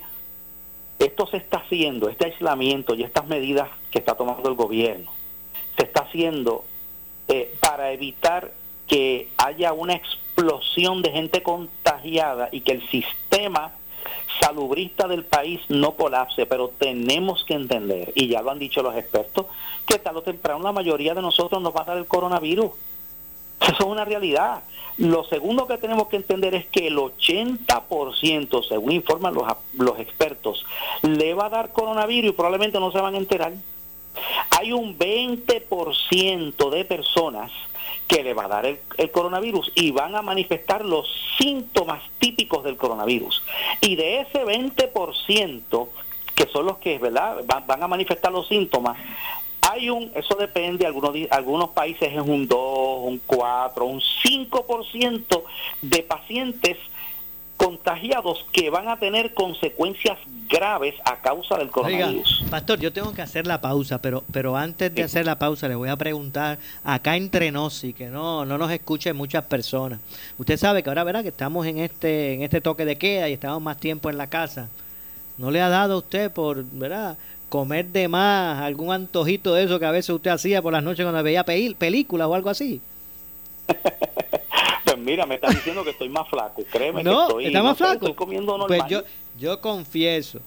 esto 0.99 1.27
se 1.27 1.37
está 1.37 1.57
haciendo, 1.57 2.07
este 2.07 2.25
aislamiento 2.25 2.95
y 2.95 3.03
estas 3.03 3.27
medidas 3.27 3.67
que 3.91 3.99
está 3.99 4.15
tomando 4.15 4.47
el 4.47 4.55
gobierno, 4.55 5.11
se 5.75 5.83
está 5.83 6.03
haciendo 6.03 6.63
eh, 7.27 7.53
para 7.59 7.91
evitar 7.91 8.51
que 8.87 9.29
haya 9.37 9.73
una 9.73 9.93
explosión 9.93 11.01
de 11.01 11.11
gente 11.11 11.43
contagiada 11.43 12.49
y 12.51 12.61
que 12.61 12.73
el 12.73 12.87
sistema 12.89 13.71
salubrista 14.39 15.07
del 15.07 15.25
país 15.25 15.61
no 15.69 15.91
colapse, 15.91 16.45
pero 16.45 16.71
tenemos 16.77 17.43
que 17.45 17.55
entender, 17.55 18.11
y 18.15 18.27
ya 18.27 18.41
lo 18.41 18.51
han 18.51 18.59
dicho 18.59 18.83
los 18.83 18.95
expertos, 18.95 19.47
que 19.85 19.99
tarde 19.99 20.19
o 20.19 20.23
temprano 20.23 20.63
la 20.63 20.71
mayoría 20.71 21.13
de 21.13 21.21
nosotros 21.21 21.61
nos 21.61 21.75
va 21.75 21.81
a 21.81 21.85
dar 21.85 21.97
el 21.97 22.05
coronavirus. 22.05 22.71
Eso 23.61 23.73
es 23.79 23.85
una 23.85 24.05
realidad. 24.05 24.63
Lo 24.97 25.23
segundo 25.25 25.67
que 25.67 25.77
tenemos 25.77 26.07
que 26.07 26.17
entender 26.17 26.55
es 26.55 26.65
que 26.67 26.87
el 26.87 26.97
80%, 26.97 28.67
según 28.67 28.91
informan 28.91 29.33
los, 29.33 29.45
los 29.73 29.99
expertos, 29.99 30.65
le 31.01 31.33
va 31.33 31.47
a 31.47 31.49
dar 31.49 31.73
coronavirus 31.73 32.31
y 32.31 32.33
probablemente 32.33 32.79
no 32.79 32.91
se 32.91 33.01
van 33.01 33.15
a 33.15 33.17
enterar. 33.17 33.53
Hay 34.51 34.71
un 34.71 34.97
20% 34.97 36.69
de 36.69 36.85
personas 36.85 37.51
que 38.07 38.23
le 38.23 38.33
va 38.33 38.45
a 38.45 38.47
dar 38.47 38.65
el, 38.65 38.79
coronavirus 39.11 39.71
y 39.75 39.91
van 39.91 40.15
a 40.15 40.21
manifestar 40.21 40.85
los 40.85 41.07
síntomas 41.37 42.03
típicos 42.19 42.63
del 42.63 42.77
coronavirus. 42.77 43.43
Y 43.81 43.95
de 43.95 44.21
ese 44.21 44.45
20%, 44.45 45.87
que 46.35 46.45
son 46.47 46.65
los 46.65 46.77
que 46.77 46.97
¿verdad? 46.99 47.43
Van, 47.45 47.83
a 47.83 47.87
manifestar 47.87 48.31
los 48.31 48.47
síntomas, 48.47 48.97
hay 49.69 49.89
un, 49.89 50.11
eso 50.15 50.35
depende, 50.35 50.85
algunos, 50.85 51.15
algunos 51.31 51.69
países 51.69 52.13
es 52.13 52.21
un 52.21 52.47
2, 52.47 52.59
un 53.03 53.21
4, 53.25 53.85
un 53.85 53.99
5% 53.99 55.43
de 55.81 56.03
pacientes 56.03 56.77
contagiados 57.57 58.45
que 58.51 58.69
van 58.69 58.89
a 58.89 58.99
tener 58.99 59.33
consecuencias 59.33 60.17
graves 60.49 60.93
a 61.05 61.21
causa 61.21 61.57
del 61.57 61.69
coronavirus. 61.69 62.43
pastor, 62.49 62.79
yo 62.79 62.91
tengo 62.91 63.13
que 63.13 63.21
hacer 63.21 63.47
la 63.47 63.61
pausa, 63.61 64.01
pero 64.01 64.23
pero 64.31 64.57
antes 64.57 64.93
de 64.93 65.03
hacer 65.03 65.25
la 65.25 65.39
pausa 65.39 65.67
le 65.69 65.75
voy 65.75 65.89
a 65.89 65.95
preguntar 65.95 66.59
acá 66.83 67.15
entre 67.15 67.51
nos 67.51 67.83
y 67.85 67.93
que 67.93 68.07
no 68.07 68.45
no 68.45 68.57
nos 68.57 68.71
escuchen 68.71 69.15
muchas 69.15 69.45
personas. 69.45 69.99
Usted 70.37 70.57
sabe 70.57 70.83
que 70.83 70.89
ahora 70.89 71.05
verá 71.05 71.23
que 71.23 71.29
estamos 71.29 71.65
en 71.65 71.79
este 71.79 72.33
en 72.33 72.43
este 72.43 72.59
toque 72.59 72.83
de 72.83 72.97
queda 72.97 73.29
y 73.29 73.33
estamos 73.33 73.61
más 73.61 73.77
tiempo 73.77 74.09
en 74.09 74.17
la 74.17 74.27
casa. 74.27 74.69
¿No 75.37 75.51
le 75.51 75.61
ha 75.61 75.69
dado 75.69 75.95
a 75.95 75.97
usted 75.97 76.31
por, 76.31 76.63
verdad, 76.63 77.17
comer 77.55 77.85
de 77.85 78.09
más 78.09 78.61
algún 78.61 78.91
antojito 78.91 79.53
de 79.53 79.63
eso 79.63 79.79
que 79.79 79.85
a 79.85 79.91
veces 79.91 80.09
usted 80.09 80.29
hacía 80.29 80.61
por 80.61 80.73
las 80.73 80.83
noches 80.83 81.05
cuando 81.05 81.23
veía 81.23 81.45
películas 81.45 82.27
o 82.27 82.35
algo 82.35 82.49
así? 82.49 82.81
Pues 84.85 84.99
mira, 84.99 85.25
me 85.25 85.35
está 85.35 85.49
diciendo 85.49 85.83
que 85.83 85.89
estoy 85.89 86.09
más 86.09 86.29
flaco. 86.29 86.63
Créeme 86.71 87.03
que 87.03 87.09
estoy, 87.09 87.47
¿está 87.47 87.63
más 87.63 87.75
flaco? 87.75 88.05
estoy 88.05 88.13
comiendo 88.13 88.51
pues 88.51 88.59
normal. 88.59 88.87
Pues 88.87 88.91
yo, 88.91 89.01
yo 89.39 89.59
confieso 89.59 90.39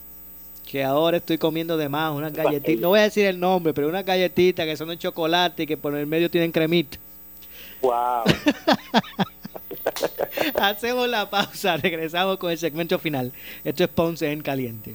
que 0.65 0.85
ahora 0.85 1.17
estoy 1.17 1.39
comiendo 1.39 1.77
de 1.77 1.89
más 1.89 2.15
unas 2.15 2.33
galletitas. 2.33 2.81
No 2.81 2.91
voy 2.91 3.01
a 3.01 3.03
decir 3.03 3.27
el 3.27 3.41
nombre, 3.41 3.75
pero 3.75 3.89
unas 3.89 4.05
galletitas 4.05 4.65
que 4.65 4.77
son 4.77 4.91
de 4.91 4.97
chocolate 4.97 5.65
y 5.65 5.67
que 5.67 5.77
por 5.77 5.97
el 5.97 6.07
medio 6.07 6.31
tienen 6.31 6.53
cremita. 6.53 6.99
¡Wow! 7.83 8.23
Hacemos 10.61 11.09
la 11.09 11.29
pausa, 11.29 11.77
regresamos 11.77 12.39
con 12.39 12.53
el 12.53 12.59
segmento 12.59 12.99
final. 13.01 13.33
Esto 13.65 13.83
es 13.83 13.91
Ponce 13.91 14.31
en 14.31 14.41
Caliente. 14.41 14.95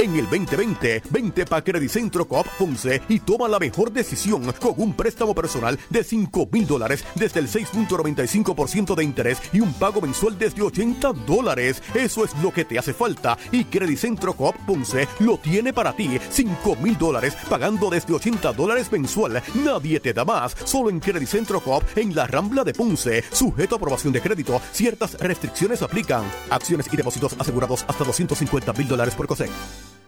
En 0.00 0.14
el 0.14 0.26
2020, 0.30 1.02
vente 1.10 1.44
para 1.44 1.64
Centro 1.88 2.28
Coop 2.28 2.46
Ponce 2.56 3.02
y 3.08 3.18
toma 3.18 3.48
la 3.48 3.58
mejor 3.58 3.90
decisión 3.90 4.52
con 4.60 4.74
un 4.76 4.94
préstamo 4.94 5.34
personal 5.34 5.76
de 5.90 6.04
5 6.04 6.50
mil 6.52 6.68
dólares 6.68 7.04
desde 7.16 7.40
el 7.40 7.48
6.95% 7.48 8.94
de 8.94 9.02
interés 9.02 9.42
y 9.52 9.58
un 9.58 9.72
pago 9.74 10.00
mensual 10.00 10.38
desde 10.38 10.62
80 10.62 11.14
dólares. 11.26 11.82
Eso 11.94 12.24
es 12.24 12.30
lo 12.40 12.52
que 12.52 12.64
te 12.64 12.78
hace 12.78 12.94
falta 12.94 13.36
y 13.50 13.64
Centro 13.96 14.34
Coop 14.34 14.54
Ponce 14.68 15.08
lo 15.18 15.36
tiene 15.38 15.72
para 15.72 15.92
ti. 15.92 16.20
5 16.30 16.76
mil 16.76 16.96
dólares 16.96 17.36
pagando 17.50 17.90
desde 17.90 18.14
80 18.14 18.52
dólares 18.52 18.92
mensual. 18.92 19.42
Nadie 19.56 19.98
te 19.98 20.12
da 20.12 20.24
más. 20.24 20.56
Solo 20.62 20.90
en 20.90 21.00
Centro 21.26 21.60
Coop 21.60 21.82
en 21.96 22.14
la 22.14 22.28
Rambla 22.28 22.62
de 22.62 22.72
Ponce. 22.72 23.24
Sujeto 23.32 23.74
a 23.74 23.78
aprobación 23.78 24.12
de 24.12 24.20
crédito. 24.20 24.62
Ciertas 24.70 25.14
restricciones 25.14 25.82
aplican. 25.82 26.22
Acciones 26.50 26.86
y 26.92 26.96
depósitos 26.96 27.34
asegurados 27.36 27.84
hasta 27.88 28.04
250 28.04 28.72
mil 28.74 28.86
dólares 28.86 29.16
por 29.16 29.26
COSEC. 29.26 29.50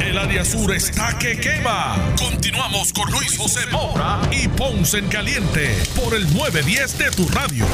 El 0.00 0.18
área 0.18 0.44
sur 0.44 0.74
está 0.74 1.18
que 1.18 1.38
quema. 1.38 1.96
Continuamos 2.18 2.92
con 2.92 3.10
Luis 3.10 3.36
José 3.36 3.60
Moura 3.70 4.20
y 4.32 4.48
Ponce 4.48 4.98
en 4.98 5.08
Caliente 5.08 5.76
por 5.94 6.14
el 6.14 6.22
910 6.34 6.98
de 6.98 7.10
tu 7.10 7.28
radio. 7.28 7.66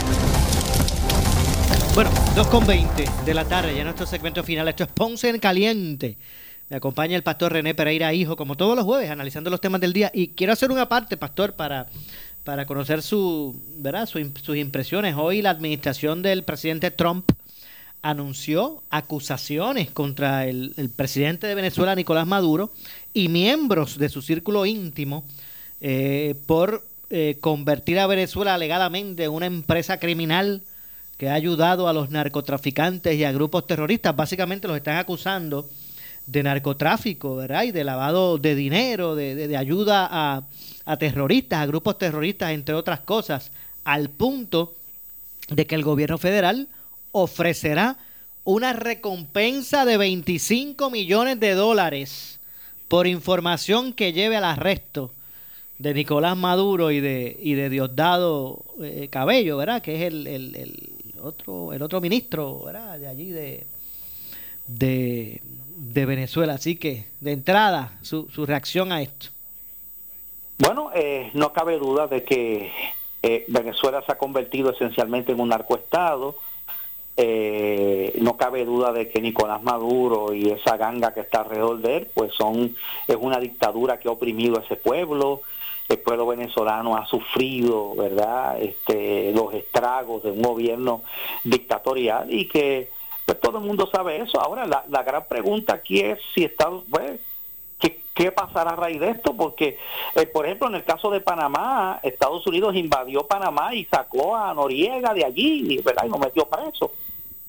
Bueno, 1.94 2.10
2.20 2.34 3.24
de 3.24 3.34
la 3.34 3.44
tarde, 3.44 3.74
ya 3.74 3.84
nuestro 3.84 4.06
segmento 4.06 4.44
final. 4.44 4.68
Esto 4.68 4.84
es 4.84 4.90
Ponce 4.90 5.28
en 5.28 5.38
Caliente. 5.38 6.18
Me 6.68 6.76
acompaña 6.76 7.16
el 7.16 7.22
pastor 7.22 7.52
René 7.52 7.74
Pereira, 7.74 8.12
hijo, 8.12 8.36
como 8.36 8.56
todos 8.56 8.76
los 8.76 8.84
jueves, 8.84 9.08
analizando 9.08 9.50
los 9.50 9.60
temas 9.60 9.80
del 9.80 9.92
día. 9.92 10.10
Y 10.12 10.28
quiero 10.28 10.52
hacer 10.52 10.70
una 10.70 10.88
parte, 10.88 11.16
pastor, 11.16 11.54
para, 11.54 11.86
para 12.44 12.66
conocer 12.66 13.02
su, 13.02 13.60
¿verdad? 13.78 14.06
sus 14.06 14.56
impresiones. 14.56 15.14
Hoy 15.16 15.42
la 15.42 15.50
administración 15.50 16.22
del 16.22 16.42
presidente 16.42 16.90
Trump 16.90 17.30
anunció 18.06 18.84
acusaciones 18.88 19.90
contra 19.90 20.46
el, 20.46 20.90
presidente 20.94 21.48
de 21.48 21.56
Venezuela, 21.56 21.96
Nicolás 21.96 22.26
Maduro, 22.26 22.70
y 23.12 23.28
miembros 23.28 23.98
de 23.98 24.08
su 24.08 24.22
círculo 24.22 24.64
íntimo 24.64 25.24
eh, 25.80 26.36
por 26.46 26.84
eh, 27.10 27.36
convertir 27.40 27.98
a 27.98 28.06
Venezuela 28.06 28.54
alegadamente 28.54 29.24
en 29.24 29.32
una 29.32 29.46
empresa 29.46 29.98
criminal 29.98 30.62
que 31.18 31.28
ha 31.28 31.34
ayudado 31.34 31.88
a 31.88 31.92
los 31.92 32.10
narcotraficantes 32.10 33.16
y 33.16 33.24
a 33.24 33.32
grupos 33.32 33.66
terroristas. 33.66 34.14
Básicamente 34.14 34.68
los 34.68 34.76
están 34.76 34.98
acusando 34.98 35.68
de 36.26 36.44
narcotráfico, 36.44 37.34
¿verdad? 37.34 37.64
Y 37.64 37.72
de 37.72 37.82
lavado 37.82 38.38
de 38.38 38.54
dinero, 38.54 39.16
de, 39.16 39.56
ayuda 39.56 40.06
a, 40.08 40.42
a 40.84 40.96
terroristas, 40.96 41.58
a 41.58 41.66
grupos 41.66 41.98
terroristas, 41.98 42.52
entre 42.52 42.76
otras 42.76 43.00
cosas, 43.00 43.50
al 43.82 44.10
punto 44.10 44.74
de 45.48 45.66
que 45.66 45.74
el 45.74 45.82
gobierno 45.82 46.18
federal 46.18 46.68
ofrecerá 47.22 47.96
una 48.44 48.74
recompensa 48.74 49.86
de 49.86 49.96
25 49.96 50.90
millones 50.90 51.40
de 51.40 51.54
dólares 51.54 52.38
por 52.88 53.06
información 53.06 53.94
que 53.94 54.12
lleve 54.12 54.36
al 54.36 54.44
arresto 54.44 55.12
de 55.78 55.94
Nicolás 55.94 56.36
Maduro 56.36 56.90
y 56.90 57.00
de, 57.00 57.34
y 57.40 57.54
de 57.54 57.70
Diosdado 57.70 58.62
eh, 58.82 59.08
Cabello, 59.10 59.56
¿verdad? 59.56 59.80
Que 59.80 59.94
es 59.94 60.02
el, 60.12 60.92
otro, 61.22 61.72
el 61.72 61.80
otro 61.80 62.02
ministro, 62.02 62.64
¿verdad? 62.64 62.98
De 62.98 63.08
allí 63.08 63.30
de, 63.30 63.66
de, 64.66 65.40
Venezuela. 66.06 66.54
Así 66.54 66.76
que, 66.76 67.06
de 67.20 67.32
entrada, 67.32 67.98
su, 68.02 68.28
su 68.28 68.44
reacción 68.44 68.92
a 68.92 69.00
esto. 69.00 69.28
Bueno, 70.58 70.90
eh, 70.94 71.30
no 71.32 71.54
cabe 71.54 71.78
duda 71.78 72.06
de 72.06 72.24
que 72.24 72.70
eh, 73.22 73.44
Venezuela 73.48 74.02
se 74.04 74.12
ha 74.12 74.18
convertido 74.18 74.70
esencialmente 74.70 75.32
en 75.32 75.40
un 75.40 75.48
narcoestado 75.48 76.36
eh, 77.18 78.12
no 78.20 78.36
cabe 78.36 78.66
duda 78.66 78.92
de 78.92 79.08
que 79.08 79.22
Nicolás 79.22 79.62
Maduro 79.62 80.34
y 80.34 80.50
esa 80.50 80.76
ganga 80.76 81.14
que 81.14 81.20
está 81.20 81.40
alrededor 81.40 81.78
de 81.78 81.96
él, 81.96 82.10
pues 82.12 82.34
son 82.34 82.76
es 83.08 83.16
una 83.18 83.40
dictadura 83.40 83.98
que 83.98 84.08
ha 84.08 84.12
oprimido 84.12 84.58
a 84.58 84.62
ese 84.62 84.76
pueblo. 84.76 85.40
El 85.88 85.98
pueblo 85.98 86.26
venezolano 86.26 86.96
ha 86.96 87.06
sufrido, 87.06 87.94
¿verdad? 87.94 88.60
Este, 88.60 89.32
los 89.32 89.54
estragos 89.54 90.24
de 90.24 90.32
un 90.32 90.42
gobierno 90.42 91.02
dictatorial 91.44 92.32
y 92.32 92.48
que 92.48 92.90
pues 93.24 93.40
todo 93.40 93.58
el 93.58 93.64
mundo 93.64 93.88
sabe 93.90 94.20
eso. 94.20 94.40
Ahora 94.40 94.66
la, 94.66 94.84
la 94.88 95.02
gran 95.02 95.26
pregunta 95.26 95.74
aquí 95.74 96.00
es 96.00 96.18
si 96.34 96.44
Estados, 96.44 96.84
pues, 96.90 97.18
¿qué, 97.78 98.02
¿qué, 98.14 98.30
pasará 98.30 98.72
a 98.72 98.76
raíz 98.76 99.00
de 99.00 99.10
esto? 99.10 99.34
Porque, 99.34 99.78
eh, 100.16 100.26
por 100.26 100.44
ejemplo, 100.44 100.68
en 100.68 100.74
el 100.74 100.84
caso 100.84 101.10
de 101.10 101.20
Panamá, 101.20 102.00
Estados 102.02 102.46
Unidos 102.46 102.74
invadió 102.74 103.26
Panamá 103.26 103.74
y 103.74 103.84
sacó 103.86 104.36
a 104.36 104.52
Noriega 104.52 105.14
de 105.14 105.24
allí, 105.24 105.80
¿verdad? 105.84 106.04
Y 106.04 106.10
lo 106.10 106.18
metió 106.18 106.46
preso 106.46 106.92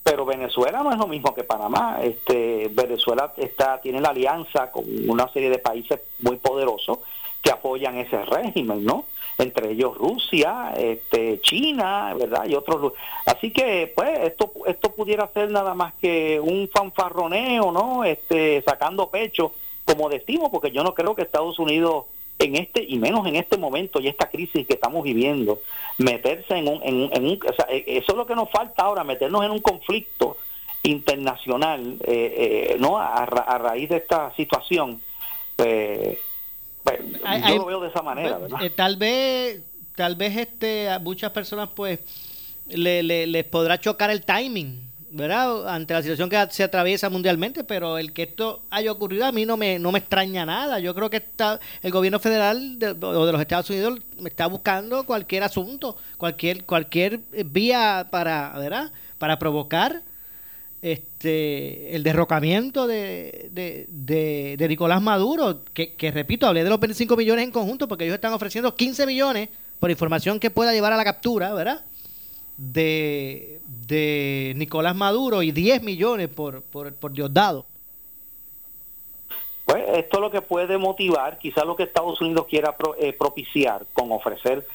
pero 0.09 0.25
Venezuela 0.25 0.83
no 0.83 0.93
es 0.93 0.97
lo 0.97 1.05
mismo 1.05 1.35
que 1.35 1.43
Panamá. 1.43 1.99
Este, 2.01 2.69
Venezuela 2.71 3.33
está 3.35 3.81
tiene 3.81 3.99
la 3.99 4.09
alianza 4.09 4.71
con 4.71 4.85
una 5.05 5.27
serie 5.33 5.49
de 5.49 5.59
países 5.59 5.99
muy 6.19 6.37
poderosos 6.37 6.99
que 7.41 7.51
apoyan 7.51 7.97
ese 7.97 8.23
régimen, 8.23 8.85
¿no? 8.85 9.03
Entre 9.37 9.71
ellos 9.71 9.97
Rusia, 9.97 10.73
este, 10.77 11.41
China, 11.41 12.15
¿verdad? 12.17 12.45
Y 12.47 12.55
otros. 12.55 12.93
Así 13.25 13.51
que, 13.51 13.91
pues, 13.93 14.17
esto, 14.19 14.53
esto 14.65 14.95
pudiera 14.95 15.27
ser 15.33 15.51
nada 15.51 15.73
más 15.73 15.93
que 15.95 16.39
un 16.39 16.69
fanfarroneo, 16.73 17.73
¿no? 17.73 18.05
Este, 18.05 18.61
sacando 18.61 19.09
pecho, 19.09 19.51
como 19.83 20.07
decimos, 20.07 20.49
porque 20.53 20.71
yo 20.71 20.83
no 20.85 20.93
creo 20.93 21.15
que 21.15 21.23
Estados 21.23 21.59
Unidos 21.59 22.05
en 22.39 22.55
este 22.55 22.83
y 22.83 22.97
menos 22.99 23.25
en 23.27 23.35
este 23.35 23.57
momento 23.57 23.99
y 23.99 24.07
esta 24.07 24.29
crisis 24.29 24.67
que 24.67 24.73
estamos 24.75 25.03
viviendo 25.03 25.61
meterse 25.97 26.55
en 26.55 26.67
un, 26.67 26.81
en, 26.83 26.95
un- 26.95 27.09
en 27.13 27.25
un- 27.25 27.39
o 27.49 27.53
sea, 27.53 27.65
eh, 27.69 27.83
eso 27.87 28.11
es 28.11 28.17
lo 28.17 28.25
que 28.27 28.35
nos 28.35 28.49
falta 28.51 28.83
ahora 28.83 29.03
meternos 29.03 29.43
en 29.43 29.51
un 29.51 29.59
conflicto 29.59 30.37
internacional 30.83 31.97
eh, 32.05 32.69
eh, 32.71 32.77
no 32.79 32.97
a, 32.99 33.25
ra- 33.25 33.41
a 33.41 33.57
raíz 33.57 33.89
de 33.89 33.97
esta 33.97 34.33
situación 34.35 35.01
pues, 35.55 36.17
pues, 36.83 36.99
Hay- 37.23 37.41
yo 37.41 37.47
hay- 37.47 37.57
lo 37.57 37.65
veo 37.65 37.79
de 37.81 37.89
esa 37.89 38.01
manera 38.01 38.37
¿verdad? 38.37 38.63
Eh, 38.63 38.69
tal 38.69 38.97
vez, 38.97 39.63
tal 39.95 40.15
vez 40.15 40.37
este, 40.37 40.89
a 40.89 40.99
muchas 40.99 41.31
personas 41.31 41.69
pues 41.75 41.99
le, 42.69 43.01
le- 43.03 43.27
les 43.27 43.45
podrá 43.45 43.79
chocar 43.79 44.11
el 44.11 44.23
timing, 44.23 44.79
¿verdad? 45.17 45.67
Ante 45.67 45.93
la 45.93 46.01
situación 46.01 46.29
que 46.29 46.47
se 46.51 46.63
atraviesa 46.63 47.09
mundialmente, 47.09 47.63
pero 47.63 47.97
el 47.97 48.13
que 48.13 48.23
esto 48.23 48.61
haya 48.69 48.91
ocurrido 48.91 49.25
a 49.25 49.31
mí 49.31 49.45
no 49.45 49.57
me, 49.57 49.79
no 49.79 49.91
me 49.91 49.99
extraña 49.99 50.45
nada. 50.45 50.79
Yo 50.79 50.95
creo 50.95 51.09
que 51.09 51.17
está, 51.17 51.59
el 51.81 51.91
gobierno 51.91 52.19
federal 52.19 52.79
de, 52.79 52.91
o 52.91 53.25
de 53.25 53.31
los 53.31 53.41
Estados 53.41 53.69
Unidos 53.69 53.99
está 54.25 54.47
buscando 54.47 55.03
cualquier 55.05 55.43
asunto, 55.43 55.97
cualquier, 56.17 56.63
cualquier 56.65 57.19
vía 57.47 58.07
para, 58.09 58.53
¿verdad? 58.57 58.91
Para 59.17 59.37
provocar 59.39 60.01
este 60.81 61.95
el 61.95 62.03
derrocamiento 62.03 62.85
de, 62.87 63.49
de, 63.51 63.87
de- 63.89 64.55
de 64.57 64.67
Nicolás 64.67 65.01
Maduro, 65.01 65.63
que, 65.73 65.93
que 65.93 66.11
repito, 66.11 66.45
hablé 66.47 66.63
de 66.63 66.69
los 66.69 66.79
25 66.79 67.17
millones 67.17 67.45
en 67.45 67.51
conjunto, 67.51 67.87
porque 67.87 68.03
ellos 68.05 68.15
están 68.15 68.33
ofreciendo 68.33 68.75
15 68.75 69.05
millones 69.05 69.49
por 69.79 69.89
información 69.91 70.39
que 70.39 70.49
pueda 70.51 70.73
llevar 70.73 70.93
a 70.93 70.97
la 70.97 71.03
captura, 71.03 71.53
¿verdad? 71.53 71.81
De, 72.57 73.59
de 73.87 74.53
Nicolás 74.55 74.95
Maduro 74.95 75.43
y 75.43 75.51
10 75.51 75.83
millones 75.83 76.27
por, 76.29 76.61
por, 76.63 76.93
por 76.95 77.11
Diosdado. 77.11 77.65
Pues 79.65 79.83
esto 79.97 80.17
es 80.17 80.21
lo 80.21 80.31
que 80.31 80.41
puede 80.41 80.77
motivar, 80.77 81.37
quizás 81.39 81.65
lo 81.65 81.75
que 81.75 81.83
Estados 81.83 82.19
Unidos 82.21 82.45
quiera 82.49 82.75
pro- 82.77 82.95
eh, 82.97 83.11
propiciar 83.13 83.85
con 83.93 84.11
ofrecer 84.11 84.65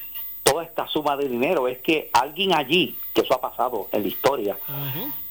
toda 0.43 0.65
esta 0.65 0.87
suma 0.87 1.17
de 1.17 1.29
dinero 1.29 1.67
es 1.67 1.79
que 1.79 2.11
alguien 2.13 2.53
allí, 2.55 2.97
que 3.15 3.23
eso 3.23 3.35
ha 3.35 3.41
pasado 3.41 3.89
en 3.93 4.03
la 4.03 4.09
historia, 4.09 4.57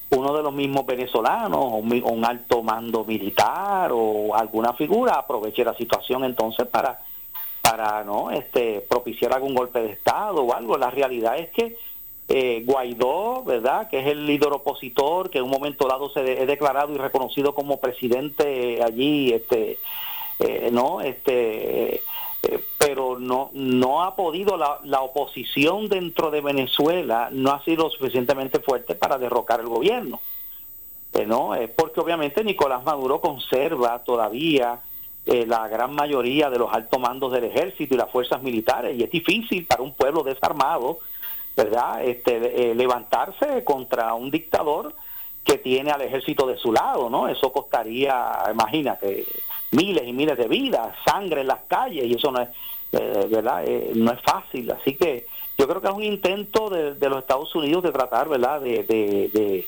uno 0.09 0.33
de 0.35 0.41
los 0.41 0.51
mismos 0.53 0.85
venezolanos 0.85 1.59
o 1.59 1.75
un, 1.75 2.01
un 2.03 2.25
alto 2.25 2.63
mando 2.63 3.05
militar 3.05 3.91
o 3.93 4.33
alguna 4.35 4.73
figura 4.73 5.13
aproveche 5.13 5.63
la 5.63 5.75
situación 5.75 6.23
entonces 6.23 6.67
para 6.67 6.99
para 7.61 8.03
no 8.03 8.31
este 8.31 8.81
propiciar 8.81 9.31
algún 9.33 9.53
golpe 9.53 9.79
de 9.83 9.91
estado 9.91 10.41
o 10.41 10.53
algo. 10.53 10.77
La 10.79 10.89
realidad 10.89 11.37
es 11.37 11.51
que 11.51 11.77
eh, 12.33 12.63
Guaidó 12.65 13.43
verdad 13.43 13.89
que 13.89 13.99
es 13.99 14.07
el 14.07 14.25
líder 14.25 14.53
opositor 14.53 15.29
que 15.29 15.39
en 15.39 15.43
un 15.45 15.49
momento 15.51 15.87
dado 15.87 16.09
se 16.11 16.21
de- 16.23 16.41
es 16.41 16.47
declarado 16.47 16.93
y 16.93 16.97
reconocido 16.97 17.53
como 17.53 17.79
presidente 17.79 18.81
allí 18.83 19.33
este 19.33 19.77
eh, 20.39 20.69
no 20.71 21.01
este 21.01 21.95
eh, 21.95 22.59
pero 22.77 23.19
no 23.19 23.49
no 23.53 24.01
ha 24.03 24.15
podido 24.15 24.55
la, 24.57 24.79
la 24.83 25.01
oposición 25.01 25.89
dentro 25.89 26.31
de 26.31 26.41
Venezuela 26.41 27.29
no 27.31 27.51
ha 27.51 27.63
sido 27.63 27.89
suficientemente 27.89 28.59
fuerte 28.59 28.95
para 28.95 29.17
derrocar 29.17 29.59
el 29.59 29.67
gobierno 29.67 30.19
eh, 31.13 31.25
no 31.25 31.53
Eh, 31.55 31.67
porque 31.67 31.99
obviamente 31.99 32.43
Nicolás 32.43 32.83
Maduro 32.83 33.19
conserva 33.19 33.99
todavía 34.03 34.79
la 35.25 35.67
gran 35.67 35.93
mayoría 35.93 36.49
de 36.49 36.57
los 36.57 36.73
altos 36.73 36.99
mandos 36.99 37.31
del 37.31 37.43
ejército 37.43 37.93
y 37.93 37.97
las 37.97 38.09
fuerzas 38.09 38.41
militares 38.41 38.97
y 38.97 39.03
es 39.03 39.11
difícil 39.11 39.67
para 39.67 39.83
un 39.83 39.93
pueblo 39.93 40.23
desarmado 40.23 40.97
verdad 41.55 42.03
este 42.03 42.71
eh, 42.71 42.75
levantarse 42.75 43.63
contra 43.63 44.13
un 44.13 44.31
dictador 44.31 44.95
que 45.43 45.57
tiene 45.57 45.91
al 45.91 46.01
ejército 46.01 46.45
de 46.45 46.57
su 46.57 46.71
lado, 46.71 47.09
¿no? 47.09 47.27
Eso 47.27 47.51
costaría, 47.51 48.43
imagínate, 48.51 49.25
miles 49.71 50.07
y 50.07 50.13
miles 50.13 50.37
de 50.37 50.47
vidas, 50.47 50.95
sangre 51.05 51.41
en 51.41 51.47
las 51.47 51.61
calles, 51.67 52.05
y 52.05 52.13
eso 52.13 52.31
no 52.31 52.41
es, 52.41 52.49
eh, 52.91 53.27
¿verdad? 53.29 53.63
Eh, 53.65 53.91
no 53.95 54.11
es 54.11 54.21
fácil. 54.21 54.69
Así 54.71 54.95
que 54.95 55.25
yo 55.57 55.67
creo 55.67 55.81
que 55.81 55.87
es 55.87 55.93
un 55.93 56.03
intento 56.03 56.69
de, 56.69 56.93
de 56.93 57.09
los 57.09 57.19
Estados 57.19 57.53
Unidos 57.55 57.83
de 57.83 57.91
tratar, 57.91 58.29
¿verdad?, 58.29 58.61
de, 58.61 58.83
de, 58.83 59.29
de, 59.33 59.67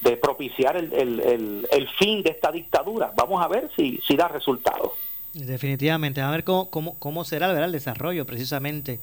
de 0.00 0.16
propiciar 0.16 0.76
el, 0.76 0.92
el, 0.92 1.20
el, 1.20 1.68
el 1.70 1.88
fin 1.90 2.22
de 2.22 2.30
esta 2.30 2.50
dictadura. 2.50 3.12
Vamos 3.14 3.42
a 3.44 3.48
ver 3.48 3.70
si, 3.76 4.00
si 4.06 4.16
da 4.16 4.28
resultados. 4.28 4.92
Definitivamente, 5.34 6.22
a 6.22 6.30
ver 6.30 6.44
cómo, 6.44 6.70
cómo, 6.70 7.24
será 7.24 7.48
¿verdad? 7.48 7.64
el 7.64 7.72
desarrollo 7.72 8.24
precisamente 8.24 8.98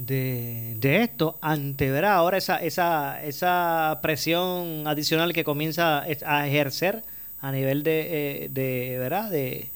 de, 0.00 0.76
de 0.80 1.02
esto 1.02 1.36
ante 1.42 1.90
¿verdad? 1.90 2.14
ahora 2.14 2.38
esa, 2.38 2.56
esa, 2.56 3.22
esa 3.22 3.98
presión 4.00 4.86
adicional 4.86 5.34
que 5.34 5.44
comienza 5.44 6.02
a 6.02 6.48
ejercer 6.48 7.02
a 7.42 7.52
nivel 7.52 7.82
de, 7.82 8.44
eh, 8.44 8.48
de 8.48 8.96
¿verdad? 8.98 9.30
de 9.30 9.68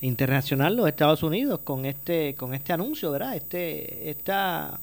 internacional 0.00 0.76
los 0.76 0.88
Estados 0.88 1.22
Unidos 1.22 1.60
con 1.62 1.84
este 1.84 2.34
con 2.34 2.54
este 2.54 2.72
anuncio, 2.72 3.10
¿verdad? 3.10 3.34
Este 3.34 4.10
esta 4.10 4.78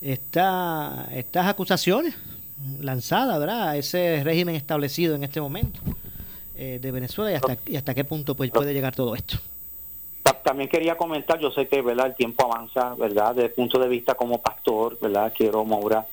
esta 0.00 1.08
estas 1.12 1.46
acusaciones 1.46 2.14
lanzadas, 2.80 3.38
¿verdad? 3.38 3.68
A 3.70 3.76
ese 3.76 4.22
régimen 4.24 4.54
establecido 4.56 5.14
en 5.14 5.24
este 5.24 5.40
momento 5.40 5.80
eh, 6.56 6.78
de 6.80 6.90
Venezuela 6.90 7.32
y 7.32 7.34
hasta, 7.34 7.58
y 7.66 7.76
hasta 7.76 7.94
qué 7.94 8.04
punto 8.04 8.34
pues 8.34 8.50
puede 8.50 8.74
llegar 8.74 8.94
todo 8.94 9.14
esto. 9.14 9.38
Ta- 10.24 10.42
También 10.42 10.68
quería 10.68 10.96
comentar, 10.96 11.38
yo 11.38 11.52
sé 11.52 11.68
que 11.68 11.82
verdad 11.82 12.06
el 12.06 12.14
tiempo 12.16 12.44
avanza, 12.52 12.94
verdad, 12.96 13.36
desde 13.36 13.46
el 13.50 13.52
punto 13.54 13.78
de 13.78 13.86
vista 13.88 14.16
como 14.16 14.38
pastor, 14.42 14.98
verdad, 15.00 15.32
quiero 15.36 15.64
Maura 15.64 16.04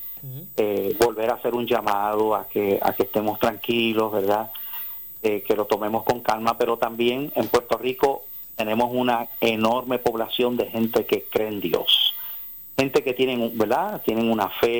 eh, 0.55 0.95
volver 0.99 1.31
a 1.31 1.33
hacer 1.33 1.55
un 1.55 1.65
llamado 1.65 2.35
a 2.35 2.47
que 2.47 2.77
a 2.79 2.93
que 2.93 3.03
estemos 3.03 3.39
tranquilos, 3.39 4.11
verdad, 4.11 4.51
Eh, 5.23 5.43
que 5.47 5.55
lo 5.55 5.65
tomemos 5.65 6.01
con 6.03 6.21
calma, 6.21 6.57
pero 6.57 6.77
también 6.77 7.31
en 7.35 7.47
Puerto 7.47 7.77
Rico 7.77 8.23
tenemos 8.55 8.89
una 8.91 9.27
enorme 9.39 9.99
población 9.99 10.57
de 10.57 10.65
gente 10.65 11.05
que 11.05 11.23
cree 11.29 11.47
en 11.47 11.61
Dios, 11.61 12.15
gente 12.75 13.03
que 13.03 13.13
tienen, 13.13 13.55
verdad, 13.55 14.01
tienen 14.03 14.31
una 14.31 14.49
fe, 14.49 14.73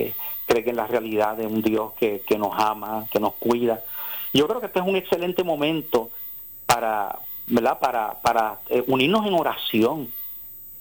eh, 0.00 0.14
creen 0.46 0.68
en 0.70 0.76
la 0.76 0.86
realidad 0.86 1.36
de 1.36 1.46
un 1.46 1.60
Dios 1.60 1.92
que, 1.98 2.22
que 2.26 2.38
nos 2.38 2.52
ama, 2.56 3.06
que 3.10 3.18
nos 3.18 3.32
cuida. 3.34 3.82
Yo 4.32 4.46
creo 4.46 4.60
que 4.60 4.66
este 4.66 4.78
es 4.78 4.86
un 4.86 4.94
excelente 4.94 5.42
momento 5.42 6.10
para, 6.66 7.18
¿verdad? 7.50 7.78
Para, 7.78 8.14
para 8.22 8.58
eh, 8.68 8.82
unirnos 8.86 9.26
en 9.26 9.34
oración. 9.34 10.08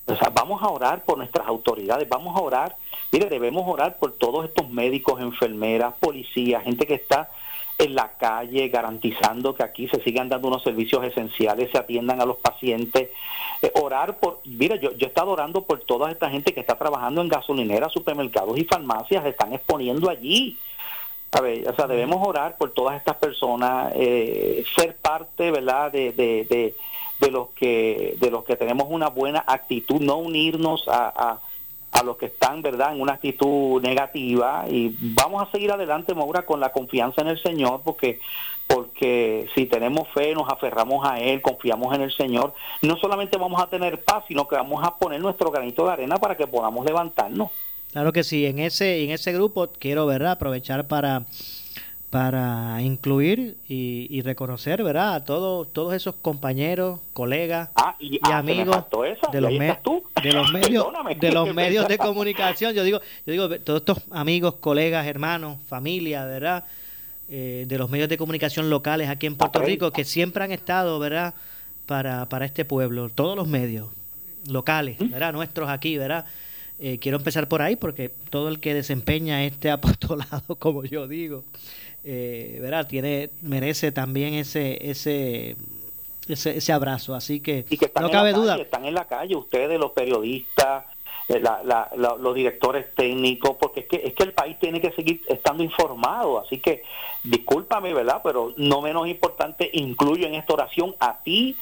O 0.05 0.15
sea, 0.15 0.30
vamos 0.34 0.63
a 0.63 0.70
orar 0.70 1.03
por 1.03 1.17
nuestras 1.17 1.47
autoridades, 1.47 2.07
vamos 2.09 2.36
a 2.36 2.41
orar, 2.41 2.76
mire, 3.11 3.28
debemos 3.28 3.63
orar 3.67 3.97
por 3.99 4.13
todos 4.13 4.45
estos 4.45 4.67
médicos, 4.70 5.22
enfermeras, 5.22 5.93
policías, 5.99 6.63
gente 6.63 6.88
que 6.88 6.95
está 6.95 7.30
en 7.78 7.93
la 7.93 8.09
calle 8.17 8.70
garantizando 8.70 9.53
que 9.53 9.63
aquí 9.63 9.88
se 9.88 10.01
sigan 10.01 10.28
dando 10.28 10.47
unos 10.47 10.63
servicios 10.63 11.03
esenciales, 11.03 11.70
se 11.72 11.78
atiendan 11.78 12.22
a 12.22 12.26
los 12.26 12.38
pacientes, 12.38 13.09
Eh, 13.61 13.72
orar 13.76 14.20
por, 14.20 14.39
mira, 14.45 14.78
yo, 14.78 14.93
yo 14.95 15.05
he 15.05 15.09
estado 15.09 15.32
orando 15.32 15.63
por 15.65 15.82
toda 15.82 16.09
esta 16.09 16.30
gente 16.30 16.53
que 16.53 16.61
está 16.61 16.78
trabajando 16.78 17.22
en 17.22 17.28
gasolineras, 17.28 17.91
supermercados 17.91 18.57
y 18.57 18.63
farmacias, 18.63 19.24
se 19.24 19.30
están 19.30 19.51
exponiendo 19.51 20.09
allí. 20.09 20.57
A 21.32 21.42
ver, 21.42 21.68
o 21.70 21.76
sea, 21.76 21.86
debemos 21.86 22.26
orar 22.28 22.58
por 22.58 22.72
todas 22.74 22.98
estas 22.98 23.18
personas, 23.18 23.94
eh, 23.96 24.64
ser 24.76 24.96
parte, 24.96 25.52
¿verdad?, 25.52 25.92
de, 25.92 26.12
de, 26.12 26.46
de, 26.50 26.76
de 27.20 27.32
los 27.32 27.50
que 27.50 28.16
de 28.20 28.32
los 28.32 28.44
que 28.46 28.56
tenemos 28.56 28.88
una 28.90 29.10
buena 29.10 29.44
actitud, 29.46 30.02
no 30.02 30.18
unirnos 30.18 30.88
a, 30.88 31.14
a, 31.16 31.40
a 31.92 32.04
los 32.04 32.18
que 32.18 32.28
están, 32.28 32.64
¿verdad?, 32.64 32.94
en 32.96 33.02
una 33.02 33.14
actitud 33.14 33.80
negativa 33.82 34.66
y 34.68 34.96
vamos 35.00 35.48
a 35.48 35.52
seguir 35.52 35.72
adelante, 35.72 36.16
Maura, 36.16 36.48
con 36.48 36.60
la 36.60 36.72
confianza 36.72 37.22
en 37.22 37.28
el 37.28 37.42
Señor, 37.42 37.82
porque 37.84 38.20
porque 38.68 39.50
si 39.56 39.66
tenemos 39.66 40.08
fe, 40.10 40.36
nos 40.36 40.48
aferramos 40.48 41.04
a 41.04 41.20
Él, 41.20 41.42
confiamos 41.42 41.94
en 41.96 42.02
el 42.02 42.12
Señor, 42.12 42.54
no 42.84 42.98
solamente 42.98 43.38
vamos 43.38 43.60
a 43.60 43.68
tener 43.68 44.04
paz, 44.04 44.24
sino 44.28 44.48
que 44.48 44.56
vamos 44.56 44.84
a 44.84 44.96
poner 44.96 45.20
nuestro 45.20 45.50
granito 45.50 45.86
de 45.86 45.94
arena 45.94 46.18
para 46.18 46.38
que 46.38 46.46
podamos 46.46 46.86
levantarnos. 46.86 47.50
Claro 47.92 48.14
que 48.14 48.24
sí, 48.24 48.46
en 48.46 48.60
ese, 48.60 49.04
en 49.04 49.10
ese 49.12 49.34
grupo 49.34 49.70
quiero 49.80 50.06
¿verdad? 50.06 50.32
aprovechar 50.34 50.88
para, 50.88 51.26
para 52.10 52.82
incluir 52.82 53.58
y, 53.68 54.08
y 54.10 54.22
reconocer 54.22 54.84
¿verdad? 54.84 55.16
a 55.16 55.26
todos, 55.26 55.72
todos 55.74 55.94
esos 55.94 56.16
compañeros, 56.16 57.00
colegas 57.14 57.70
y, 58.00 58.16
y 58.16 58.20
ah, 58.24 58.38
amigos 58.38 58.76
de 59.32 59.42
los, 59.42 59.52
me- 59.54 59.78
de 60.24 60.34
los 60.34 60.52
medios 60.52 60.86
de 61.20 61.32
los 61.32 61.54
medios 61.56 61.88
de 61.88 61.98
comunicación. 61.98 62.74
Yo 62.74 62.84
digo, 62.84 63.00
yo 63.26 63.32
digo 63.32 63.50
todos 63.60 63.82
estos 63.82 64.00
amigos, 64.12 64.56
colegas, 64.60 65.06
hermanos, 65.08 65.58
familia, 65.68 66.26
¿verdad? 66.26 66.64
Eh, 67.32 67.66
de 67.68 67.78
los 67.78 67.90
medios 67.92 68.10
de 68.10 68.18
comunicación 68.18 68.70
locales 68.72 69.08
aquí 69.10 69.28
en 69.28 69.36
Puerto 69.36 69.60
Rico 69.68 69.92
que 69.92 70.04
siempre 70.04 70.44
han 70.44 70.52
estado, 70.52 70.98
¿verdad? 71.00 71.34
Para, 71.86 72.28
para 72.28 72.46
este 72.46 72.66
pueblo, 72.66 73.10
todos 73.10 73.36
los 73.36 73.48
medios 73.48 73.88
locales, 74.48 74.98
¿verdad? 75.00 75.34
Nuestros 75.34 75.70
aquí, 75.70 75.98
¿verdad? 75.98 76.26
Eh, 76.82 76.98
quiero 77.00 77.18
empezar 77.18 77.48
por 77.50 77.62
ahí 77.62 77.76
porque 77.76 78.10
todo 78.30 78.48
el 78.50 78.60
que 78.60 78.74
desempeña 78.74 79.44
este 79.44 79.70
apostolado, 79.70 80.56
como 80.60 80.86
yo 80.86 81.08
digo, 81.08 81.44
eh, 82.06 82.58
¿verdad? 82.62 82.88
Tiene, 82.88 83.30
merece 83.42 83.92
también 83.92 84.34
ese, 84.36 84.90
ese, 84.90 85.58
ese, 86.30 86.58
ese 86.58 86.72
abrazo. 86.74 87.16
Así 87.16 87.42
que, 87.42 87.66
y 87.70 87.78
que 87.78 87.86
están 87.86 88.04
no 88.04 88.10
en 88.10 88.14
cabe 88.14 88.32
la 88.32 88.38
duda. 88.38 88.52
calle, 88.54 88.64
están 88.64 88.86
en 88.86 88.94
la 88.94 89.06
calle 89.06 89.36
ustedes, 89.36 89.78
los 89.80 89.92
periodistas, 89.92 90.86
eh, 91.28 91.40
la- 91.42 91.62
la- 91.64 91.90
la- 91.98 92.16
los 92.16 92.34
directores 92.34 92.86
técnicos, 92.96 93.58
porque 93.60 93.82
es 93.82 93.86
que, 93.88 93.98
es 93.98 94.14
que 94.14 94.24
el 94.24 94.32
país 94.34 94.58
tiene 94.60 94.80
que 94.80 94.92
seguir 94.94 95.22
estando 95.28 95.62
informado. 95.64 96.40
Así 96.40 96.60
que, 96.60 96.84
discúlpame, 97.26 97.94
¿verdad? 97.94 98.22
Pero 98.24 98.54
no 98.56 98.82
menos 98.82 99.06
importante, 99.08 99.70
incluyo 99.74 100.26
en 100.28 100.36
esta 100.36 100.54
oración 100.54 100.96
a 101.00 101.20
ti, 101.22 101.58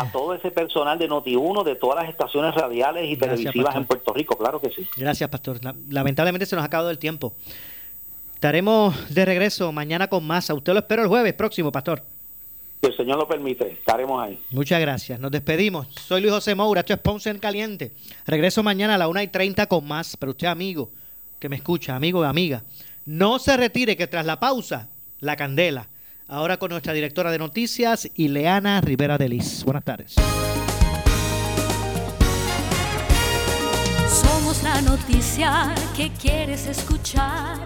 a 0.00 0.10
todo 0.12 0.34
ese 0.34 0.50
personal 0.50 0.98
de 0.98 1.08
Noti1, 1.08 1.64
de 1.64 1.74
todas 1.76 2.02
las 2.02 2.10
estaciones 2.10 2.54
radiales 2.54 3.04
y 3.04 3.16
Gracias, 3.16 3.36
televisivas 3.38 3.66
pastor. 3.66 3.80
en 3.82 3.86
Puerto 3.86 4.12
Rico, 4.12 4.36
claro 4.38 4.60
que 4.60 4.70
sí. 4.70 4.86
Gracias, 4.96 5.28
pastor. 5.30 5.62
La- 5.64 5.74
Lamentablemente 5.88 6.46
se 6.46 6.54
nos 6.56 6.62
ha 6.62 6.66
acabado 6.66 6.90
el 6.90 6.98
tiempo. 6.98 7.32
Estaremos 8.34 9.14
de 9.14 9.24
regreso 9.24 9.72
mañana 9.72 10.08
con 10.08 10.26
más. 10.26 10.50
A 10.50 10.54
usted 10.54 10.72
lo 10.72 10.80
espero 10.80 11.02
el 11.02 11.08
jueves 11.08 11.32
próximo, 11.34 11.72
pastor. 11.72 12.02
Si 12.82 12.86
el 12.88 12.96
Señor 12.96 13.16
lo 13.18 13.26
permite, 13.26 13.72
estaremos 13.72 14.22
ahí. 14.22 14.38
Muchas 14.50 14.80
gracias. 14.80 15.18
Nos 15.18 15.30
despedimos. 15.30 15.86
Soy 16.06 16.20
Luis 16.20 16.32
José 16.34 16.54
Moura, 16.54 16.80
esto 16.80 16.92
es 16.92 16.98
Ponce 17.00 17.30
en 17.30 17.38
Caliente. 17.38 17.92
Regreso 18.26 18.62
mañana 18.62 18.96
a 18.96 18.98
la 18.98 19.08
1 19.08 19.22
y 19.22 19.28
30 19.28 19.66
con 19.66 19.86
más. 19.88 20.16
Pero 20.18 20.32
usted, 20.32 20.46
amigo, 20.48 20.90
que 21.40 21.48
me 21.48 21.56
escucha, 21.56 21.96
amigo 21.96 22.22
y 22.22 22.26
amiga, 22.26 22.62
no 23.06 23.38
se 23.38 23.56
retire 23.56 23.96
que 23.96 24.06
tras 24.06 24.26
la 24.26 24.38
pausa, 24.38 24.88
la 25.20 25.36
candela. 25.36 25.88
Ahora 26.28 26.56
con 26.56 26.70
nuestra 26.70 26.92
directora 26.92 27.30
de 27.30 27.38
noticias, 27.38 28.10
Ileana 28.16 28.80
Rivera 28.80 29.16
de 29.16 29.28
Liz. 29.28 29.62
Buenas 29.64 29.84
tardes. 29.84 30.14
Somos 34.08 34.60
la 34.64 34.80
noticia 34.82 35.72
que 35.96 36.10
quieres 36.10 36.66
escuchar 36.66 37.58